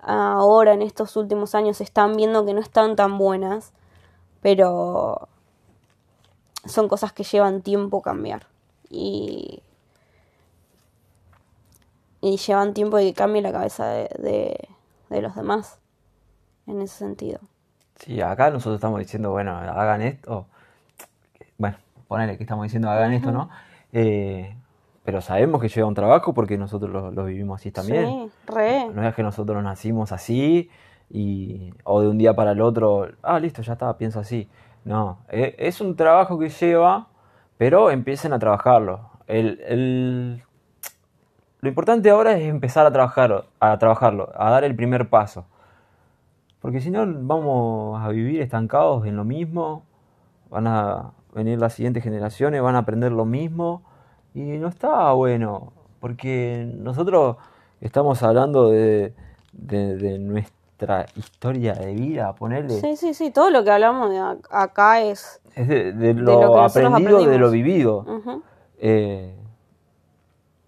ahora 0.00 0.74
en 0.74 0.82
estos 0.82 1.16
últimos 1.16 1.54
años 1.54 1.78
se 1.78 1.84
están 1.84 2.16
viendo 2.16 2.44
que 2.46 2.54
no 2.54 2.60
están 2.60 2.96
tan 2.96 3.18
buenas 3.18 3.72
pero 4.42 5.28
son 6.64 6.88
cosas 6.88 7.12
que 7.12 7.24
llevan 7.24 7.62
tiempo 7.62 8.00
cambiar 8.02 8.46
y 12.20 12.36
llevan 12.36 12.74
tiempo 12.74 12.96
de 12.96 13.04
que 13.06 13.14
cambie 13.14 13.42
la 13.42 13.52
cabeza 13.52 13.86
de, 13.88 14.68
de 15.10 15.22
los 15.22 15.34
demás 15.34 15.78
en 16.66 16.82
ese 16.82 16.98
sentido. 16.98 17.40
Sí, 17.98 18.20
acá 18.20 18.50
nosotros 18.50 18.76
estamos 18.76 18.98
diciendo, 19.00 19.30
bueno, 19.30 19.56
hagan 19.56 20.02
esto. 20.02 20.46
Bueno, 21.56 21.76
ponele 22.06 22.36
que 22.36 22.44
estamos 22.44 22.64
diciendo, 22.64 22.90
hagan 22.90 23.12
esto, 23.12 23.32
¿no? 23.32 23.50
Eh, 23.92 24.54
pero 25.04 25.20
sabemos 25.20 25.60
que 25.60 25.68
lleva 25.68 25.88
un 25.88 25.94
trabajo 25.94 26.34
porque 26.34 26.56
nosotros 26.58 26.90
lo, 26.92 27.10
lo 27.10 27.24
vivimos 27.24 27.60
así 27.60 27.70
también. 27.72 28.06
Sí, 28.06 28.30
re. 28.46 28.88
No 28.92 29.06
es 29.06 29.14
que 29.14 29.22
nosotros 29.22 29.62
nacimos 29.62 30.12
así 30.12 30.70
y 31.10 31.72
o 31.84 32.00
de 32.02 32.08
un 32.08 32.18
día 32.18 32.34
para 32.34 32.52
el 32.52 32.60
otro, 32.60 33.08
ah, 33.22 33.40
listo, 33.40 33.62
ya 33.62 33.72
está, 33.72 33.96
pienso 33.96 34.20
así. 34.20 34.48
No, 34.84 35.18
e- 35.28 35.54
es 35.58 35.80
un 35.80 35.96
trabajo 35.96 36.38
que 36.38 36.50
lleva, 36.50 37.08
pero 37.56 37.90
empiecen 37.90 38.32
a 38.32 38.38
trabajarlo. 38.38 39.10
El, 39.26 39.60
el- 39.66 40.42
lo 41.60 41.68
importante 41.68 42.08
ahora 42.10 42.32
es 42.38 42.44
empezar 42.48 42.86
a 42.86 42.92
trabajar, 42.92 43.46
a 43.58 43.78
trabajarlo, 43.78 44.30
a 44.36 44.50
dar 44.50 44.64
el 44.64 44.76
primer 44.76 45.08
paso. 45.08 45.46
Porque 46.60 46.80
si 46.80 46.90
no, 46.90 47.06
vamos 47.06 48.00
a 48.02 48.08
vivir 48.08 48.40
estancados 48.40 49.06
en 49.06 49.16
lo 49.16 49.24
mismo, 49.24 49.84
van 50.50 50.66
a 50.66 51.12
venir 51.34 51.58
las 51.58 51.74
siguientes 51.74 52.02
generaciones, 52.02 52.60
van 52.62 52.74
a 52.74 52.78
aprender 52.80 53.12
lo 53.12 53.24
mismo, 53.24 53.82
y 54.34 54.40
no 54.58 54.68
está 54.68 55.12
bueno, 55.12 55.72
porque 56.00 56.70
nosotros 56.76 57.36
estamos 57.80 58.22
hablando 58.22 58.70
de, 58.70 59.14
de- 59.52 59.96
de 59.96 60.18
nuestra 60.18 61.06
historia 61.16 61.74
de 61.74 61.92
vida, 61.94 62.34
ponerle, 62.34 62.80
Sí, 62.80 62.96
sí, 62.96 63.14
sí, 63.14 63.30
todo 63.30 63.50
lo 63.50 63.62
que 63.64 63.70
hablamos 63.70 64.10
de 64.10 64.16
ac- 64.18 64.46
acá 64.50 65.00
es... 65.02 65.40
es 65.54 65.68
de, 65.68 65.92
de 65.92 66.14
lo 66.14 66.32
lo, 66.54 66.62
aprendido, 66.62 67.24
de 67.24 67.38
lo 67.38 67.50
vivido. 67.50 68.06
Eh, 68.80 69.34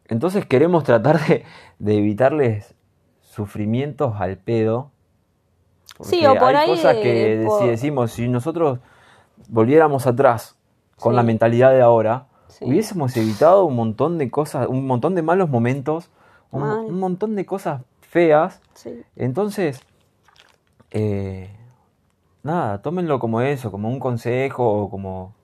entonces 0.08 0.46
queremos 0.46 0.84
tratar 0.84 1.20
de, 1.26 1.44
de 1.78 1.98
evitarles 1.98 2.74
sufrimientos 3.22 4.14
al 4.20 4.36
pedo. 4.36 4.90
Sí, 6.02 6.24
o 6.26 6.34
por 6.34 6.48
hay 6.48 6.56
ahí 6.56 6.68
cosas 6.68 6.96
que 6.96 7.44
por- 7.46 7.60
si 7.60 7.68
decimos, 7.68 8.12
si 8.12 8.28
nosotros 8.28 8.78
volviéramos 9.48 10.06
atrás 10.06 10.56
con 10.98 11.12
Sí. 11.12 11.16
la 11.16 11.22
mentalidad 11.22 11.70
de 11.72 11.82
ahora, 11.82 12.26
Sí. 12.48 12.64
hubiésemos 12.64 13.16
evitado 13.16 13.64
un 13.64 13.76
montón 13.76 14.18
de 14.18 14.30
cosas, 14.30 14.66
un 14.68 14.86
montón 14.86 15.14
de 15.14 15.22
malos 15.22 15.48
momentos, 15.48 16.10
un, 16.50 16.98
montón 16.98 17.36
de 17.36 17.46
cosas 17.46 17.82
feas. 18.00 18.60
Sí, 18.74 19.02
Entonces, 19.16 19.80
eh, 20.90 21.50
nada, 22.42 22.82
tómenlo 22.82 23.18
como 23.20 23.40
eso, 23.40 23.70
como 23.70 23.88
un 23.88 24.00
consejo 24.00 24.68
o 24.68 24.90
como, 24.90 25.34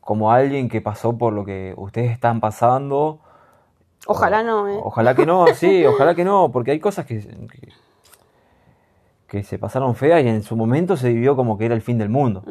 como 0.00 0.30
alguien 0.32 0.68
que 0.68 0.80
pasó 0.80 1.16
por 1.16 1.32
lo 1.32 1.44
que 1.44 1.74
ustedes 1.76 2.10
están 2.12 2.40
pasando. 2.40 3.20
Ojalá 4.06 4.40
O- 4.40 4.44
no, 4.44 4.68
¿eh? 4.68 4.80
Ojalá 4.82 5.14
que 5.14 5.26
no, 5.26 5.46
sí, 5.54 5.84
ojalá 5.86 6.14
que 6.14 6.24
no, 6.24 6.50
porque 6.50 6.70
hay 6.72 6.80
cosas 6.80 7.06
que, 7.06 7.20
que, 7.20 7.68
que 9.34 9.42
se 9.42 9.58
pasaron 9.58 9.96
feas 9.96 10.22
y 10.22 10.28
en 10.28 10.44
su 10.44 10.54
momento 10.56 10.96
se 10.96 11.08
vivió 11.08 11.34
como 11.34 11.58
que 11.58 11.66
era 11.66 11.74
el 11.74 11.82
fin 11.82 11.98
del 11.98 12.08
mundo. 12.08 12.44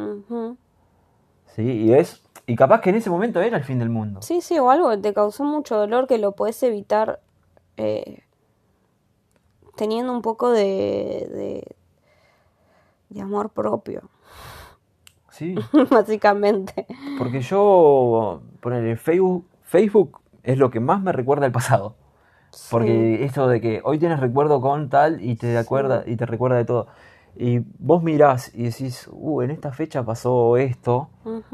¿sí? 1.55 1.61
Y 1.63 1.93
es 1.93 2.21
y 2.45 2.57
capaz 2.57 2.81
que 2.81 2.89
en 2.89 2.97
ese 2.97 3.09
momento 3.09 3.39
era 3.41 3.55
el 3.55 3.63
fin 3.63 3.79
del 3.79 3.89
mundo. 3.89 4.21
Sí, 4.21 4.41
sí, 4.41 4.59
o 4.59 4.69
algo 4.69 4.89
que 4.89 4.97
te 4.97 5.13
causó 5.13 5.45
mucho 5.45 5.77
dolor 5.77 6.07
que 6.07 6.17
lo 6.17 6.33
puedes 6.33 6.61
evitar 6.61 7.21
eh, 7.77 8.23
teniendo 9.77 10.11
un 10.11 10.21
poco 10.21 10.51
de, 10.51 11.25
de, 11.31 11.75
de 13.07 13.21
amor 13.21 13.49
propio, 13.51 14.09
Sí, 15.29 15.55
básicamente. 15.89 16.85
porque 17.17 17.39
yo 17.39 18.41
poner 18.59 18.97
Facebook, 18.97 19.47
Facebook 19.61 20.19
es 20.43 20.57
lo 20.57 20.69
que 20.69 20.81
más 20.81 21.01
me 21.01 21.13
recuerda 21.13 21.45
al 21.45 21.53
pasado. 21.53 21.95
Porque 22.69 23.23
esto 23.23 23.47
de 23.47 23.61
que 23.61 23.81
hoy 23.83 23.99
tienes 23.99 24.19
recuerdo 24.19 24.61
con 24.61 24.89
tal 24.89 25.21
y 25.23 25.35
te 25.35 25.57
acuerda 25.57 26.03
y 26.05 26.15
te 26.15 26.25
recuerda 26.25 26.57
de 26.57 26.65
todo. 26.65 26.87
Y 27.35 27.59
vos 27.79 28.03
mirás 28.03 28.51
y 28.53 28.63
decís, 28.63 29.09
uh, 29.11 29.41
en 29.41 29.51
esta 29.51 29.71
fecha 29.71 30.03
pasó 30.03 30.57
esto, 30.57 31.09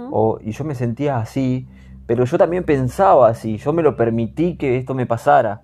o, 0.10 0.40
y 0.42 0.52
yo 0.52 0.64
me 0.66 0.76
sentía 0.76 1.18
así, 1.18 1.68
pero 2.08 2.26
yo 2.26 2.38
también 2.38 2.64
pensaba 2.64 3.30
así, 3.30 3.58
yo 3.58 3.74
me 3.74 3.84
lo 3.84 3.96
permití 3.96 4.58
que 4.58 4.78
esto 4.78 4.94
me 4.96 5.06
pasara. 5.06 5.62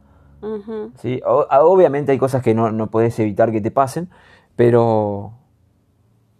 ¿sí? 1.00 1.22
O- 1.26 1.48
obviamente 1.62 2.12
hay 2.12 2.18
cosas 2.18 2.42
que 2.44 2.54
no, 2.54 2.72
no 2.72 2.88
podés 2.90 3.20
evitar 3.20 3.52
que 3.52 3.62
te 3.62 3.72
pasen, 3.72 4.10
pero 4.56 5.34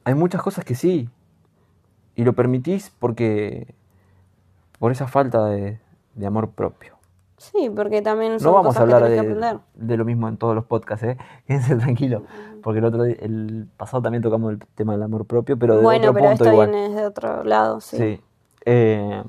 hay 0.04 0.14
muchas 0.16 0.42
cosas 0.42 0.66
que 0.66 0.76
sí. 0.76 1.10
Y 2.16 2.24
lo 2.24 2.34
permitís 2.34 2.92
porque 3.00 3.76
por 4.80 4.92
esa 4.92 5.08
falta 5.08 5.48
de, 5.48 5.80
de 6.16 6.26
amor 6.26 6.52
propio. 6.52 6.95
Sí, 7.38 7.70
porque 7.76 8.02
también 8.02 8.34
No 8.34 8.40
son 8.40 8.54
vamos 8.54 8.68
cosas 8.68 8.80
a 8.80 8.84
hablar 8.84 9.04
que 9.04 9.10
tenés 9.10 9.22
que 9.22 9.28
de, 9.28 9.48
aprender. 9.48 9.66
de 9.76 9.98
lo 9.98 10.06
mismo 10.06 10.28
en 10.30 10.38
todos 10.38 10.56
los 10.56 10.66
podcasts, 10.66 11.06
¿eh? 11.06 11.18
Quédense 11.48 11.76
tranquilos. 11.76 12.24
Porque 12.64 12.80
el 12.80 12.86
otro 12.86 13.04
el 13.04 13.68
pasado 13.78 14.02
también 14.04 14.24
tocamos 14.24 14.54
el 14.54 14.60
tema 14.76 14.94
del 14.94 15.04
amor 15.04 15.26
propio, 15.26 15.58
pero 15.60 15.76
de 15.76 15.82
Bueno, 15.84 16.10
otro 16.10 16.14
pero 16.14 16.26
punto 16.30 16.44
esto 16.46 16.54
igual. 16.54 16.70
viene 16.72 16.90
de 16.96 17.06
otro 17.06 17.44
lado, 17.44 17.82
sí. 17.82 17.98
Sí. 17.98 18.22
Eh, 18.66 19.24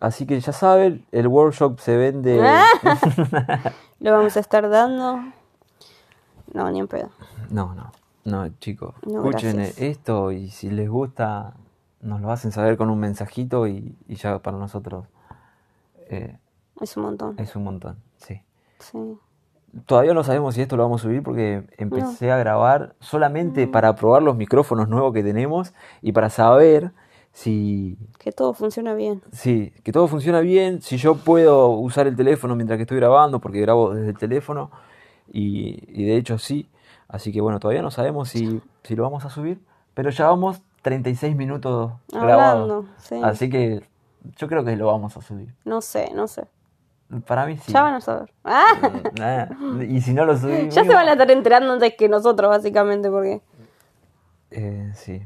así 0.00 0.26
que 0.26 0.38
ya 0.40 0.52
saben, 0.52 1.06
el 1.12 1.28
workshop 1.28 1.78
se 1.78 1.96
vende. 1.96 2.40
Ah. 2.42 2.66
Lo 4.00 4.12
vamos 4.12 4.36
a 4.36 4.40
estar 4.40 4.68
dando. 4.68 5.20
No, 6.52 6.70
ni 6.70 6.80
en 6.80 6.88
pedo. 6.88 7.10
No, 7.50 7.74
no, 7.74 7.92
no, 8.24 8.48
chicos. 8.58 8.94
No, 9.06 9.24
escuchen 9.24 9.56
gracias. 9.56 9.78
esto 9.78 10.32
y 10.32 10.50
si 10.50 10.68
les 10.70 10.88
gusta, 10.90 11.54
nos 12.00 12.20
lo 12.20 12.30
hacen 12.32 12.50
saber 12.50 12.76
con 12.76 12.90
un 12.90 12.98
mensajito 12.98 13.66
y, 13.68 13.96
y 14.08 14.16
ya 14.16 14.38
para 14.40 14.56
nosotros 14.58 15.06
eh, 16.08 16.36
Es 16.80 16.96
un 16.96 17.02
montón. 17.04 17.34
es 17.38 17.54
un 17.56 17.64
montón. 17.64 17.96
Sí. 18.16 18.42
Sí. 18.78 19.18
Todavía 19.86 20.14
no 20.14 20.24
sabemos 20.24 20.54
si 20.54 20.62
esto 20.62 20.76
lo 20.76 20.82
vamos 20.82 21.00
a 21.00 21.04
subir 21.04 21.22
porque 21.22 21.62
empecé 21.78 22.32
a 22.32 22.36
grabar 22.38 22.94
solamente 22.98 23.68
para 23.68 23.94
probar 23.94 24.22
los 24.22 24.36
micrófonos 24.36 24.88
nuevos 24.88 25.12
que 25.12 25.22
tenemos 25.22 25.72
y 26.02 26.10
para 26.12 26.28
saber 26.28 26.90
si, 27.32 27.96
Que 28.18 28.32
todo 28.32 28.52
funciona 28.52 28.94
bien. 28.94 29.22
si 29.30 29.70
que 29.84 29.92
todo 29.92 30.08
funciona 30.08 30.40
bien, 30.40 30.82
si 30.82 30.96
yo 30.96 31.14
puedo 31.14 31.68
usar 31.68 32.08
el 32.08 32.16
teléfono 32.16 32.56
mientras 32.56 32.78
que 32.78 32.82
estoy 32.82 32.96
grabando, 32.96 33.38
porque 33.38 33.60
grabo 33.60 33.94
desde 33.94 34.10
el 34.10 34.18
teléfono 34.18 34.72
y, 35.32 35.84
y 35.88 36.04
de 36.04 36.16
hecho 36.16 36.38
sí. 36.38 36.68
Así 37.06 37.30
que 37.32 37.40
bueno, 37.40 37.60
todavía 37.60 37.82
no 37.82 37.92
sabemos 37.92 38.28
si, 38.28 38.60
si 38.82 38.96
lo 38.96 39.04
vamos 39.04 39.24
a 39.24 39.30
subir, 39.30 39.60
pero 39.94 40.10
ya 40.10 40.26
vamos 40.26 40.62
36 40.82 41.36
minutos 41.36 41.92
grabados. 42.10 42.86
Sí. 42.98 43.20
Así 43.22 43.48
que 43.50 43.82
yo 44.36 44.48
creo 44.48 44.64
que 44.64 44.74
lo 44.76 44.86
vamos 44.86 45.16
a 45.16 45.20
subir. 45.20 45.54
No 45.64 45.80
sé, 45.80 46.10
no 46.14 46.26
sé. 46.26 46.42
Para 47.26 47.46
mí 47.46 47.56
sí. 47.56 47.72
Ya 47.72 47.82
van 47.82 47.94
a 47.94 48.00
saber. 48.00 48.32
¡Ah! 48.44 48.74
Ah, 49.20 49.48
y 49.82 50.00
si 50.00 50.14
no 50.14 50.24
lo 50.24 50.36
subimos... 50.36 50.74
Ya 50.74 50.84
se 50.84 50.94
van 50.94 51.08
a 51.08 51.12
estar 51.12 51.30
enterando 51.30 51.72
antes 51.72 51.94
que 51.96 52.08
nosotros, 52.08 52.48
básicamente, 52.48 53.10
porque... 53.10 53.42
Eh, 54.50 54.92
sí. 54.94 55.22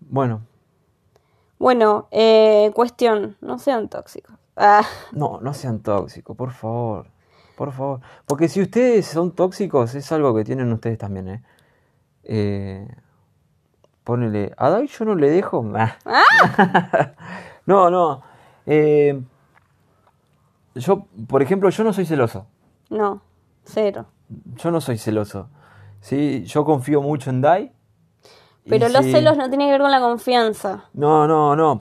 Bueno, 0.00 0.42
Bueno, 1.58 2.08
eh, 2.10 2.70
cuestión, 2.74 3.36
no 3.40 3.58
sean 3.58 3.88
tóxicos. 3.88 4.36
Ah, 4.56 4.82
no, 5.12 5.40
no 5.40 5.54
sean 5.54 5.80
tóxicos, 5.80 6.36
por 6.36 6.50
favor. 6.50 7.06
Por 7.56 7.72
favor. 7.72 8.00
Porque 8.26 8.48
si 8.48 8.60
ustedes 8.60 9.06
son 9.06 9.32
tóxicos, 9.32 9.94
es 9.94 10.10
algo 10.12 10.34
que 10.34 10.44
tienen 10.44 10.72
ustedes 10.72 10.98
también, 10.98 11.28
¿eh? 11.28 11.42
eh 12.24 12.88
ponele, 14.04 14.52
a 14.56 14.70
David 14.70 14.88
yo 14.88 15.04
no 15.04 15.14
le 15.14 15.28
dejo. 15.28 15.64
Ah. 15.74 15.96
no, 17.66 17.90
no. 17.90 18.22
eh, 18.64 19.20
yo, 20.78 21.06
por 21.28 21.42
ejemplo, 21.42 21.68
yo 21.70 21.84
no 21.84 21.92
soy 21.92 22.06
celoso. 22.06 22.46
no, 22.90 23.22
cero. 23.64 24.06
Yo 24.56 24.70
no 24.70 24.80
soy 24.80 24.98
celoso. 24.98 25.48
¿sí? 26.00 26.44
Yo 26.44 26.64
confío 26.64 27.00
mucho 27.02 27.30
en 27.30 27.40
Dai. 27.40 27.72
Pero 28.68 28.88
los 28.90 29.04
si- 29.04 29.12
celos 29.12 29.36
no 29.38 29.48
tienen 29.48 29.68
que 29.68 29.72
ver 29.72 29.80
con 29.80 29.90
la 29.90 30.00
confianza. 30.00 30.84
No, 30.92 31.26
no, 31.26 31.56
no. 31.56 31.80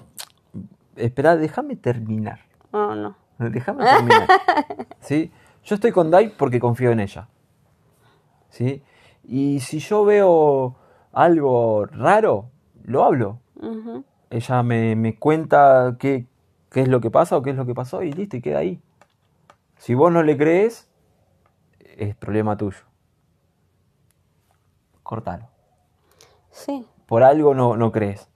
Espera, 0.95 1.35
déjame 1.35 1.75
terminar. 1.75 2.39
No, 2.71 2.95
no. 2.95 3.15
Déjame 3.39 3.83
terminar. 3.85 4.27
¿Sí? 5.01 5.31
Yo 5.63 5.75
estoy 5.75 5.91
con 5.91 6.09
Dai 6.09 6.29
porque 6.37 6.59
confío 6.59 6.91
en 6.91 7.01
ella. 7.01 7.27
¿Sí? 8.49 8.81
Y 9.23 9.59
si 9.59 9.79
yo 9.79 10.05
veo 10.05 10.75
algo 11.11 11.85
raro, 11.85 12.49
lo 12.85 13.03
hablo. 13.03 13.39
Ella 14.29 14.63
me, 14.63 14.95
me 14.95 15.17
cuenta 15.19 15.97
qué, 15.99 16.25
qué 16.71 16.81
es 16.81 16.87
lo 16.87 16.99
que 17.01 17.11
pasa 17.11 17.37
o 17.37 17.41
qué 17.41 17.49
es 17.51 17.55
lo 17.57 17.65
que 17.65 17.73
pasó 17.75 18.01
y 18.03 18.11
listo, 18.13 18.37
y 18.37 18.41
queda 18.41 18.59
ahí. 18.59 18.79
Si 19.77 19.93
vos 19.95 20.11
no 20.11 20.23
le 20.23 20.37
crees, 20.37 20.87
es 21.79 22.15
problema 22.15 22.57
tuyo. 22.57 22.79
Cortalo. 25.03 25.47
Sí, 26.51 26.85
Por 27.05 27.23
algo 27.23 27.53
no, 27.53 27.77
no 27.77 27.91
crees. 27.91 28.27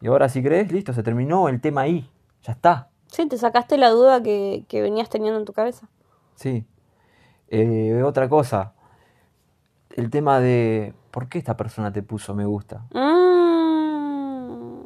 Y 0.00 0.06
ahora 0.06 0.28
si 0.28 0.42
crees, 0.42 0.70
listo, 0.72 0.92
se 0.92 1.02
terminó 1.02 1.48
el 1.48 1.60
tema 1.60 1.82
ahí. 1.82 2.08
Ya 2.42 2.52
está. 2.52 2.88
sí, 3.08 3.26
te 3.28 3.36
sacaste 3.38 3.76
la 3.76 3.90
duda 3.90 4.22
que, 4.22 4.64
que 4.68 4.80
venías 4.82 5.08
teniendo 5.08 5.38
en 5.38 5.44
tu 5.44 5.52
cabeza. 5.52 5.88
Sí. 6.36 6.66
Eh, 7.48 8.02
otra 8.02 8.28
cosa. 8.28 8.72
El 9.90 10.10
tema 10.10 10.40
de 10.40 10.94
por 11.10 11.28
qué 11.28 11.38
esta 11.38 11.56
persona 11.56 11.92
te 11.92 12.02
puso 12.02 12.34
me 12.34 12.44
gusta. 12.44 12.84
Mm, 12.92 14.84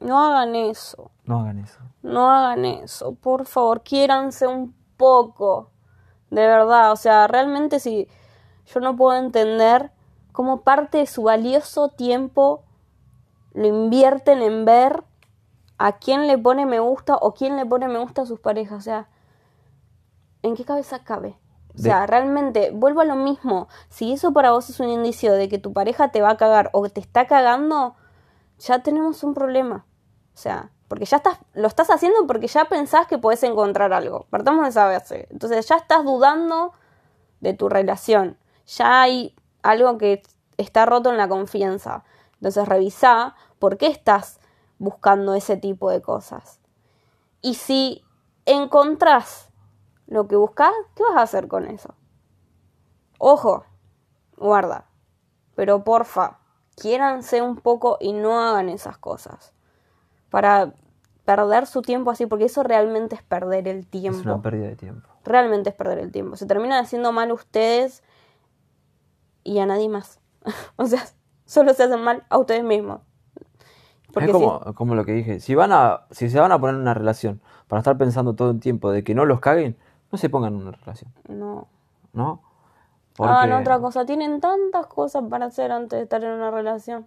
no 0.00 0.18
hagan 0.24 0.54
eso. 0.54 1.10
No 1.24 1.40
hagan 1.40 1.58
eso. 1.58 1.80
No 2.02 2.30
hagan 2.30 2.64
eso, 2.64 3.14
por 3.14 3.46
favor, 3.46 3.82
quiéranse 3.82 4.46
un 4.46 4.74
poco. 5.04 5.70
De 6.30 6.46
verdad, 6.46 6.92
o 6.92 6.96
sea, 6.96 7.26
realmente 7.28 7.80
si 7.80 8.08
yo 8.72 8.80
no 8.80 8.96
puedo 8.96 9.18
entender 9.18 9.90
cómo 10.32 10.62
parte 10.62 10.98
de 10.98 11.06
su 11.06 11.24
valioso 11.24 11.88
tiempo 11.90 12.64
lo 13.54 13.66
invierten 13.68 14.42
en 14.42 14.64
ver 14.64 15.04
a 15.78 15.88
quién 16.02 16.26
le 16.28 16.38
pone 16.38 16.66
me 16.66 16.80
gusta 16.80 17.16
o 17.16 17.34
quién 17.34 17.56
le 17.56 17.66
pone 17.66 17.88
me 17.88 18.00
gusta 18.00 18.22
a 18.22 18.26
sus 18.26 18.40
parejas. 18.40 18.78
O 18.78 18.82
sea, 18.82 19.08
¿en 20.42 20.54
qué 20.56 20.64
cabeza 20.64 21.04
cabe? 21.04 21.36
O 21.74 21.78
sea, 21.78 22.00
De- 22.00 22.06
realmente, 22.06 22.70
vuelvo 22.72 23.00
a 23.00 23.04
lo 23.04 23.16
mismo. 23.16 23.68
Si 23.88 24.12
eso 24.12 24.32
para 24.32 24.52
vos 24.52 24.70
es 24.70 24.78
un 24.80 24.88
indicio 24.90 25.32
de 25.32 25.48
que 25.48 25.58
tu 25.58 25.72
pareja 25.72 26.10
te 26.12 26.22
va 26.22 26.30
a 26.30 26.36
cagar 26.36 26.70
o 26.72 26.82
que 26.82 26.90
te 26.90 27.00
está 27.00 27.26
cagando, 27.26 27.96
ya 28.60 28.80
tenemos 28.80 29.24
un 29.24 29.34
problema. 29.34 29.86
O 30.34 30.38
sea, 30.38 30.72
porque 30.88 31.06
ya 31.06 31.16
estás, 31.18 31.38
lo 31.54 31.66
estás 31.66 31.90
haciendo 31.90 32.26
porque 32.26 32.46
ya 32.46 32.66
pensás 32.66 33.06
que 33.06 33.18
podés 33.18 33.42
encontrar 33.42 33.92
algo. 33.92 34.26
Partamos 34.30 34.64
de 34.64 34.70
esa 34.70 34.86
base. 34.86 35.28
Entonces 35.30 35.66
ya 35.66 35.76
estás 35.76 36.04
dudando 36.04 36.72
de 37.40 37.54
tu 37.54 37.68
relación. 37.68 38.38
Ya 38.66 39.02
hay 39.02 39.34
algo 39.62 39.98
que 39.98 40.22
está 40.56 40.86
roto 40.86 41.10
en 41.10 41.16
la 41.16 41.28
confianza. 41.28 42.04
Entonces 42.34 42.68
revisá 42.68 43.34
por 43.58 43.78
qué 43.78 43.86
estás 43.86 44.40
buscando 44.78 45.34
ese 45.34 45.56
tipo 45.56 45.90
de 45.90 46.02
cosas. 46.02 46.60
Y 47.40 47.54
si 47.54 48.04
encontrás 48.44 49.50
lo 50.06 50.28
que 50.28 50.36
buscas, 50.36 50.72
¿qué 50.94 51.02
vas 51.02 51.16
a 51.16 51.22
hacer 51.22 51.48
con 51.48 51.66
eso? 51.66 51.94
Ojo, 53.18 53.64
guarda. 54.36 54.86
Pero 55.54 55.84
porfa, 55.84 56.40
quiéranse 56.76 57.40
un 57.40 57.56
poco 57.56 57.96
y 58.00 58.12
no 58.12 58.40
hagan 58.40 58.68
esas 58.68 58.98
cosas. 58.98 59.53
Para 60.34 60.72
perder 61.24 61.66
su 61.68 61.80
tiempo 61.80 62.10
así, 62.10 62.26
porque 62.26 62.46
eso 62.46 62.64
realmente 62.64 63.14
es 63.14 63.22
perder 63.22 63.68
el 63.68 63.78
Es 63.78 63.86
tiempo. 63.86 64.20
una 64.24 64.42
pérdida 64.42 64.66
de 64.66 64.74
tiempo. 64.74 65.08
Realmente 65.24 65.70
es 65.70 65.76
perder 65.76 66.00
el 66.00 66.10
tiempo. 66.10 66.34
Se 66.34 66.44
terminan 66.44 66.82
haciendo 66.82 67.12
mal 67.12 67.30
ustedes 67.30 68.02
y 69.44 69.60
a 69.60 69.66
nadie 69.66 69.88
más. 69.88 70.18
o 70.76 70.86
sea, 70.86 71.04
solo 71.44 71.72
se 71.72 71.84
hacen 71.84 72.02
mal 72.02 72.24
a 72.28 72.38
ustedes 72.38 72.64
mismos. 72.64 73.00
Porque 74.12 74.30
es 74.30 74.36
si- 74.36 74.42
como, 74.42 74.74
como 74.74 74.94
lo 74.96 75.04
que 75.04 75.12
dije. 75.12 75.38
Si 75.38 75.54
van 75.54 75.70
a, 75.72 76.02
si 76.10 76.28
se 76.28 76.40
van 76.40 76.50
a 76.50 76.58
poner 76.58 76.74
en 76.74 76.80
una 76.82 76.94
relación 76.94 77.40
para 77.68 77.78
estar 77.78 77.96
pensando 77.96 78.34
todo 78.34 78.50
el 78.50 78.58
tiempo 78.58 78.90
de 78.90 79.04
que 79.04 79.14
no 79.14 79.24
los 79.24 79.38
caguen, 79.38 79.76
no 80.10 80.18
se 80.18 80.28
pongan 80.30 80.54
en 80.54 80.62
una 80.62 80.72
relación, 80.72 81.12
no. 81.28 81.68
¿no? 82.12 82.42
Hagan 83.20 83.52
otra 83.52 83.78
cosa. 83.78 84.04
Tienen 84.04 84.40
tantas 84.40 84.86
cosas 84.88 85.22
para 85.30 85.46
hacer 85.46 85.70
antes 85.70 85.96
de 85.96 86.02
estar 86.02 86.24
en 86.24 86.32
una 86.32 86.50
relación. 86.50 87.06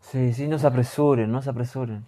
Sí, 0.00 0.32
sí, 0.32 0.48
no 0.48 0.58
se 0.58 0.66
apresuren, 0.66 1.30
no 1.30 1.40
se 1.42 1.50
apresuren. 1.50 2.04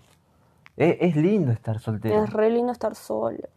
Es, 0.77 0.97
es 1.01 1.17
lindo 1.17 1.53
estar 1.53 1.79
soltero. 1.79 2.25
Es 2.25 2.33
re 2.33 2.51
lindo 2.51 2.73
estar 2.73 2.95
solo. 2.95 3.49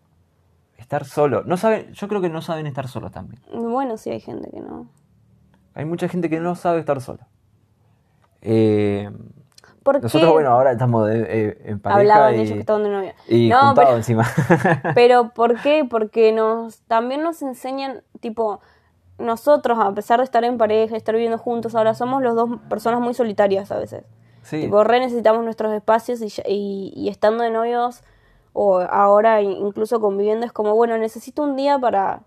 Estar 0.78 1.05
solo. 1.05 1.43
No 1.43 1.57
saben, 1.57 1.91
yo 1.93 2.07
creo 2.07 2.22
que 2.22 2.30
no 2.30 2.41
saben 2.41 2.68
estar 2.68 2.88
solos 2.88 3.11
también. 3.11 3.41
Bueno, 3.53 3.97
sí 3.97 4.09
hay 4.11 4.20
gente 4.20 4.49
que 4.51 4.59
no. 4.61 4.88
Hay 5.74 5.86
mucha 5.86 6.07
gente 6.07 6.30
que 6.30 6.39
no 6.39 6.55
sabe 6.55 6.80
estar 6.80 7.01
sola. 7.01 7.28
Eh, 8.41 9.09
¿Por 9.84 10.01
nosotros, 10.01 10.30
qué? 10.30 10.34
bueno, 10.34 10.49
ahora 10.51 10.72
estamos 10.74 11.07
de- 11.07 11.22
eh, 11.22 11.61
en 11.65 11.80
pareja 11.80 11.99
Hablaban 11.99 12.36
y, 12.36 12.39
ellos 12.41 12.53
que 12.53 12.59
estaban 12.59 12.84
de 12.84 12.89
novia. 12.89 13.15
y 13.28 13.49
no, 13.49 13.59
juntados 13.68 13.88
pero, 13.88 13.97
encima. 13.97 14.26
pero 14.95 15.30
¿por 15.34 15.61
qué? 15.61 15.86
Porque 15.89 16.34
nos 16.34 16.82
también 16.82 17.24
nos 17.24 17.41
enseñan, 17.41 18.03
tipo, 18.20 18.59
nosotros, 19.18 19.80
a 19.82 19.93
pesar 19.93 20.20
de 20.20 20.26
estar 20.26 20.43
en 20.43 20.57
pareja, 20.57 20.95
estar 20.97 21.15
viviendo 21.15 21.38
juntos, 21.38 21.74
ahora 21.74 21.93
somos 21.95 22.22
los 22.22 22.36
dos 22.36 22.59
personas 22.70 22.99
muy 23.01 23.13
solitarias 23.13 23.72
a 23.72 23.80
veces. 23.80 24.03
Sí, 24.48 24.62
Tipo, 24.62 24.84
re 24.84 25.00
necesitamos 25.00 25.43
nuestros 25.43 25.74
espacios 25.74 26.22
y, 26.22 26.28
y, 26.48 26.93
y 26.95 27.10
estando 27.10 27.43
de 27.43 27.50
novios 27.50 28.04
o 28.54 28.80
ahora 28.80 29.41
incluso 29.41 30.00
conviviendo 30.02 30.45
es 30.45 30.52
como, 30.52 30.74
bueno, 30.74 30.98
necesito 30.98 31.43
un 31.43 31.56
día 31.56 31.78
para, 31.78 32.24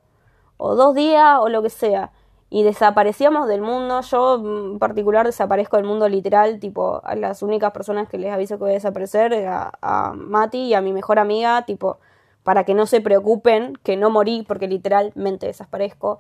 o 0.59 0.77
dos 0.77 0.95
días 0.95 1.39
o 1.41 1.49
lo 1.49 1.62
que 1.62 1.71
sea. 1.71 2.12
Y 2.51 2.62
desaparecíamos 2.64 3.49
del 3.49 3.62
mundo, 3.62 4.01
yo 4.03 4.37
en 4.37 4.79
particular 4.79 5.27
desaparezco 5.27 5.77
del 5.77 5.87
mundo 5.87 6.09
literal, 6.09 6.59
tipo, 6.61 7.01
a 7.05 7.14
las 7.14 7.43
únicas 7.43 7.73
personas 7.73 8.09
que 8.09 8.18
les 8.18 8.33
aviso 8.33 8.57
que 8.59 8.64
voy 8.64 8.71
a 8.73 8.75
desaparecer, 8.75 9.47
a, 9.47 9.73
a 9.81 10.12
Mati 10.14 10.59
y 10.59 10.75
a 10.75 10.81
mi 10.81 10.93
mejor 10.93 11.18
amiga, 11.18 11.62
tipo, 11.64 11.99
para 12.43 12.64
que 12.64 12.75
no 12.75 12.87
se 12.87 13.01
preocupen, 13.01 13.75
que 13.83 13.97
no 13.97 14.11
morí, 14.11 14.45
porque 14.47 14.68
literalmente 14.68 15.47
desaparezco. 15.47 16.18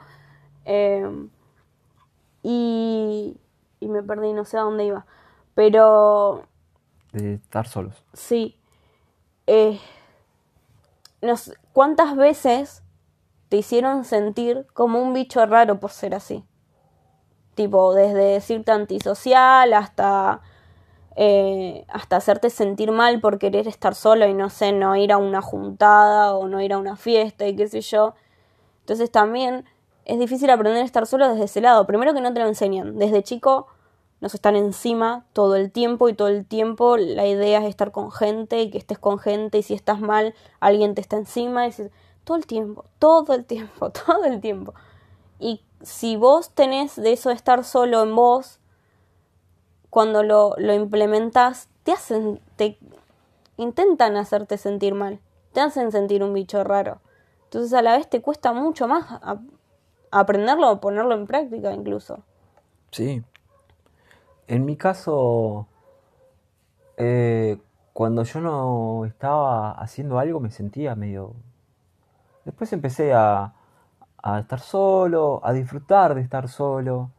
Eh, 0.64 1.08
y, 2.42 3.36
y 3.80 3.88
me 3.88 4.02
perdí, 4.02 4.32
no 4.32 4.44
sé 4.44 4.58
a 4.58 4.62
dónde 4.62 4.84
iba. 4.84 5.06
Pero 5.54 6.44
de 7.12 7.34
estar 7.34 7.66
solos. 7.68 8.02
sí. 8.12 8.56
Eh, 9.46 9.80
nos- 11.22 11.52
¿Cuántas 11.72 12.16
veces 12.16 12.82
te 13.48 13.56
hicieron 13.56 14.04
sentir 14.04 14.66
como 14.74 15.00
un 15.00 15.12
bicho 15.12 15.44
raro 15.46 15.80
por 15.80 15.90
ser 15.90 16.14
así? 16.14 16.44
Tipo, 17.54 17.94
desde 17.94 18.22
decirte 18.22 18.70
antisocial 18.72 19.72
hasta, 19.74 20.40
eh, 21.16 21.84
hasta 21.88 22.16
hacerte 22.16 22.48
sentir 22.48 22.92
mal 22.92 23.20
por 23.20 23.38
querer 23.38 23.66
estar 23.68 23.94
solo 23.94 24.26
y 24.26 24.34
no 24.34 24.50
sé, 24.50 24.72
no 24.72 24.94
ir 24.96 25.12
a 25.12 25.18
una 25.18 25.42
juntada 25.42 26.34
o 26.34 26.46
no 26.48 26.60
ir 26.62 26.72
a 26.72 26.78
una 26.78 26.96
fiesta 26.96 27.46
y 27.46 27.56
qué 27.56 27.66
sé 27.68 27.80
yo. 27.80 28.14
Entonces 28.80 29.10
también 29.10 29.64
es 30.04 30.18
difícil 30.18 30.48
aprender 30.50 30.82
a 30.82 30.86
estar 30.86 31.06
solo 31.06 31.28
desde 31.28 31.44
ese 31.44 31.60
lado. 31.60 31.86
Primero 31.86 32.14
que 32.14 32.20
no 32.20 32.32
te 32.32 32.40
lo 32.40 32.46
enseñan. 32.46 32.98
Desde 32.98 33.22
chico 33.22 33.66
nos 34.20 34.34
están 34.34 34.56
encima 34.56 35.24
todo 35.32 35.56
el 35.56 35.70
tiempo 35.70 36.08
y 36.08 36.14
todo 36.14 36.28
el 36.28 36.44
tiempo 36.44 36.96
la 36.96 37.26
idea 37.26 37.60
es 37.60 37.68
estar 37.68 37.90
con 37.90 38.12
gente 38.12 38.60
y 38.60 38.70
que 38.70 38.78
estés 38.78 38.98
con 38.98 39.18
gente 39.18 39.58
y 39.58 39.62
si 39.62 39.74
estás 39.74 40.00
mal 40.00 40.34
alguien 40.60 40.94
te 40.94 41.00
está 41.00 41.16
encima 41.16 41.66
y 41.66 41.72
todo 42.24 42.36
el 42.36 42.46
tiempo, 42.46 42.84
todo 42.98 43.34
el 43.34 43.44
tiempo, 43.44 43.90
todo 44.06 44.24
el 44.24 44.40
tiempo. 44.40 44.74
Y 45.38 45.62
si 45.82 46.16
vos 46.16 46.50
tenés 46.50 46.96
de 46.96 47.12
eso 47.12 47.30
de 47.30 47.34
estar 47.34 47.64
solo 47.64 48.02
en 48.02 48.14
vos, 48.14 48.60
cuando 49.88 50.22
lo, 50.22 50.54
lo 50.58 50.88
te 51.82 51.92
hacen, 51.92 52.40
te 52.56 52.78
intentan 53.56 54.16
hacerte 54.16 54.58
sentir 54.58 54.94
mal, 54.94 55.18
te 55.52 55.60
hacen 55.60 55.90
sentir 55.90 56.22
un 56.22 56.32
bicho 56.32 56.62
raro. 56.62 57.00
Entonces 57.44 57.72
a 57.72 57.82
la 57.82 57.96
vez 57.96 58.08
te 58.08 58.22
cuesta 58.22 58.52
mucho 58.52 58.86
más 58.86 59.20
aprenderlo 60.12 60.70
o 60.70 60.80
ponerlo 60.80 61.14
en 61.14 61.26
práctica 61.26 61.72
incluso. 61.72 62.20
Sí. 62.92 63.24
En 64.50 64.64
mi 64.64 64.74
caso, 64.76 65.68
eh, 66.96 67.56
cuando 67.92 68.24
yo 68.24 68.40
no 68.40 69.04
estaba 69.06 69.70
haciendo 69.70 70.18
algo 70.18 70.40
me 70.40 70.50
sentía 70.50 70.96
medio... 70.96 71.34
Después 72.44 72.72
empecé 72.72 73.12
a, 73.14 73.52
a 74.20 74.40
estar 74.40 74.58
solo, 74.58 75.40
a 75.44 75.52
disfrutar 75.52 76.16
de 76.16 76.22
estar 76.22 76.48
solo, 76.48 77.10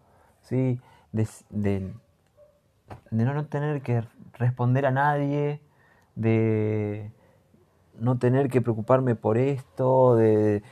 ¿sí? 0.41 0.81
De, 1.13 1.25
de- 1.49 1.93
de 3.11 3.23
no, 3.23 3.33
no 3.33 3.45
tener 3.45 3.81
que 3.81 4.03
responder 4.33 4.85
a 4.85 4.91
nadie, 4.91 5.61
de 6.15 7.11
no 7.97 8.17
tener 8.17 8.49
que 8.49 8.59
preocuparme 8.59 9.15
por 9.15 9.37
esto, 9.37 10.17
de, 10.17 10.63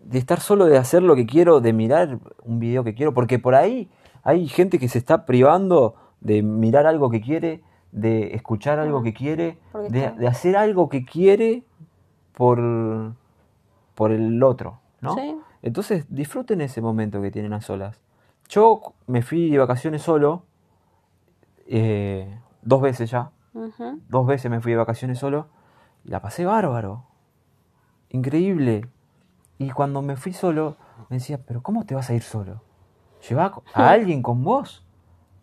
de 0.00 0.18
estar 0.18 0.40
solo, 0.40 0.64
de 0.64 0.78
hacer 0.78 1.02
lo 1.02 1.14
que 1.14 1.26
quiero, 1.26 1.60
de 1.60 1.74
mirar 1.74 2.18
un 2.42 2.58
video 2.58 2.84
que 2.84 2.94
quiero, 2.94 3.12
porque 3.12 3.38
por 3.38 3.54
ahí 3.54 3.90
hay 4.22 4.48
gente 4.48 4.78
que 4.78 4.88
se 4.88 4.96
está 4.96 5.26
privando 5.26 5.94
de 6.20 6.42
mirar 6.42 6.86
algo 6.86 7.10
que 7.10 7.20
quiere, 7.20 7.62
de 7.92 8.34
escuchar 8.34 8.78
algo 8.78 9.02
que 9.02 9.14
quiere, 9.14 9.58
de, 9.90 10.10
de 10.10 10.26
hacer 10.26 10.56
algo 10.56 10.88
que 10.88 11.04
quiere 11.04 11.62
por, 12.34 13.14
por 13.94 14.12
el 14.12 14.42
otro, 14.42 14.80
¿no? 15.00 15.14
Sí. 15.14 15.36
Entonces 15.62 16.04
disfruten 16.08 16.60
ese 16.60 16.80
momento 16.80 17.20
que 17.20 17.30
tienen 17.30 17.52
a 17.52 17.60
solas. 17.60 18.00
Yo 18.48 18.94
me 19.06 19.22
fui 19.22 19.50
de 19.50 19.58
vacaciones 19.58 20.02
solo, 20.02 20.44
eh, 21.66 22.38
dos 22.62 22.80
veces 22.80 23.10
ya, 23.10 23.32
dos 24.08 24.26
veces 24.26 24.50
me 24.50 24.60
fui 24.60 24.72
de 24.72 24.78
vacaciones 24.78 25.18
solo, 25.18 25.48
y 26.04 26.10
la 26.10 26.20
pasé 26.20 26.44
bárbaro, 26.44 27.04
increíble. 28.10 28.86
Y 29.58 29.70
cuando 29.70 30.02
me 30.02 30.16
fui 30.16 30.32
solo, 30.32 30.76
me 31.08 31.16
decía, 31.16 31.40
pero 31.44 31.62
¿cómo 31.62 31.84
te 31.84 31.94
vas 31.94 32.10
a 32.10 32.14
ir 32.14 32.22
solo? 32.22 32.62
¿Lleva 33.28 33.52
a 33.74 33.90
alguien 33.90 34.22
con 34.22 34.44
vos? 34.44 34.85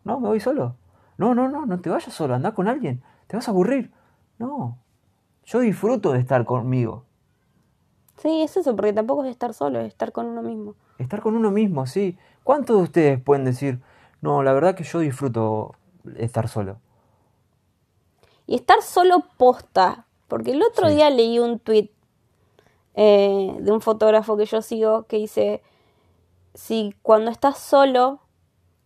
No, 0.04 0.20
me 0.20 0.28
voy 0.28 0.40
solo. 0.40 0.76
No, 1.18 1.36
no, 1.36 1.48
no, 1.50 1.66
no 1.66 1.80
te 1.80 1.90
vayas 1.90 2.14
solo, 2.14 2.34
anda 2.36 2.54
con 2.54 2.68
alguien, 2.68 3.02
te 3.28 3.38
vas 3.38 3.48
a 3.48 3.52
aburrir. 3.52 3.92
No, 4.40 4.78
yo 5.46 5.60
disfruto 5.60 6.12
de 6.12 6.20
estar 6.20 6.44
conmigo. 6.46 7.06
Sí, 8.18 8.42
es 8.42 8.58
eso, 8.58 8.76
porque 8.76 8.94
tampoco 8.94 9.24
es 9.26 9.32
estar 9.32 9.54
solo, 9.54 9.80
es 9.80 9.88
estar 9.88 10.12
con 10.12 10.26
uno 10.28 10.42
mismo. 10.42 10.76
Estar 10.98 11.22
con 11.22 11.36
uno 11.36 11.52
mismo, 11.52 11.86
sí. 11.86 12.18
¿Cuántos 12.44 12.78
de 12.78 12.84
ustedes 12.84 13.22
pueden 13.22 13.46
decir, 13.46 13.80
no, 14.22 14.44
la 14.44 14.54
verdad 14.54 14.76
que 14.76 14.84
yo 14.84 15.00
disfruto 15.00 15.76
estar 16.18 16.48
solo? 16.48 16.78
Y 18.46 18.56
estar 18.56 18.82
solo 18.82 19.24
posta, 19.38 20.06
porque 20.28 20.52
el 20.52 20.62
otro 20.62 20.90
Sí. 20.90 20.96
día 20.96 21.10
leí 21.10 21.40
un 21.40 21.60
tweet 21.60 21.90
de 22.96 23.72
un 23.72 23.82
fotógrafo 23.82 24.38
que 24.38 24.46
yo 24.46 24.62
sigo 24.62 25.04
que 25.04 25.18
dice, 25.18 25.64
si 26.54 26.94
cuando 27.02 27.32
estás 27.32 27.58
solo 27.58 28.20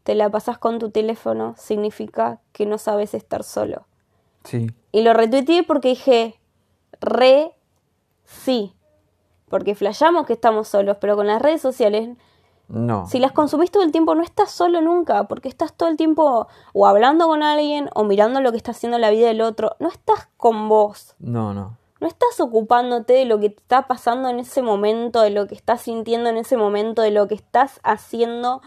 te 0.07 0.15
la 0.15 0.29
pasas 0.29 0.57
con 0.57 0.79
tu 0.79 0.89
teléfono, 0.89 1.53
significa 1.57 2.39
que 2.53 2.65
no 2.65 2.77
sabes 2.77 3.13
estar 3.13 3.43
solo. 3.43 3.87
Sí, 4.45 4.71
Y 4.93 5.01
lo 5.01 5.13
retuiteé 5.13 5.63
porque 5.63 5.89
dije, 5.89 6.39
re, 7.01 7.51
sí. 8.23 8.73
Porque 9.49 9.75
flashamos 9.75 10.25
que 10.25 10.31
estamos 10.31 10.69
solos, 10.69 10.95
pero 11.01 11.17
con 11.17 11.27
las 11.27 11.41
redes 11.41 11.59
sociales, 11.59 12.15
no. 12.69 13.05
si 13.07 13.19
las 13.19 13.33
consumís 13.33 13.69
todo 13.69 13.83
el 13.83 13.91
tiempo, 13.91 14.15
no 14.15 14.23
estás 14.23 14.49
solo 14.49 14.79
nunca, 14.79 15.25
porque 15.25 15.49
estás 15.49 15.73
todo 15.73 15.89
el 15.89 15.97
tiempo 15.97 16.47
o 16.71 16.87
hablando 16.87 17.27
con 17.27 17.43
alguien 17.43 17.89
o 17.93 18.05
mirando 18.05 18.39
lo 18.39 18.51
que 18.51 18.57
está 18.57 18.71
haciendo 18.71 18.97
la 18.99 19.09
vida 19.09 19.27
del 19.27 19.41
otro. 19.41 19.75
No 19.79 19.89
estás 19.89 20.29
con 20.37 20.69
vos. 20.69 21.15
No, 21.19 21.53
no. 21.53 21.75
No 21.99 22.07
estás 22.07 22.39
ocupándote 22.39 23.11
de 23.11 23.25
lo 23.25 23.41
que 23.41 23.49
te 23.49 23.59
está 23.59 23.87
pasando 23.87 24.29
en 24.29 24.39
ese 24.39 24.61
momento, 24.61 25.19
de 25.19 25.31
lo 25.31 25.47
que 25.47 25.55
estás 25.55 25.81
sintiendo 25.81 26.29
en 26.29 26.37
ese 26.37 26.55
momento, 26.55 27.01
de 27.01 27.11
lo 27.11 27.27
que 27.27 27.35
estás 27.35 27.81
haciendo. 27.83 28.61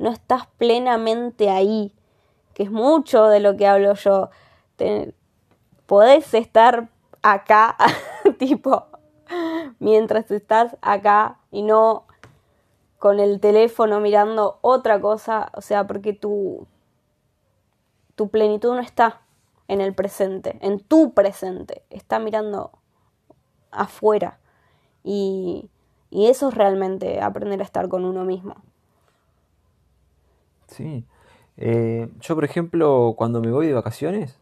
No 0.00 0.10
estás 0.10 0.46
plenamente 0.58 1.50
ahí. 1.50 1.94
Que 2.54 2.64
es 2.64 2.70
mucho 2.72 3.26
de 3.28 3.40
lo 3.40 3.56
que 3.56 3.66
hablo 3.68 3.94
yo. 3.94 4.30
Te- 4.76 5.14
podés 5.86 6.34
estar 6.34 6.88
acá, 7.22 7.76
tipo, 8.38 8.86
mientras 9.78 10.30
estás 10.30 10.76
acá 10.82 11.38
y 11.50 11.62
no 11.62 12.06
con 12.98 13.20
el 13.20 13.40
teléfono 13.40 14.00
mirando 14.00 14.58
otra 14.62 15.00
cosa. 15.00 15.50
O 15.54 15.60
sea, 15.60 15.86
porque 15.86 16.14
tu, 16.14 16.66
tu 18.14 18.28
plenitud 18.28 18.74
no 18.74 18.80
está 18.80 19.20
en 19.68 19.80
el 19.80 19.94
presente, 19.94 20.58
en 20.62 20.80
tu 20.80 21.12
presente, 21.14 21.82
está 21.90 22.18
mirando 22.18 22.72
afuera. 23.70 24.38
Y, 25.04 25.70
y 26.10 26.26
eso 26.26 26.48
es 26.48 26.54
realmente 26.54 27.20
aprender 27.20 27.60
a 27.60 27.64
estar 27.64 27.88
con 27.88 28.04
uno 28.04 28.24
mismo. 28.24 28.56
Sí. 30.70 31.04
Eh, 31.56 32.08
yo, 32.20 32.34
por 32.34 32.44
ejemplo, 32.44 33.14
cuando 33.16 33.40
me 33.40 33.50
voy 33.50 33.66
de 33.66 33.74
vacaciones, 33.74 34.38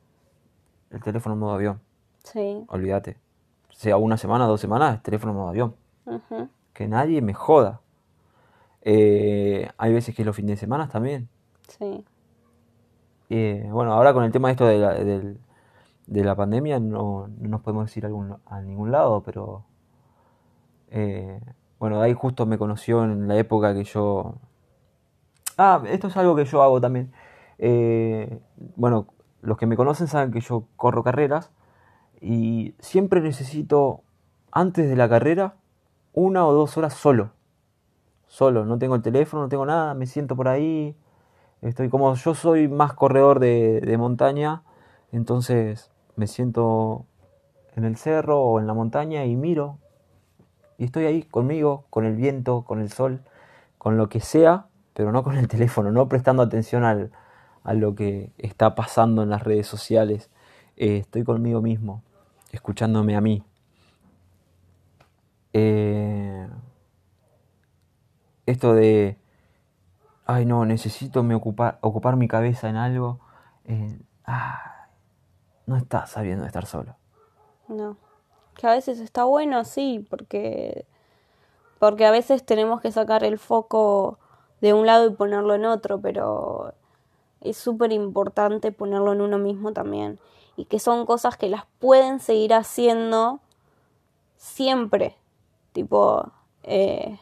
el 0.90 1.02
teléfono 1.02 1.34
en 1.34 1.40
modo 1.40 1.52
avión. 1.52 1.80
Sí. 2.22 2.64
Olvídate. 2.68 3.16
Sea 3.70 3.96
una 3.96 4.16
semana, 4.16 4.46
dos 4.46 4.60
semanas, 4.60 5.02
teléfono 5.02 5.32
en 5.32 5.38
modo 5.38 5.48
avión. 5.48 5.74
Ujú. 6.06 6.48
Que 6.72 6.86
nadie 6.88 7.20
me 7.22 7.34
joda. 7.34 7.80
Eh, 8.82 9.68
hay 9.76 9.92
veces 9.92 10.14
que 10.14 10.24
los 10.24 10.36
fines 10.36 10.50
de 10.52 10.56
semana 10.56 10.88
también. 10.88 11.28
Sí. 11.68 12.04
Eh, 13.30 13.68
bueno, 13.70 13.92
ahora 13.92 14.12
con 14.14 14.24
el 14.24 14.32
tema 14.32 14.48
de 14.48 14.52
esto 14.52 14.66
de 14.66 14.78
la, 14.78 14.94
de 14.94 16.24
la 16.24 16.34
pandemia 16.34 16.80
no, 16.80 17.28
no 17.28 17.48
nos 17.48 17.60
podemos 17.60 17.94
ir 17.96 18.04
a, 18.04 18.08
algún- 18.08 18.38
a 18.46 18.60
ningún 18.62 18.90
lado, 18.90 19.22
pero 19.22 19.64
eh, 20.90 21.40
bueno, 21.78 22.00
ahí 22.00 22.14
justo 22.14 22.46
me 22.46 22.56
conoció 22.58 23.04
en 23.04 23.28
la 23.28 23.36
época 23.36 23.74
que 23.74 23.84
yo... 23.84 24.34
Ah, 25.58 25.82
esto 25.88 26.06
es 26.06 26.16
algo 26.16 26.36
que 26.36 26.44
yo 26.44 26.62
hago 26.62 26.80
también. 26.80 27.12
Eh, 27.58 28.38
bueno, 28.76 29.08
los 29.42 29.58
que 29.58 29.66
me 29.66 29.76
conocen 29.76 30.06
saben 30.06 30.30
que 30.30 30.40
yo 30.40 30.64
corro 30.76 31.02
carreras 31.02 31.50
y 32.20 32.74
siempre 32.78 33.20
necesito, 33.20 34.02
antes 34.52 34.88
de 34.88 34.96
la 34.96 35.08
carrera, 35.08 35.56
una 36.12 36.46
o 36.46 36.52
dos 36.52 36.76
horas 36.78 36.94
solo. 36.94 37.32
solo, 38.28 38.64
no 38.64 38.78
tengo 38.78 38.94
el 38.94 39.02
teléfono, 39.02 39.44
no 39.44 39.48
tengo 39.48 39.66
nada, 39.66 39.94
me 39.94 40.06
siento 40.06 40.36
por 40.36 40.48
ahí, 40.48 40.96
estoy 41.62 41.88
como 41.88 42.14
yo 42.14 42.34
soy 42.34 42.68
más 42.68 42.92
corredor 42.94 43.40
de, 43.40 43.80
de 43.80 43.98
montaña, 43.98 44.62
entonces 45.12 45.90
me 46.16 46.26
siento 46.26 47.06
en 47.76 47.84
el 47.84 47.96
cerro 47.96 48.40
o 48.40 48.60
en 48.60 48.66
la 48.66 48.74
montaña 48.74 49.24
y 49.24 49.36
miro 49.36 49.78
y 50.78 50.84
estoy 50.84 51.06
ahí 51.06 51.22
conmigo, 51.24 51.84
con 51.90 52.04
el 52.04 52.16
viento, 52.16 52.62
con 52.62 52.80
el 52.80 52.90
sol, 52.92 53.22
con 53.78 53.96
lo 53.96 54.08
que 54.08 54.20
sea, 54.20 54.66
pero 54.98 55.12
no 55.12 55.22
con 55.22 55.36
el 55.36 55.46
teléfono, 55.46 55.92
no 55.92 56.08
prestando 56.08 56.42
atención 56.42 56.82
al, 56.82 57.12
a 57.62 57.72
lo 57.72 57.94
que 57.94 58.32
está 58.36 58.74
pasando 58.74 59.22
en 59.22 59.30
las 59.30 59.44
redes 59.44 59.68
sociales. 59.68 60.28
Eh, 60.76 60.96
estoy 60.96 61.22
conmigo 61.22 61.62
mismo, 61.62 62.02
escuchándome 62.50 63.14
a 63.14 63.20
mí. 63.20 63.44
Eh, 65.52 66.48
esto 68.46 68.74
de, 68.74 69.16
ay 70.26 70.44
no, 70.44 70.64
necesito 70.64 71.22
me 71.22 71.36
ocupar, 71.36 71.78
ocupar 71.80 72.16
mi 72.16 72.26
cabeza 72.26 72.68
en 72.68 72.74
algo, 72.74 73.20
eh, 73.66 74.00
ah, 74.26 74.88
no 75.66 75.76
estás 75.76 76.10
sabiendo 76.10 76.44
estar 76.44 76.66
solo. 76.66 76.96
No. 77.68 77.96
Que 78.56 78.66
a 78.66 78.72
veces 78.72 78.98
está 78.98 79.22
bueno, 79.22 79.64
sí, 79.64 80.04
porque, 80.10 80.86
porque 81.78 82.04
a 82.04 82.10
veces 82.10 82.44
tenemos 82.44 82.80
que 82.80 82.90
sacar 82.90 83.22
el 83.22 83.38
foco 83.38 84.18
de 84.60 84.74
un 84.74 84.86
lado 84.86 85.06
y 85.06 85.10
ponerlo 85.10 85.54
en 85.54 85.64
otro, 85.64 86.00
pero 86.00 86.74
es 87.40 87.56
súper 87.56 87.92
importante 87.92 88.72
ponerlo 88.72 89.12
en 89.12 89.20
uno 89.20 89.38
mismo 89.38 89.72
también. 89.72 90.18
Y 90.56 90.64
que 90.64 90.78
son 90.78 91.06
cosas 91.06 91.36
que 91.36 91.48
las 91.48 91.64
pueden 91.78 92.18
seguir 92.20 92.52
haciendo 92.52 93.40
siempre. 94.36 95.16
Tipo, 95.72 96.32
eh, 96.64 97.18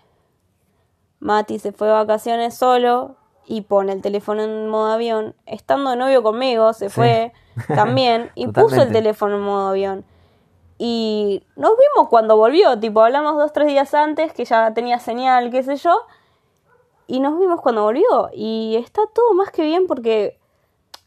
Mati 1.20 1.58
se 1.58 1.72
fue 1.72 1.88
de 1.88 1.94
vacaciones 1.94 2.54
solo 2.54 3.16
y 3.46 3.62
pone 3.62 3.92
el 3.92 4.02
teléfono 4.02 4.42
en 4.42 4.68
modo 4.68 4.92
avión. 4.92 5.34
Estando 5.44 5.90
de 5.90 5.96
novio 5.96 6.22
conmigo, 6.22 6.72
se 6.72 6.88
fue 6.88 7.32
también 7.74 8.30
y 8.34 8.48
puso 8.48 8.82
el 8.82 8.92
teléfono 8.92 9.36
en 9.36 9.42
modo 9.42 9.68
avión. 9.68 10.04
Y 10.78 11.42
nos 11.56 11.70
vimos 11.70 12.08
cuando 12.08 12.36
volvió, 12.36 12.78
tipo, 12.78 13.00
hablamos 13.00 13.36
dos, 13.36 13.52
tres 13.52 13.66
días 13.66 13.94
antes, 13.94 14.32
que 14.32 14.44
ya 14.44 14.74
tenía 14.74 14.98
señal, 14.98 15.50
qué 15.50 15.62
sé 15.62 15.76
yo, 15.76 15.96
y 17.06 17.20
nos 17.20 17.38
vimos 17.38 17.60
cuando 17.60 17.82
volvió. 17.82 18.30
Y 18.32 18.76
está 18.76 19.02
todo 19.12 19.34
más 19.34 19.50
que 19.50 19.62
bien 19.62 19.86
porque 19.86 20.38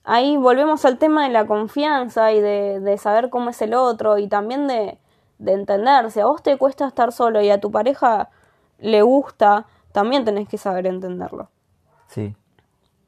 ahí 0.03 0.37
volvemos 0.37 0.85
al 0.85 0.97
tema 0.97 1.23
de 1.23 1.29
la 1.29 1.45
confianza 1.45 2.31
y 2.31 2.39
de, 2.39 2.79
de 2.79 2.97
saber 2.97 3.29
cómo 3.29 3.49
es 3.49 3.61
el 3.61 3.73
otro 3.73 4.17
y 4.17 4.27
también 4.27 4.67
de, 4.67 4.97
de 5.37 5.53
entender. 5.53 6.11
Si 6.11 6.19
a 6.19 6.25
vos 6.25 6.43
te 6.43 6.57
cuesta 6.57 6.87
estar 6.87 7.11
solo 7.11 7.41
y 7.41 7.49
a 7.49 7.59
tu 7.59 7.71
pareja 7.71 8.29
le 8.77 9.01
gusta, 9.01 9.65
también 9.91 10.25
tenés 10.25 10.47
que 10.47 10.57
saber 10.57 10.87
entenderlo. 10.87 11.49
Sí. 12.07 12.35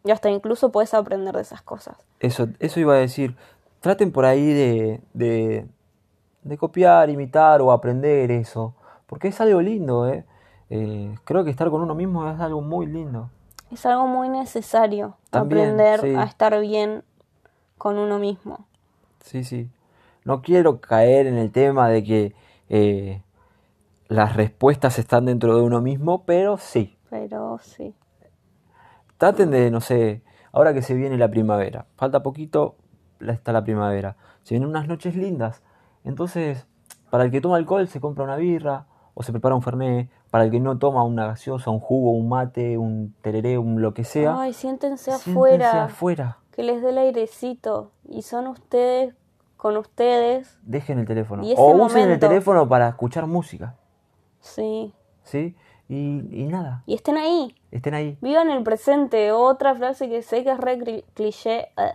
Y 0.03 0.11
hasta 0.11 0.29
incluso 0.29 0.71
puedes 0.71 0.93
aprender 0.93 1.35
de 1.35 1.41
esas 1.41 1.61
cosas. 1.61 1.97
Eso, 2.19 2.47
eso 2.59 2.79
iba 2.79 2.93
a 2.93 2.97
decir. 2.97 3.35
Traten 3.79 4.11
por 4.11 4.25
ahí 4.25 4.53
de, 4.53 5.01
de, 5.13 5.65
de 6.43 6.57
copiar, 6.57 7.09
imitar 7.09 7.61
o 7.61 7.71
aprender 7.71 8.31
eso. 8.31 8.73
Porque 9.07 9.27
es 9.27 9.41
algo 9.41 9.61
lindo, 9.61 10.07
¿eh? 10.07 10.25
Eh, 10.73 11.13
creo 11.25 11.43
que 11.43 11.49
estar 11.49 11.69
con 11.69 11.81
uno 11.81 11.93
mismo 11.95 12.29
es 12.31 12.39
algo 12.39 12.61
muy 12.61 12.85
lindo. 12.85 13.29
Es 13.71 13.85
algo 13.85 14.07
muy 14.07 14.29
necesario 14.29 15.17
También, 15.29 15.71
aprender 15.71 15.99
sí. 15.99 16.15
a 16.15 16.23
estar 16.23 16.57
bien 16.61 17.03
con 17.77 17.97
uno 17.97 18.19
mismo. 18.19 18.67
Sí, 19.19 19.43
sí. 19.43 19.69
No 20.23 20.41
quiero 20.41 20.79
caer 20.79 21.27
en 21.27 21.37
el 21.37 21.51
tema 21.51 21.89
de 21.89 22.05
que 22.05 22.35
eh, 22.69 23.21
las 24.07 24.37
respuestas 24.37 24.97
están 24.97 25.25
dentro 25.25 25.57
de 25.57 25.61
uno 25.61 25.81
mismo, 25.81 26.23
pero 26.23 26.57
sí. 26.57 26.97
Pero 27.09 27.59
sí. 27.61 27.93
Traten 29.17 29.51
de, 29.51 29.71
no 29.71 29.81
sé, 29.81 30.21
ahora 30.53 30.73
que 30.73 30.81
se 30.81 30.93
viene 30.93 31.17
la 31.17 31.29
primavera, 31.29 31.85
falta 31.97 32.23
poquito, 32.23 32.77
está 33.19 33.51
la 33.51 33.65
primavera. 33.65 34.15
Se 34.43 34.53
vienen 34.53 34.69
unas 34.69 34.87
noches 34.87 35.17
lindas. 35.17 35.61
Entonces, 36.05 36.65
para 37.09 37.25
el 37.25 37.31
que 37.31 37.41
toma 37.41 37.57
alcohol 37.57 37.89
se 37.89 37.99
compra 37.99 38.23
una 38.23 38.37
birra 38.37 38.85
o 39.13 39.21
se 39.21 39.33
prepara 39.33 39.53
un 39.53 39.61
fernet. 39.61 40.09
Para 40.31 40.45
el 40.45 40.51
que 40.51 40.59
no 40.59 40.77
toma 40.79 41.03
una 41.03 41.27
gaseosa, 41.27 41.69
un 41.71 41.79
jugo, 41.79 42.11
un 42.11 42.29
mate, 42.29 42.77
un 42.77 43.13
tereré, 43.21 43.57
un 43.57 43.81
lo 43.81 43.93
que 43.93 44.03
sea. 44.05 44.39
Ay, 44.41 44.53
siéntense 44.53 45.11
siéntense 45.11 45.29
afuera. 45.31 45.83
afuera. 45.85 46.37
Que 46.51 46.63
les 46.63 46.81
dé 46.81 46.89
el 46.89 46.97
airecito. 46.97 47.91
Y 48.09 48.21
son 48.23 48.47
ustedes 48.47 49.13
con 49.57 49.75
ustedes. 49.77 50.57
Dejen 50.63 50.99
el 50.99 51.05
teléfono. 51.05 51.43
Y 51.43 51.51
ese 51.51 51.61
O 51.61 51.71
usen 51.75 52.09
el 52.09 52.17
teléfono 52.19 52.67
para 52.67 52.87
escuchar 52.89 53.27
música. 53.27 53.75
Sí. 54.39 54.93
¿Sí? 55.23 55.55
Y, 55.89 56.25
y 56.31 56.47
nada, 56.47 56.83
Y 56.85 56.93
estén 56.95 57.17
ahí. 57.17 57.53
estén 57.69 57.93
ahí. 57.93 58.17
Vivan 58.21 58.49
el 58.49 58.63
presente. 58.63 59.33
Otra 59.33 59.75
frase 59.75 60.07
que 60.07 60.21
sé 60.23 60.43
que 60.45 60.51
es 60.51 60.57
re 60.57 60.79
cli- 60.79 61.03
cliché. 61.13 61.67
eh, 61.77 61.93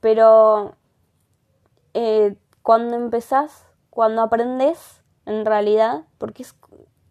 Pero 0.00 0.74
eh, 1.94 2.36
cuando 2.62 2.96
empezás, 2.96 3.66
cuando 3.90 4.22
aprendes, 4.22 5.02
en 5.26 5.44
realidad, 5.46 6.02
porque 6.18 6.42
es, 6.42 6.56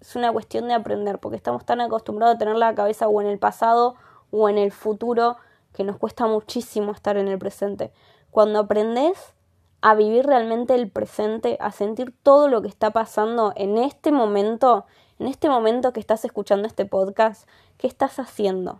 es 0.07 0.15
una 0.15 0.31
cuestión 0.31 0.69
de 0.69 0.73
aprender, 0.73 1.19
porque 1.19 1.35
estamos 1.35 1.65
tan 1.65 1.81
acostumbrados 1.81 2.35
a 2.35 2.37
tener 2.37 2.55
la 2.55 2.73
cabeza 2.73 3.09
o 3.09 3.21
en 3.21 3.27
el 3.27 3.39
pasado 3.39 3.95
o 4.31 4.47
en 4.47 4.57
el 4.57 4.71
futuro 4.71 5.35
que 5.73 5.83
nos 5.83 5.97
cuesta 5.97 6.27
muchísimo 6.27 6.93
estar 6.93 7.17
en 7.17 7.27
el 7.27 7.37
presente. 7.37 7.91
Cuando 8.31 8.59
aprendes 8.59 9.33
a 9.81 9.95
vivir 9.95 10.25
realmente 10.25 10.75
el 10.75 10.89
presente, 10.89 11.57
a 11.59 11.73
sentir 11.73 12.15
todo 12.23 12.47
lo 12.47 12.61
que 12.61 12.69
está 12.69 12.91
pasando 12.91 13.51
en 13.57 13.77
este 13.77 14.13
momento, 14.13 14.85
en 15.19 15.27
este 15.27 15.49
momento 15.49 15.91
que 15.91 15.99
estás 15.99 16.23
escuchando 16.23 16.67
este 16.67 16.85
podcast, 16.85 17.45
¿qué 17.77 17.87
estás 17.87 18.17
haciendo? 18.17 18.79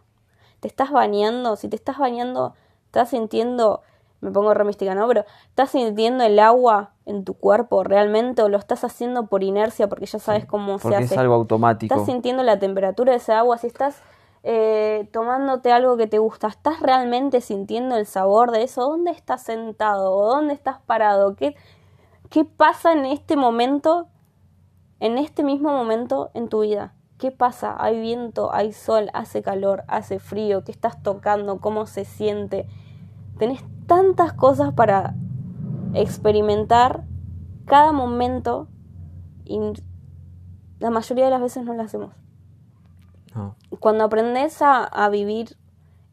¿Te 0.61 0.69
estás 0.69 0.91
bañando? 0.91 1.57
Si 1.57 1.67
te 1.67 1.75
estás 1.75 1.97
bañando, 1.97 2.53
estás 2.85 3.09
sintiendo, 3.09 3.81
me 4.21 4.31
pongo 4.31 4.53
re 4.53 4.63
mística, 4.63 4.95
¿no? 4.95 5.07
Pero 5.07 5.25
estás 5.49 5.71
sintiendo 5.71 6.23
el 6.23 6.39
agua 6.39 6.91
en 7.05 7.23
tu 7.23 7.35
cuerpo 7.35 7.83
realmente 7.83 8.41
o 8.41 8.49
lo 8.49 8.57
estás 8.57 8.83
haciendo 8.83 9.27
por 9.27 9.43
inercia 9.43 9.87
porque 9.87 10.05
ya 10.05 10.19
sabes 10.19 10.45
cómo 10.45 10.79
se 10.79 10.83
Porque 10.83 10.97
hace. 10.97 11.13
es 11.13 11.17
algo 11.17 11.35
automático. 11.35 11.93
Estás 11.93 12.07
sintiendo 12.07 12.43
la 12.43 12.59
temperatura 12.59 13.11
de 13.11 13.17
esa 13.17 13.39
agua, 13.39 13.57
si 13.57 13.67
estás 13.67 14.01
eh, 14.43 15.07
tomándote 15.11 15.71
algo 15.71 15.97
que 15.97 16.07
te 16.07 16.19
gusta, 16.19 16.47
¿estás 16.47 16.79
realmente 16.79 17.41
sintiendo 17.41 17.97
el 17.97 18.05
sabor 18.05 18.51
de 18.51 18.63
eso? 18.63 18.81
¿Dónde 18.81 19.11
estás 19.11 19.43
sentado? 19.43 20.13
¿O 20.15 20.25
dónde 20.27 20.53
estás 20.53 20.79
parado? 20.85 21.35
¿Qué, 21.35 21.55
¿Qué 22.29 22.45
pasa 22.45 22.93
en 22.93 23.05
este 23.05 23.35
momento, 23.35 24.07
en 24.99 25.17
este 25.17 25.43
mismo 25.43 25.71
momento 25.71 26.31
en 26.33 26.49
tu 26.49 26.61
vida? 26.61 26.93
¿Qué 27.17 27.31
pasa? 27.31 27.75
Hay 27.79 27.99
viento, 27.99 28.53
hay 28.53 28.73
sol, 28.73 29.09
hace 29.13 29.41
calor, 29.41 29.83
hace 29.87 30.19
frío, 30.19 30.63
¿qué 30.63 30.71
estás 30.71 31.01
tocando? 31.01 31.59
¿Cómo 31.59 31.85
se 31.85 32.05
siente? 32.05 32.67
Tenés 33.37 33.63
tantas 33.85 34.33
cosas 34.33 34.73
para 34.73 35.15
experimentar 35.93 37.03
cada 37.65 37.91
momento 37.91 38.67
y 39.45 39.59
la 40.79 40.89
mayoría 40.89 41.25
de 41.25 41.31
las 41.31 41.41
veces 41.41 41.63
no 41.63 41.73
lo 41.73 41.81
hacemos 41.83 42.13
No. 43.35 43.55
cuando 43.79 44.03
aprendes 44.03 44.61
a, 44.61 44.83
a 44.83 45.09
vivir 45.09 45.57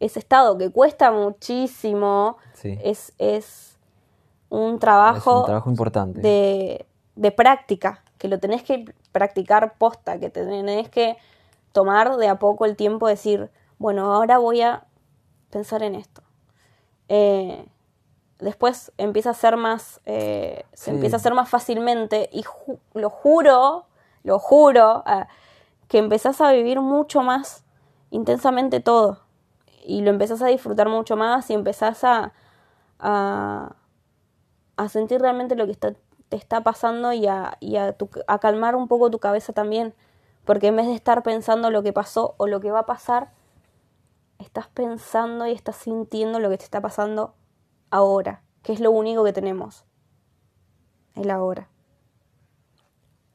ese 0.00 0.18
estado 0.18 0.58
que 0.58 0.70
cuesta 0.70 1.10
muchísimo, 1.12 2.36
Sí. 2.54 2.78
es, 2.82 3.12
es 3.18 3.78
un 4.50 4.78
trabajo, 4.78 5.30
Es 5.30 5.36
un 5.40 5.44
trabajo 5.46 5.70
importante. 5.70 6.20
de, 6.20 6.86
de 7.16 7.30
práctica, 7.32 8.02
que 8.18 8.28
lo 8.28 8.38
tenés 8.38 8.62
que 8.62 8.84
practicar 9.12 9.74
posta, 9.78 10.18
que 10.18 10.30
te 10.30 10.44
tenés 10.44 10.88
que 10.88 11.16
tomar 11.72 12.16
de 12.16 12.28
a 12.28 12.38
poco 12.38 12.64
el 12.66 12.76
tiempo 12.76 13.06
de 13.06 13.12
decir, 13.14 13.50
bueno, 13.78 14.12
ahora 14.12 14.38
voy 14.38 14.60
a 14.60 14.84
pensar 15.50 15.82
en 15.82 15.94
esto. 15.94 16.22
Eh, 17.09 17.66
después 18.38 18.92
empieza 18.98 19.30
a 19.30 19.34
ser 19.34 19.57
más, 19.57 20.00
eh, 20.07 20.64
se 20.72 20.86
Sí. 20.86 20.90
empieza 20.90 21.16
a 21.16 21.18
hacer 21.18 21.34
más 21.34 21.48
fácilmente 21.48 22.28
y 22.32 22.42
ju- 22.42 22.78
lo 22.94 23.11
juro, 23.11 23.86
lo 24.22 24.38
juro, 24.38 25.02
ah, 25.07 25.28
que 25.88 25.98
empezás 25.98 26.40
a 26.40 26.50
vivir 26.52 26.80
mucho 26.80 27.22
más 27.22 27.64
intensamente 28.11 28.80
todo 28.80 29.20
y 29.84 30.00
lo 30.02 30.11
empezás 30.11 30.40
a 30.42 30.46
disfrutar 30.48 30.88
mucho 30.88 31.16
más 31.16 31.50
y 31.50 31.55
empezás 31.55 32.05
a, 32.05 32.32
a, 32.98 33.76
a 34.76 34.88
sentir 34.88 35.20
realmente 35.20 35.55
lo 35.57 35.66
que 35.66 35.72
está, 35.72 35.92
te 36.28 36.36
está 36.36 36.62
pasando 36.62 37.12
y, 37.12 37.26
a, 37.26 37.57
y 37.61 37.76
a, 37.76 37.92
tu- 37.92 38.09
a 38.26 38.38
calmar 38.38 38.74
un 38.76 38.88
poco 38.88 39.11
tu 39.11 39.18
cabeza 39.18 39.52
también. 39.52 39.94
Porque 40.44 40.66
en 40.68 40.76
vez 40.76 40.86
de 40.86 40.94
estar 40.94 41.22
pensando 41.22 41.70
lo 41.70 41.82
que 41.82 41.92
pasó 41.94 42.34
o 42.36 42.46
lo 42.46 42.61
que 42.61 42.70
va 42.70 42.80
a 42.80 42.86
pasar, 42.86 43.30
estás 44.39 44.68
pensando 44.68 45.47
y 45.47 45.53
estás 45.53 45.76
sintiendo 45.76 46.39
lo 46.39 46.51
que 46.51 46.59
te 46.59 46.64
está 46.64 46.80
pasando 46.80 47.35
ahora, 47.91 48.43
que 48.62 48.72
es 48.72 48.80
lo 48.80 48.91
único 48.91 49.24
que 49.24 49.32
tenemos. 49.32 49.85
El 51.14 51.30
ahora. 51.30 51.68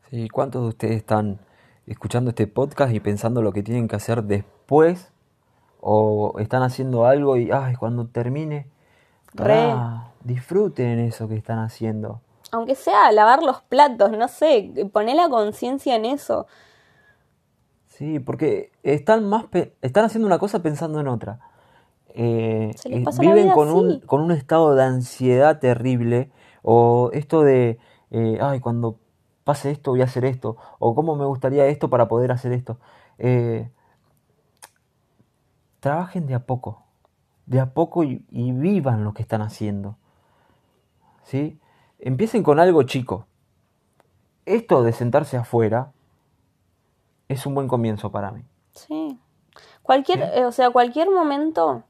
Sí, 0.09 0.27
¿Cuántos 0.27 0.63
de 0.63 0.67
ustedes 0.69 0.95
están 0.97 1.39
escuchando 1.85 2.31
este 2.31 2.47
podcast 2.47 2.93
y 2.93 2.99
pensando 2.99 3.41
lo 3.41 3.53
que 3.53 3.63
tienen 3.63 3.87
que 3.87 3.95
hacer 3.95 4.23
después? 4.23 5.11
¿O 5.81 6.37
están 6.39 6.63
haciendo 6.63 7.05
algo 7.05 7.37
y, 7.37 7.51
ay, 7.51 7.75
cuando 7.75 8.07
termine, 8.07 8.67
pará, 9.35 10.11
disfruten 10.23 10.99
eso 10.99 11.27
que 11.29 11.35
están 11.35 11.59
haciendo? 11.59 12.21
Aunque 12.51 12.75
sea 12.75 13.11
lavar 13.11 13.43
los 13.43 13.61
platos, 13.61 14.11
no 14.11 14.27
sé, 14.27 14.89
poner 14.91 15.15
la 15.15 15.29
conciencia 15.29 15.95
en 15.95 16.05
eso. 16.05 16.47
Sí, 17.99 18.17
porque 18.19 18.71
están 18.83 19.27
más 19.27 19.43
pe- 19.47 19.75
están 19.81 20.05
haciendo 20.05 20.25
una 20.25 20.39
cosa 20.39 20.61
pensando 20.63 21.01
en 21.01 21.09
otra. 21.09 21.41
Eh, 22.15 22.71
Se 22.77 22.87
les 22.87 22.99
eh, 23.01 23.03
la 23.11 23.19
viven 23.19 23.43
vida 23.43 23.53
con 23.53 23.69
un, 23.71 23.99
con 23.99 24.21
un 24.21 24.31
estado 24.31 24.73
de 24.73 24.83
ansiedad 24.83 25.59
terrible. 25.59 26.31
O 26.61 27.09
esto 27.11 27.41
de, 27.43 27.77
eh, 28.11 28.37
ay, 28.41 28.61
cuando 28.61 28.99
pase 29.43 29.69
esto 29.71 29.91
voy 29.91 29.99
a 29.99 30.05
hacer 30.05 30.23
esto. 30.23 30.55
O 30.79 30.95
cómo 30.95 31.17
me 31.17 31.25
gustaría 31.25 31.65
esto 31.65 31.89
para 31.89 32.07
poder 32.07 32.31
hacer 32.31 32.53
esto. 32.53 32.79
Eh, 33.17 33.69
trabajen 35.81 36.25
de 36.25 36.35
a 36.35 36.45
poco. 36.45 36.83
De 37.47 37.59
a 37.59 37.73
poco 37.73 38.05
y, 38.05 38.23
y 38.31 38.53
vivan 38.53 39.03
lo 39.03 39.13
que 39.13 39.23
están 39.23 39.41
haciendo. 39.41 39.97
¿Sí? 41.25 41.59
Empiecen 41.99 42.43
con 42.43 42.61
algo 42.61 42.83
chico. 42.83 43.25
Esto 44.45 44.83
de 44.83 44.93
sentarse 44.93 45.35
afuera 45.35 45.91
es 47.29 47.45
un 47.45 47.55
buen 47.55 47.67
comienzo 47.69 48.11
para 48.11 48.31
mí. 48.31 48.43
Sí. 48.73 49.17
Cualquier, 49.83 50.19
Sí. 50.19 50.25
eh, 50.35 50.45
o 50.45 50.51
sea, 50.51 50.69
cualquier 50.71 51.09
momento, 51.09 51.83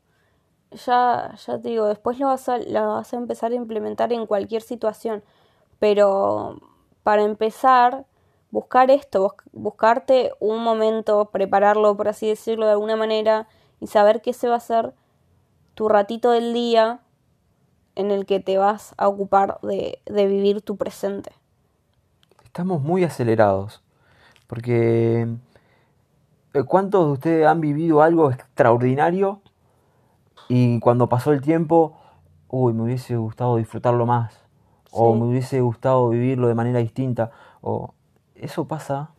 ya, 0.72 1.36
ya 1.46 1.60
te 1.60 1.70
digo, 1.70 1.88
después 1.88 2.20
lo 2.20 2.28
vas 2.28 2.48
a, 2.50 2.58
lo 2.60 2.90
vas 2.90 3.14
a 3.14 3.18
empezar 3.18 3.52
a 3.52 3.56
implementar 3.56 4.14
en 4.14 4.28
cualquier 4.28 4.62
situación. 4.62 5.24
Pero 5.80 6.60
para 7.04 7.24
empezar, 7.24 8.06
buscar 8.52 8.92
esto, 8.92 9.22
bus- 9.24 9.34
buscarte 9.54 10.34
un 10.40 10.62
momento, 10.64 11.26
prepararlo, 11.32 11.96
por 11.98 12.08
así 12.10 12.28
decirlo, 12.28 12.66
de 12.66 12.74
alguna 12.74 12.96
manera, 12.96 13.48
y 13.80 13.88
saber 13.88 14.22
que 14.22 14.32
ese 14.32 14.50
va 14.50 14.56
a 14.56 14.60
ser 14.60 14.94
tu 15.74 15.88
ratito 15.90 16.32
del 16.32 16.54
día 16.54 17.00
en 17.96 18.12
el 18.12 18.26
que 18.26 18.40
te 18.40 18.58
vas 18.58 18.94
a 18.98 19.08
ocupar 19.08 19.60
de, 19.62 20.02
de 20.06 20.28
vivir 20.28 20.62
tu 20.62 20.78
presente. 20.78 21.32
Estamos 22.44 22.82
muy 22.82 23.04
acelerados. 23.04 23.82
Porque 24.50 25.28
eh, 26.56 26.64
¿cuántos 26.64 27.06
de 27.06 27.12
ustedes 27.14 27.48
han 27.48 27.62
vivido 27.62 28.02
algo 28.02 28.32
extraordinario 28.32 29.42
y 30.48 30.80
cuando 30.80 31.08
pasó 31.08 31.32
el 31.32 31.42
tiempo, 31.42 32.00
uy, 32.48 32.74
me 32.74 32.82
hubiese 32.82 33.16
gustado 33.16 33.58
disfrutarlo 33.58 34.08
más? 34.08 34.44
O 34.92 35.14
me 35.14 35.26
hubiese 35.26 35.62
gustado 35.62 36.10
vivirlo 36.10 36.48
de 36.48 36.56
manera 36.56 36.80
distinta. 36.80 37.30
O 37.62 37.94
eso 38.34 38.68
pasa 38.68 39.12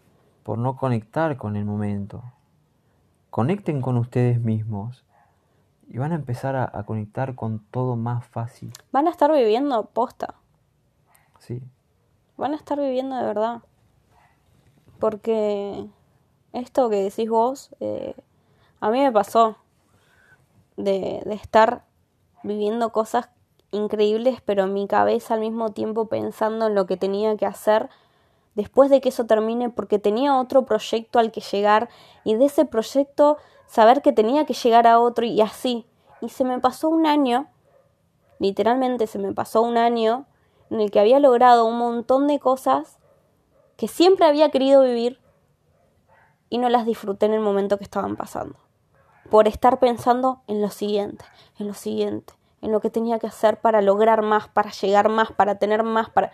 por 0.42 0.58
no 0.58 0.74
conectar 0.76 1.36
con 1.36 1.54
el 1.54 1.64
momento. 1.64 2.24
Conecten 3.30 3.80
con 3.80 3.96
ustedes 3.96 4.40
mismos 4.40 5.04
y 5.88 5.98
van 5.98 6.10
a 6.10 6.16
empezar 6.16 6.56
a, 6.56 6.68
a 6.74 6.82
conectar 6.82 7.36
con 7.36 7.60
todo 7.70 7.94
más 7.94 8.26
fácil. 8.26 8.72
Van 8.90 9.06
a 9.06 9.10
estar 9.10 9.30
viviendo 9.30 9.84
posta. 9.86 10.34
¿sí? 11.38 11.62
van 12.40 12.54
a 12.54 12.56
estar 12.56 12.80
viviendo 12.80 13.16
de 13.16 13.24
verdad. 13.24 13.60
Porque 15.00 15.86
esto 16.52 16.88
que 16.88 17.02
decís 17.02 17.28
vos, 17.28 17.70
eh, 17.80 18.14
a 18.80 18.90
mí 18.90 19.00
me 19.00 19.10
pasó 19.10 19.56
de, 20.76 21.22
de 21.24 21.34
estar 21.34 21.84
viviendo 22.42 22.92
cosas 22.92 23.30
increíbles, 23.72 24.40
pero 24.44 24.64
en 24.64 24.72
mi 24.72 24.86
cabeza 24.86 25.34
al 25.34 25.40
mismo 25.40 25.70
tiempo 25.70 26.06
pensando 26.06 26.66
en 26.66 26.74
lo 26.74 26.86
que 26.86 26.96
tenía 26.96 27.36
que 27.36 27.46
hacer 27.46 27.88
después 28.54 28.90
de 28.90 29.00
que 29.00 29.10
eso 29.10 29.26
termine, 29.26 29.70
porque 29.70 29.98
tenía 29.98 30.38
otro 30.38 30.64
proyecto 30.64 31.18
al 31.18 31.30
que 31.30 31.40
llegar 31.40 31.88
y 32.24 32.34
de 32.34 32.46
ese 32.46 32.64
proyecto 32.64 33.38
saber 33.66 34.02
que 34.02 34.12
tenía 34.12 34.44
que 34.44 34.54
llegar 34.54 34.86
a 34.86 34.98
otro 34.98 35.24
y 35.24 35.40
así. 35.40 35.86
Y 36.20 36.28
se 36.28 36.44
me 36.44 36.58
pasó 36.58 36.88
un 36.88 37.06
año, 37.06 37.46
literalmente 38.38 39.06
se 39.06 39.18
me 39.18 39.32
pasó 39.32 39.62
un 39.62 39.76
año 39.76 40.26
en 40.70 40.80
el 40.80 40.90
que 40.90 41.00
había 41.00 41.20
logrado 41.20 41.64
un 41.64 41.78
montón 41.78 42.26
de 42.26 42.38
cosas 42.38 42.98
que 43.80 43.88
siempre 43.88 44.26
había 44.26 44.50
querido 44.50 44.82
vivir 44.82 45.18
y 46.50 46.58
no 46.58 46.68
las 46.68 46.84
disfruté 46.84 47.24
en 47.24 47.32
el 47.32 47.40
momento 47.40 47.78
que 47.78 47.84
estaban 47.84 48.14
pasando. 48.14 48.58
Por 49.30 49.48
estar 49.48 49.78
pensando 49.78 50.42
en 50.48 50.60
lo 50.60 50.68
siguiente, 50.68 51.24
en 51.58 51.66
lo 51.66 51.72
siguiente, 51.72 52.34
en 52.60 52.72
lo 52.72 52.80
que 52.82 52.90
tenía 52.90 53.18
que 53.18 53.26
hacer 53.26 53.58
para 53.58 53.80
lograr 53.80 54.20
más, 54.20 54.48
para 54.48 54.70
llegar 54.70 55.08
más, 55.08 55.32
para 55.32 55.54
tener 55.54 55.82
más, 55.82 56.10
para... 56.10 56.30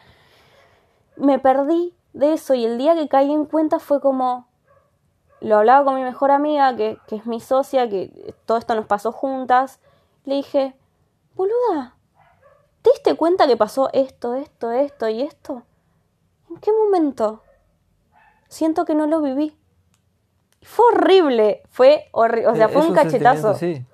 Me 1.15 1.39
perdí 1.39 1.95
de 2.15 2.33
eso 2.33 2.55
y 2.55 2.65
el 2.65 2.79
día 2.79 2.97
que 2.97 3.07
caí 3.07 3.33
en 3.33 3.45
cuenta 3.45 3.79
fue 3.79 4.01
como... 4.01 4.49
Lo 5.41 5.59
hablaba 5.59 5.85
con 5.85 5.95
mi 5.95 6.03
mejor 6.03 6.33
amiga, 6.33 6.75
que, 6.75 6.99
es 7.13 7.27
mi 7.27 7.39
socia, 7.39 7.89
que 7.89 8.35
todo 8.45 8.59
esto 8.59 8.75
nos 8.75 8.87
pasó 8.87 9.13
juntas. 9.13 9.79
Le 10.25 10.35
dije, 10.35 10.75
boluda, 11.37 11.95
¿Te 12.83 12.91
diste 12.91 13.15
cuenta 13.15 13.47
que 13.47 13.57
pasó 13.57 13.89
esto, 13.93 14.35
esto, 14.35 14.73
esto 14.73 15.09
y 15.09 15.23
esto? 15.23 15.63
¿En 16.51 16.57
qué 16.59 16.73
momento? 16.73 17.43
Siento 18.49 18.85
que 18.85 18.95
no 18.95 19.07
lo 19.07 19.21
viví. 19.23 19.57
Fue 20.63 20.85
horrible, 20.93 21.63
fue 21.71 22.07
horrible, 22.13 22.49
o 22.49 22.57
sea, 22.57 22.69
fue 22.69 22.83
un 22.83 22.93
cachetazo. 22.95 23.55
sí, 23.55 23.85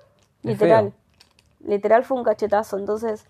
Literal. 0.43 0.91
feo. 0.91 1.69
Literal 1.69 2.03
fue 2.03 2.17
un 2.17 2.23
cachetazo. 2.23 2.77
Entonces, 2.77 3.25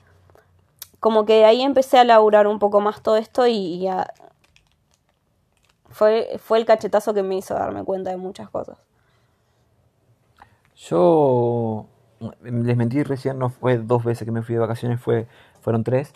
como 1.00 1.26
que 1.26 1.46
ahí 1.46 1.62
empecé 1.62 1.98
a 2.00 2.04
laburar 2.04 2.48
un 2.48 2.60
poco 2.60 2.80
más 2.82 3.02
todo 3.02 3.18
esto 3.18 3.46
y, 3.48 3.56
y 3.56 3.88
a- 3.88 4.14
fue, 5.90 6.40
fue 6.40 6.58
el 6.58 6.66
cachetazo 6.66 7.14
que 7.14 7.24
me 7.24 7.38
hizo 7.38 7.54
darme 7.54 7.84
cuenta 7.84 8.10
de 8.10 8.18
muchas 8.18 8.50
cosas. 8.50 8.78
Yo 10.76 11.88
les 12.42 12.76
mentí 12.78 13.04
recién, 13.04 13.38
no 13.38 13.50
fue 13.50 13.78
dos 13.78 14.04
veces 14.04 14.26
que 14.26 14.32
me 14.32 14.42
fui 14.42 14.56
de 14.56 14.62
vacaciones, 14.62 15.00
fue, 15.00 15.28
fueron 15.62 15.84
tres. 15.84 16.12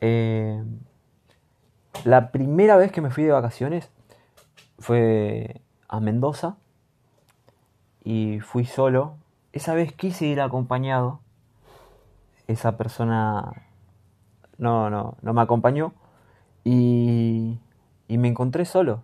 Eh, 0.00 0.62
la 2.04 2.30
primera 2.30 2.76
vez 2.76 2.92
que 2.92 3.00
me 3.00 3.10
fui 3.10 3.24
de 3.24 3.32
vacaciones 3.32 3.90
fue 4.78 5.60
a 5.88 6.00
Mendoza 6.00 6.56
y 8.04 8.40
fui 8.40 8.64
solo. 8.64 9.16
Esa 9.52 9.74
vez 9.74 9.92
quise 9.92 10.26
ir 10.26 10.40
acompañado. 10.40 11.20
Esa 12.46 12.76
persona 12.76 13.52
no, 14.56 14.90
no, 14.90 15.16
no 15.22 15.32
me 15.32 15.42
acompañó 15.42 15.92
y, 16.64 17.58
y 18.08 18.18
me 18.18 18.28
encontré 18.28 18.64
solo 18.64 19.02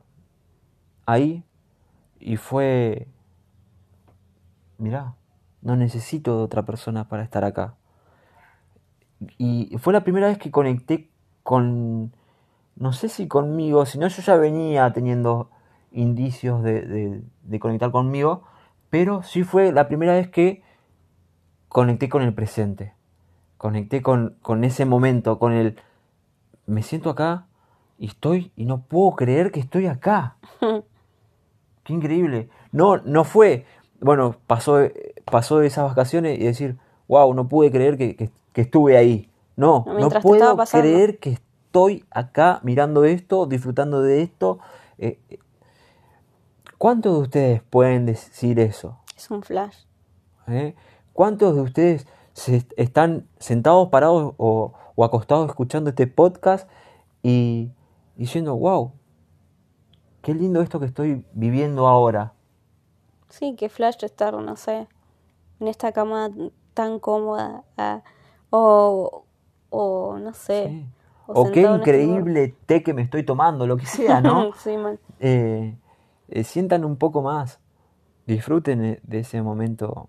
ahí 1.07 1.45
y 2.21 2.37
fue 2.37 3.07
mirá, 4.79 5.15
no 5.63 5.77
necesito 5.77 6.37
de 6.39 6.45
otra 6.45 6.65
persona 6.65 7.09
para 7.09 7.23
estar 7.23 7.45
acá. 7.45 7.75
Y 9.39 9.77
fue 9.79 9.93
la 9.93 10.05
primera 10.05 10.27
vez 10.27 10.39
que 10.39 10.51
conecté 10.51 11.11
con, 11.43 12.13
no 12.77 12.93
sé 12.93 13.09
si 13.09 13.29
conmigo, 13.29 13.87
sino 13.87 14.09
yo 14.09 14.23
ya 14.23 14.37
venía 14.37 14.93
teniendo 14.93 15.51
indicios 15.93 16.63
de, 16.63 16.83
de- 16.83 17.23
de 17.43 17.61
conectar 17.61 17.91
conmigo, 17.91 18.43
pero 18.91 19.23
sí 19.23 19.43
fue 19.45 19.73
la 19.73 19.87
primera 19.89 20.15
vez 20.15 20.29
que 20.29 20.63
conecté 21.69 22.09
con 22.09 22.23
el 22.23 22.35
presente, 22.35 22.95
conecté 23.59 24.03
con, 24.03 24.37
con 24.43 24.65
ese 24.65 24.85
momento, 24.85 25.39
con 25.39 25.53
el, 25.53 25.77
me 26.67 26.83
siento 26.83 27.11
acá 27.11 27.47
y 27.99 28.07
estoy, 28.07 28.53
y 28.57 28.65
no 28.65 28.83
puedo 28.83 29.13
creer 29.17 29.51
que 29.53 29.61
estoy 29.61 29.87
acá. 29.87 30.37
Qué 31.85 31.93
increíble. 31.93 32.49
No, 32.73 32.97
no 32.99 33.25
fue, 33.25 33.67
bueno, 34.01 34.37
pasó, 34.47 34.79
pasó 35.27 35.61
esas 35.63 35.89
vacaciones 35.89 36.39
y 36.41 36.45
decir, 36.45 36.77
wow, 37.09 37.35
no 37.35 37.47
pude 37.49 37.71
creer 37.71 37.99
que, 37.99 38.17
que- 38.17 38.31
que 38.53 38.61
estuve 38.63 38.97
ahí. 38.97 39.29
No, 39.57 39.85
No, 39.87 39.95
no 40.01 40.09
puedo 40.23 40.57
creer 40.81 41.19
que 41.19 41.31
estoy 41.33 41.45
acá 42.11 42.61
mirando 42.63 43.05
esto, 43.05 43.47
disfrutando 43.47 44.01
de 44.03 44.23
esto. 44.23 44.59
Eh, 44.99 45.19
¿Cuántos 46.79 47.15
de 47.15 47.19
ustedes 47.23 47.63
pueden 47.63 48.07
decir 48.07 48.59
eso? 48.61 48.99
Es 49.17 49.31
un 49.31 49.43
flash. 49.43 49.77
¿Eh? 50.47 50.75
¿Cuántos 51.13 51.55
de 51.55 51.63
ustedes 51.63 52.07
se 52.33 52.57
est- 52.57 52.73
están 52.77 53.27
sentados, 53.39 53.89
parados 53.89 54.35
o, 54.37 54.73
o 54.95 55.05
acostados 55.05 55.49
escuchando 55.49 55.91
este 55.91 56.07
podcast 56.07 56.69
y 57.23 57.71
diciendo, 58.17 58.55
wow, 58.57 58.93
qué 60.23 60.35
lindo 60.35 60.61
esto 60.61 60.79
que 60.81 60.87
estoy 60.87 61.25
viviendo 61.33 61.87
ahora? 61.87 62.35
Sí, 63.29 63.55
que 63.57 63.69
flash 63.69 64.05
estar, 64.05 64.35
no 64.35 64.57
sé, 64.57 64.87
en 65.61 65.69
esta 65.69 65.93
cama 65.93 66.31
tan 66.75 66.99
cómoda. 67.01 67.65
ah, 67.79 68.03
o, 68.51 69.25
o, 69.71 70.19
no 70.19 70.33
sé. 70.35 70.69
Sí. 70.69 70.87
O 71.27 71.43
O 71.43 71.53
qué 71.53 71.63
este 71.63 71.75
increíble 71.75 72.55
té 72.67 72.83
que 72.83 72.95
me 72.95 73.03
estoy 73.03 73.25
tomando, 73.25 73.67
lo 73.67 73.77
que 73.77 73.87
sea, 73.87 74.21
¿no? 74.21 74.53
sí, 74.59 74.77
mal. 74.77 74.99
Eh, 75.21 75.77
eh, 76.29 76.45
sientan 76.45 76.85
un 76.85 76.97
poco 76.97 77.23
más, 77.23 77.61
disfruten 78.27 79.01
de 79.03 79.19
ese 79.19 79.43
momento. 79.43 80.09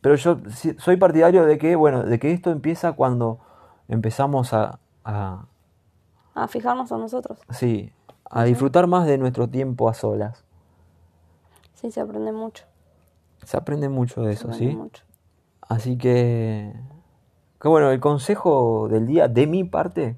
Pero 0.00 0.16
yo 0.16 0.38
soy 0.78 0.96
partidario 0.96 1.44
de 1.46 1.56
que, 1.58 1.76
bueno, 1.76 2.02
de 2.02 2.18
que 2.18 2.32
esto 2.32 2.50
empieza 2.50 2.92
cuando 2.92 3.38
empezamos 3.88 4.52
a, 4.52 4.78
a, 5.04 5.46
A 6.34 6.48
fijarnos 6.48 6.92
a 6.92 6.98
nosotros. 6.98 7.38
sí, 7.50 7.92
a 8.30 8.44
disfrutar 8.44 8.86
más 8.86 9.06
de 9.06 9.16
nuestro 9.18 9.48
tiempo 9.48 9.88
a 9.88 9.94
solas. 9.94 10.44
Sí, 11.74 11.90
se 11.90 12.00
aprende 12.00 12.32
mucho. 12.32 12.64
Se 13.44 13.56
aprende 13.56 13.88
mucho 13.88 14.22
de 14.22 14.34
se 14.34 14.40
eso, 14.40 14.48
aprende 14.48 14.70
¿sí? 14.72 14.76
mucho. 14.76 15.04
Así 15.62 15.96
que, 15.96 16.72
que 17.60 17.68
bueno, 17.68 17.90
el 17.90 18.00
consejo 18.00 18.88
del 18.88 19.06
día 19.06 19.28
de 19.28 19.46
mi 19.46 19.64
parte 19.64 20.16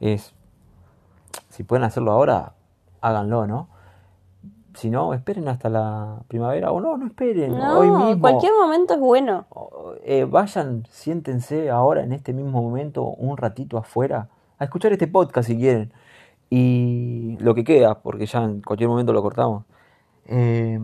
es, 0.00 0.34
si 1.50 1.64
pueden 1.64 1.84
hacerlo 1.84 2.12
ahora, 2.12 2.54
háganlo, 3.00 3.46
¿no? 3.46 3.68
si 4.78 4.90
no, 4.90 5.12
esperen 5.12 5.48
hasta 5.48 5.68
la 5.68 6.22
primavera 6.28 6.70
o 6.70 6.80
no, 6.80 6.96
no 6.96 7.06
esperen, 7.06 7.58
No, 7.58 7.80
hoy 7.80 7.90
mismo. 7.90 8.20
cualquier 8.20 8.52
momento 8.54 8.94
es 8.94 9.00
bueno. 9.00 9.46
Eh, 10.04 10.24
vayan, 10.24 10.86
siéntense 10.88 11.68
ahora 11.68 12.04
en 12.04 12.12
este 12.12 12.32
mismo 12.32 12.62
momento 12.62 13.02
un 13.02 13.36
ratito 13.36 13.76
afuera 13.76 14.28
a 14.56 14.64
escuchar 14.64 14.92
este 14.92 15.08
podcast 15.08 15.48
si 15.48 15.56
quieren. 15.56 15.92
Y 16.48 17.36
lo 17.40 17.56
que 17.56 17.64
queda, 17.64 18.00
porque 18.00 18.26
ya 18.26 18.44
en 18.44 18.62
cualquier 18.62 18.88
momento 18.88 19.12
lo 19.12 19.20
cortamos. 19.20 19.64
Eh, 20.26 20.78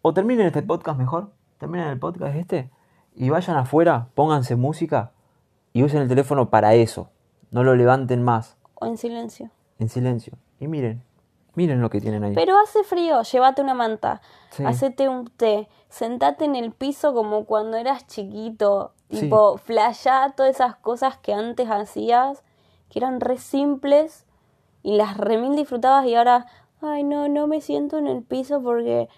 o 0.00 0.14
terminen 0.14 0.46
este 0.46 0.62
podcast 0.62 0.98
mejor, 0.98 1.30
terminen 1.58 1.88
el 1.88 1.98
podcast 1.98 2.34
este 2.36 2.70
y 3.14 3.28
vayan 3.28 3.56
afuera, 3.58 4.08
pónganse 4.14 4.56
música 4.56 5.12
y 5.72 5.82
usen 5.82 6.02
el 6.02 6.08
teléfono 6.08 6.50
para 6.50 6.74
eso. 6.74 7.10
No 7.50 7.64
lo 7.64 7.74
levanten 7.74 8.22
más, 8.22 8.56
O 8.74 8.86
en 8.86 8.96
silencio. 8.96 9.50
en 9.78 9.88
silencio. 9.88 10.34
Y 10.60 10.68
miren, 10.68 11.02
miren 11.54 11.80
lo 11.80 11.90
que 11.90 12.00
tienen 12.00 12.24
ahí. 12.24 12.34
Pero 12.34 12.56
hace 12.58 12.82
frío, 12.84 13.22
llévate 13.22 13.60
una 13.62 13.74
manta, 13.74 14.20
Sí. 14.50 14.64
hacete 14.64 15.08
un 15.08 15.26
té, 15.28 15.68
sentate 15.88 16.44
en 16.44 16.56
el 16.56 16.72
piso 16.72 17.12
como 17.14 17.44
cuando 17.44 17.76
eras 17.76 18.06
chiquito, 18.06 18.92
Sí. 19.10 19.20
tipo, 19.20 19.58
flashá 19.58 20.32
todas 20.36 20.54
esas 20.54 20.76
cosas 20.76 21.18
que 21.18 21.34
antes 21.34 21.68
hacías, 21.70 22.42
que 22.88 22.98
eran 22.98 23.20
re 23.20 23.36
simples 23.38 24.24
y 24.82 24.96
las 24.96 25.16
remil 25.16 25.54
disfrutabas 25.56 26.06
y 26.06 26.14
ahora, 26.14 26.46
ay 26.80 27.04
no, 27.04 27.28
no 27.28 27.46
me 27.46 27.60
siento 27.60 27.98
en 27.98 28.06
el 28.06 28.22
piso 28.22 28.62
porque 28.62 29.08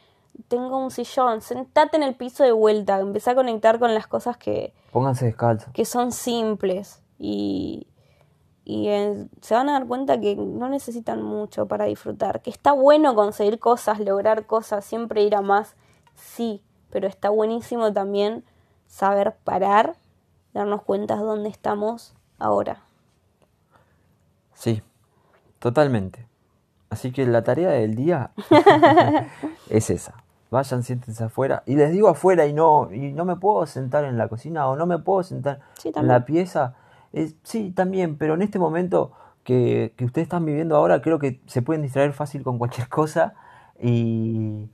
tengo 0.49 0.78
un 0.78 0.91
sillón, 0.91 1.41
sentate 1.41 1.97
en 1.97 2.03
el 2.03 2.14
piso 2.14 2.45
de 2.45 2.53
vuelta, 2.53 3.01
empecé 3.01 3.30
a 3.30 3.35
conectar 3.35 3.78
con 3.78 3.95
las 3.95 4.07
cosas 4.07 4.37
que, 4.37 4.72
Pónganse 4.93 5.26
descalzos. 5.26 5.72
que 5.72 5.85
son 5.85 6.12
simples 6.12 7.03
y, 7.18 7.87
y 8.64 8.89
eh, 8.89 9.28
se 9.41 9.55
van 9.55 9.68
a 9.68 9.72
dar 9.72 9.87
cuenta 9.87 10.20
que 10.20 10.37
no 10.37 10.68
necesitan 10.68 11.22
mucho 11.22 11.66
para 11.66 11.85
disfrutar, 11.85 12.43
que 12.43 12.51
está 12.51 12.72
bueno 12.72 13.14
conseguir 13.14 13.59
cosas, 13.59 14.01
lograr 14.01 14.47
cosas, 14.47 14.85
siempre 14.85 15.22
ir 15.22 15.35
a 15.37 15.43
más, 15.43 15.76
sí, 16.14 16.62
pero 16.91 17.07
está 17.07 17.30
buenísimo 17.30 17.93
también 17.93 18.45
saber 18.87 19.37
parar, 19.45 19.97
darnos 20.53 20.82
cuenta 20.82 21.16
dónde 21.16 21.49
estamos 21.49 22.14
ahora. 22.39 22.82
Sí, 24.55 24.82
totalmente. 25.59 26.28
Así 26.91 27.11
que 27.11 27.26
la 27.26 27.43
tarea 27.43 27.70
del 27.70 27.97
día 27.97 28.30
es 29.68 29.91
esa. 29.91 30.24
Vayan, 30.55 30.83
siéntense 30.85 31.25
afuera. 31.25 31.63
Y 31.67 31.75
les 31.75 31.91
digo 31.91 32.09
afuera 32.09 32.47
y 32.47 32.53
no, 32.53 32.89
y 32.93 33.13
no 33.13 33.25
me 33.25 33.35
puedo 33.37 33.67
sentar 33.67 34.05
en 34.05 34.17
la 34.17 34.29
cocina 34.29 34.69
o 34.69 34.77
no 34.77 34.87
me 34.87 34.99
puedo 35.01 35.23
sentar 35.25 35.61
Sí, 35.75 35.89
en 35.95 36.07
la 36.07 36.25
pieza. 36.25 36.75
Es, 37.13 37.35
sí, 37.43 37.73
también, 37.73 38.17
pero 38.17 38.35
en 38.35 38.43
este 38.43 38.59
momento 38.61 39.13
que, 39.43 39.95
que 39.97 40.05
ustedes 40.05 40.27
están 40.27 40.45
viviendo 40.47 40.77
ahora, 40.77 41.03
creo 41.03 41.19
que 41.19 41.41
se 41.47 41.61
pueden 41.63 41.83
distraer 41.83 42.13
fácil 42.13 42.43
con 42.45 42.59
cualquier 42.59 42.89
cosa. 42.89 43.35
Y, 43.81 44.71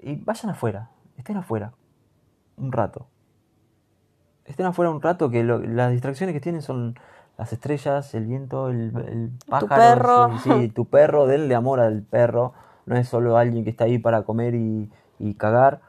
y 0.00 0.16
vayan 0.24 0.50
afuera, 0.50 0.90
estén 1.16 1.38
afuera 1.38 1.72
un 2.58 2.70
rato. 2.70 3.06
Estén 4.44 4.66
afuera 4.66 4.90
un 4.90 5.00
rato 5.00 5.30
que 5.30 5.42
lo- 5.44 5.58
las 5.60 5.90
distracciones 5.92 6.34
que 6.34 6.40
tienen 6.40 6.62
son 6.62 6.98
las 7.38 7.52
estrellas, 7.52 8.14
el 8.14 8.26
viento, 8.26 8.68
el, 8.68 8.92
el 9.08 9.30
pájaro, 9.48 9.80
perro. 9.96 10.38
sí, 10.38 10.50
sí, 10.66 10.68
tu 10.68 10.84
perro, 10.84 11.26
denle 11.26 11.54
amor 11.54 11.80
al 11.80 12.02
perro. 12.02 12.52
No 12.84 12.96
es 12.96 13.08
solo 13.08 13.36
alguien 13.36 13.64
que 13.64 13.70
está 13.70 13.84
ahí 13.84 13.98
para 13.98 14.24
comer 14.24 14.54
y, 14.54 14.90
y 15.22 15.34
cagar. 15.34 15.80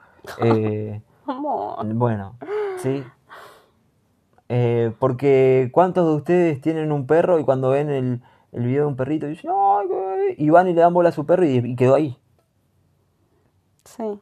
Eh, 0.42 1.02
bueno, 1.96 2.38
sí. 2.78 3.04
Eh, 4.50 4.94
porque 5.00 5.70
¿cuántos 5.74 6.08
de 6.08 6.16
ustedes 6.16 6.62
tienen 6.62 6.92
un 6.92 7.08
perro 7.08 7.40
y 7.40 7.44
cuando 7.44 7.72
ven 7.72 7.90
el, 7.90 8.22
el 8.52 8.66
video 8.66 8.84
de 8.84 8.88
un 8.88 8.96
perrito 8.96 9.26
dicen, 9.26 9.50
y 10.38 10.50
van 10.50 10.68
y 10.68 10.74
le 10.74 10.82
dan 10.82 10.94
bola 10.94 11.10
a 11.10 11.12
su 11.12 11.26
perro 11.26 11.44
y, 11.46 11.58
y 11.58 11.76
quedó 11.76 11.96
ahí? 11.96 12.20
Sí. 13.84 14.20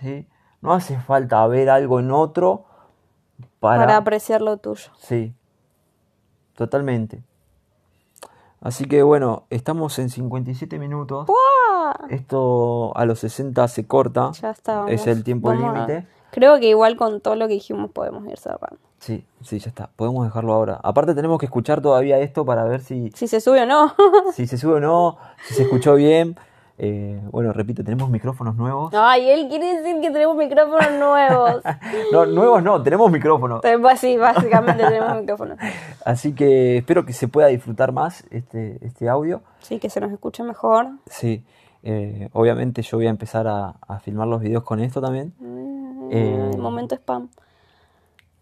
¿sí? 0.00 0.28
No 0.60 0.72
hace 0.72 0.98
falta 1.00 1.46
ver 1.46 1.70
algo 1.70 2.00
en 2.00 2.10
otro 2.12 2.66
para... 3.58 3.82
Para 3.82 3.96
apreciar 3.96 4.42
lo 4.42 4.56
tuyo. 4.58 4.90
Sí, 4.98 5.34
totalmente. 6.54 7.22
Así 8.60 8.84
que 8.84 9.02
bueno, 9.02 9.46
estamos 9.48 9.98
en 9.98 10.10
57 10.10 10.78
minutos. 10.78 11.26
Esto 12.08 12.96
a 12.96 13.04
los 13.04 13.18
60 13.20 13.68
se 13.68 13.86
corta. 13.86 14.30
Ya 14.40 14.50
estábamos. 14.50 14.92
Es 14.92 15.06
el 15.06 15.24
tiempo 15.24 15.52
límite. 15.52 16.06
Creo 16.30 16.58
que 16.60 16.68
igual 16.68 16.96
con 16.96 17.20
todo 17.20 17.34
lo 17.34 17.48
que 17.48 17.54
dijimos 17.54 17.90
podemos 17.90 18.26
ir 18.26 18.38
cerrando. 18.38 18.78
Sí, 19.00 19.24
sí, 19.42 19.58
ya 19.58 19.70
está. 19.70 19.90
Podemos 19.96 20.24
dejarlo 20.24 20.52
ahora. 20.52 20.78
Aparte 20.82 21.14
tenemos 21.14 21.38
que 21.38 21.46
escuchar 21.46 21.80
todavía 21.80 22.18
esto 22.18 22.44
para 22.44 22.64
ver 22.64 22.80
si, 22.80 23.10
Si 23.14 23.26
se 23.26 23.40
sube 23.40 23.62
o 23.62 23.66
no. 23.66 23.94
si 24.34 24.46
se 24.46 24.58
sube 24.58 24.74
o 24.74 24.80
no, 24.80 25.16
si 25.46 25.54
se 25.54 25.62
escuchó 25.62 25.94
bien. 25.94 26.36
Eh, 26.82 27.20
bueno, 27.30 27.52
repito, 27.52 27.84
tenemos 27.84 28.08
micrófonos 28.08 28.56
nuevos. 28.56 28.94
Ay, 28.94 29.28
él 29.28 29.48
quiere 29.48 29.76
decir 29.76 30.00
que 30.00 30.10
tenemos 30.10 30.34
micrófonos 30.34 30.92
nuevos. 30.92 31.62
No, 32.12 32.24
nuevos 32.26 32.62
no, 32.62 32.82
tenemos 32.82 33.10
micrófonos. 33.10 33.60
Pues 33.60 34.00
sí, 34.00 34.16
básicamente 34.16 34.82
tenemos 34.84 35.20
micrófonos. 35.20 35.58
Así 36.04 36.34
que 36.34 36.78
espero 36.78 37.04
que 37.04 37.12
se 37.12 37.28
pueda 37.28 37.48
disfrutar 37.48 37.92
más 37.92 38.24
este, 38.30 38.78
este 38.84 39.08
audio. 39.08 39.42
Sí, 39.60 39.78
que 39.78 39.90
se 39.90 40.00
nos 40.00 40.10
escuche 40.10 40.42
mejor. 40.42 40.88
Sí, 41.06 41.44
eh, 41.82 42.28
obviamente 42.32 42.82
yo 42.82 42.98
voy 42.98 43.06
a 43.06 43.10
empezar 43.10 43.46
a, 43.48 43.76
a 43.86 44.00
filmar 44.00 44.28
los 44.28 44.40
videos 44.40 44.62
con 44.64 44.80
esto 44.80 45.00
también. 45.00 45.34
Eh, 46.10 46.50
Momento 46.58 46.94
spam. 46.94 47.28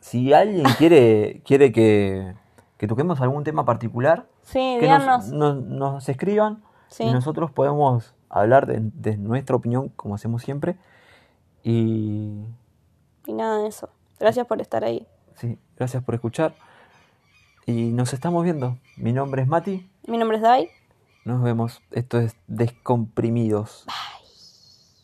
Si 0.01 0.33
alguien 0.33 0.65
quiere, 0.79 1.43
quiere 1.45 1.73
que, 1.73 2.35
que 2.77 2.87
toquemos 2.87 3.21
algún 3.21 3.45
tema 3.45 3.65
particular, 3.65 4.27
Sí, 4.43 4.79
que 4.81 4.89
nos, 4.89 5.01
díganos. 5.03 5.29
nos- 5.33 5.63
nos 5.65 6.09
escriban 6.09 6.63
Sí. 6.89 7.05
y 7.05 7.13
nosotros 7.13 7.51
podemos 7.51 8.15
hablar 8.31 8.67
de, 8.67 8.79
de 8.81 9.17
nuestra 9.19 9.57
opinión 9.57 9.89
como 9.91 10.15
hacemos 10.15 10.43
siempre. 10.43 10.77
Y 11.63 12.45
Y 13.27 13.33
nada 13.35 13.59
de 13.59 13.69
eso. 13.69 13.91
Gracias 14.19 14.47
por 14.47 14.61
estar 14.61 14.85
ahí. 14.85 15.07
sí, 15.35 15.59
gracias 15.77 16.03
por 16.03 16.15
escuchar. 16.15 16.55
Y 17.67 17.91
nos 17.93 18.15
estamos 18.15 18.43
viendo. 18.45 18.79
Mi 18.97 19.13
nombre 19.13 19.43
es 19.43 19.49
Mati. 19.49 19.89
Mi 20.07 20.17
nombre 20.17 20.39
es 20.39 20.43
Dai. 20.43 20.71
Nos 21.25 21.43
vemos. 21.43 21.83
Esto 21.91 22.19
es 22.19 22.37
Descomprimidos. 22.47 23.87